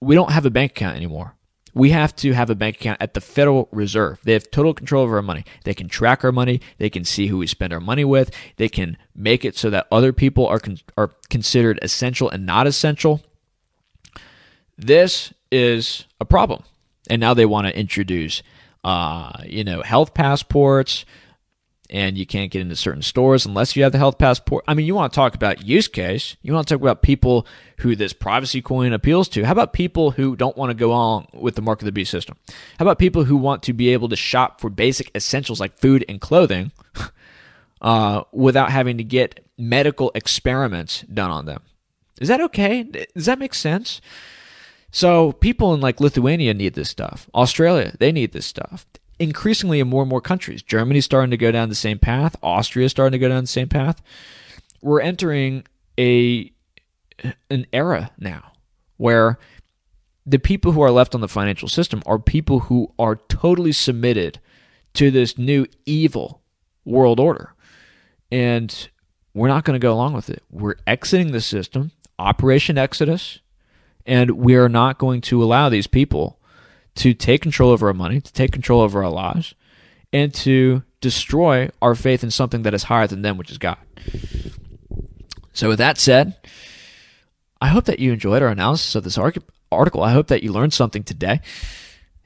we 0.00 0.14
don't 0.14 0.32
have 0.32 0.46
a 0.46 0.50
bank 0.50 0.72
account 0.72 0.96
anymore. 0.96 1.34
We 1.74 1.90
have 1.90 2.14
to 2.16 2.32
have 2.32 2.50
a 2.50 2.54
bank 2.54 2.76
account 2.76 3.02
at 3.02 3.14
the 3.14 3.20
Federal 3.20 3.68
Reserve. 3.72 4.20
They 4.22 4.32
have 4.34 4.50
total 4.50 4.74
control 4.74 5.02
over 5.02 5.16
our 5.16 5.22
money. 5.22 5.44
They 5.64 5.74
can 5.74 5.88
track 5.88 6.24
our 6.24 6.30
money. 6.30 6.60
They 6.78 6.88
can 6.88 7.04
see 7.04 7.26
who 7.26 7.38
we 7.38 7.48
spend 7.48 7.72
our 7.72 7.80
money 7.80 8.04
with. 8.04 8.30
They 8.56 8.68
can 8.68 8.96
make 9.14 9.44
it 9.44 9.56
so 9.56 9.70
that 9.70 9.88
other 9.90 10.12
people 10.12 10.46
are 10.46 10.60
con- 10.60 10.78
are 10.96 11.10
considered 11.30 11.80
essential 11.82 12.30
and 12.30 12.46
not 12.46 12.68
essential. 12.68 13.22
This 14.76 15.32
is 15.50 16.06
a 16.20 16.24
problem. 16.24 16.64
And 17.08 17.20
now 17.20 17.34
they 17.34 17.46
want 17.46 17.66
to 17.66 17.78
introduce, 17.78 18.42
uh, 18.82 19.32
you 19.44 19.64
know, 19.64 19.82
health 19.82 20.14
passports, 20.14 21.04
and 21.90 22.16
you 22.16 22.24
can't 22.26 22.50
get 22.50 22.62
into 22.62 22.76
certain 22.76 23.02
stores 23.02 23.44
unless 23.44 23.76
you 23.76 23.82
have 23.82 23.92
the 23.92 23.98
health 23.98 24.18
passport. 24.18 24.64
I 24.66 24.74
mean, 24.74 24.86
you 24.86 24.94
want 24.94 25.12
to 25.12 25.14
talk 25.14 25.34
about 25.34 25.64
use 25.64 25.86
case. 25.86 26.36
You 26.42 26.54
want 26.54 26.66
to 26.66 26.74
talk 26.74 26.82
about 26.82 27.02
people 27.02 27.46
who 27.78 27.94
this 27.94 28.12
privacy 28.12 28.62
coin 28.62 28.92
appeals 28.92 29.28
to. 29.30 29.44
How 29.44 29.52
about 29.52 29.72
people 29.72 30.12
who 30.12 30.34
don't 30.34 30.56
want 30.56 30.70
to 30.70 30.74
go 30.74 30.92
on 30.92 31.26
with 31.34 31.56
the 31.56 31.62
mark 31.62 31.82
of 31.82 31.86
the 31.86 31.92
beast 31.92 32.10
system? 32.10 32.36
How 32.78 32.84
about 32.84 32.98
people 32.98 33.24
who 33.24 33.36
want 33.36 33.62
to 33.64 33.72
be 33.72 33.90
able 33.90 34.08
to 34.08 34.16
shop 34.16 34.60
for 34.60 34.70
basic 34.70 35.10
essentials 35.14 35.60
like 35.60 35.78
food 35.78 36.04
and 36.08 36.20
clothing 36.20 36.72
uh, 37.82 38.24
without 38.32 38.70
having 38.70 38.96
to 38.96 39.04
get 39.04 39.46
medical 39.58 40.10
experiments 40.14 41.02
done 41.02 41.30
on 41.30 41.44
them? 41.44 41.60
Is 42.20 42.28
that 42.28 42.40
okay? 42.40 42.82
Does 42.82 43.26
that 43.26 43.38
make 43.38 43.54
sense? 43.54 44.00
So 44.94 45.32
people 45.32 45.74
in 45.74 45.80
like 45.80 46.00
Lithuania 46.00 46.54
need 46.54 46.74
this 46.74 46.88
stuff. 46.88 47.28
Australia, 47.34 47.96
they 47.98 48.12
need 48.12 48.30
this 48.30 48.46
stuff. 48.46 48.86
Increasingly 49.18 49.80
in 49.80 49.88
more 49.88 50.02
and 50.02 50.08
more 50.08 50.20
countries. 50.20 50.62
Germany's 50.62 51.04
starting 51.04 51.32
to 51.32 51.36
go 51.36 51.50
down 51.50 51.68
the 51.68 51.74
same 51.74 51.98
path. 51.98 52.36
Austria's 52.42 52.92
starting 52.92 53.10
to 53.10 53.18
go 53.18 53.28
down 53.28 53.42
the 53.42 53.48
same 53.48 53.68
path. 53.68 54.00
We're 54.82 55.00
entering 55.00 55.66
a 55.98 56.52
an 57.50 57.66
era 57.72 58.12
now 58.18 58.52
where 58.96 59.40
the 60.24 60.38
people 60.38 60.70
who 60.70 60.82
are 60.82 60.92
left 60.92 61.16
on 61.16 61.20
the 61.20 61.28
financial 61.28 61.68
system 61.68 62.00
are 62.06 62.20
people 62.20 62.60
who 62.60 62.94
are 62.96 63.16
totally 63.16 63.72
submitted 63.72 64.38
to 64.92 65.10
this 65.10 65.36
new 65.36 65.66
evil 65.86 66.40
world 66.84 67.18
order. 67.18 67.52
And 68.30 68.88
we're 69.34 69.48
not 69.48 69.64
going 69.64 69.74
to 69.74 69.84
go 69.84 69.92
along 69.92 70.12
with 70.12 70.30
it. 70.30 70.44
We're 70.52 70.76
exiting 70.86 71.32
the 71.32 71.40
system. 71.40 71.90
Operation 72.16 72.78
Exodus 72.78 73.40
and 74.06 74.32
we 74.32 74.54
are 74.54 74.68
not 74.68 74.98
going 74.98 75.20
to 75.22 75.42
allow 75.42 75.68
these 75.68 75.86
people 75.86 76.38
to 76.96 77.14
take 77.14 77.42
control 77.42 77.70
over 77.70 77.88
our 77.88 77.94
money, 77.94 78.20
to 78.20 78.32
take 78.32 78.52
control 78.52 78.80
over 78.80 79.02
our 79.02 79.10
lives, 79.10 79.54
and 80.12 80.32
to 80.32 80.82
destroy 81.00 81.70
our 81.82 81.94
faith 81.94 82.22
in 82.22 82.30
something 82.30 82.62
that 82.62 82.74
is 82.74 82.84
higher 82.84 83.06
than 83.06 83.22
them, 83.22 83.36
which 83.36 83.50
is 83.50 83.58
God. 83.58 83.78
So, 85.52 85.68
with 85.68 85.78
that 85.78 85.98
said, 85.98 86.36
I 87.60 87.68
hope 87.68 87.84
that 87.84 87.98
you 87.98 88.12
enjoyed 88.12 88.42
our 88.42 88.48
analysis 88.48 88.94
of 88.94 89.04
this 89.04 89.18
article. 89.18 90.02
I 90.02 90.12
hope 90.12 90.28
that 90.28 90.42
you 90.42 90.52
learned 90.52 90.72
something 90.72 91.02
today. 91.02 91.40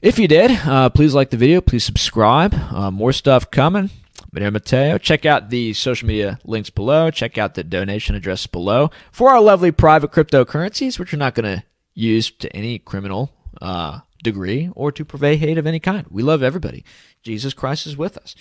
If 0.01 0.17
you 0.17 0.27
did, 0.27 0.51
uh, 0.51 0.89
please 0.89 1.13
like 1.13 1.29
the 1.29 1.37
video, 1.37 1.61
please 1.61 1.83
subscribe. 1.83 2.53
Uh, 2.53 2.89
more 2.91 3.11
stuff 3.11 3.51
coming. 3.51 3.89
Monero 4.33 4.51
Matteo. 4.53 4.97
Check 4.97 5.25
out 5.25 5.49
the 5.49 5.73
social 5.73 6.07
media 6.07 6.39
links 6.43 6.69
below. 6.69 7.11
Check 7.11 7.37
out 7.37 7.55
the 7.55 7.63
donation 7.63 8.15
address 8.15 8.47
below 8.47 8.91
for 9.11 9.29
our 9.29 9.41
lovely 9.41 9.71
private 9.71 10.11
cryptocurrencies, 10.11 10.99
which 10.99 11.13
we're 11.13 11.19
not 11.19 11.35
going 11.35 11.57
to 11.57 11.63
use 11.93 12.31
to 12.31 12.53
any 12.55 12.79
criminal 12.79 13.33
uh, 13.61 13.99
degree 14.23 14.69
or 14.75 14.91
to 14.91 15.05
purvey 15.05 15.37
hate 15.37 15.57
of 15.57 15.67
any 15.67 15.79
kind. 15.79 16.05
We 16.09 16.23
love 16.23 16.43
everybody. 16.43 16.83
Jesus 17.23 17.53
Christ 17.53 17.87
is 17.87 17.97
with 17.97 18.17
us. 18.17 18.35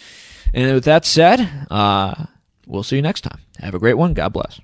And 0.54 0.72
with 0.74 0.84
that 0.84 1.04
said, 1.04 1.66
uh, 1.70 2.26
we'll 2.66 2.82
see 2.82 2.96
you 2.96 3.02
next 3.02 3.22
time. 3.22 3.40
Have 3.58 3.74
a 3.74 3.78
great 3.78 3.94
one. 3.94 4.14
God 4.14 4.32
bless. 4.32 4.60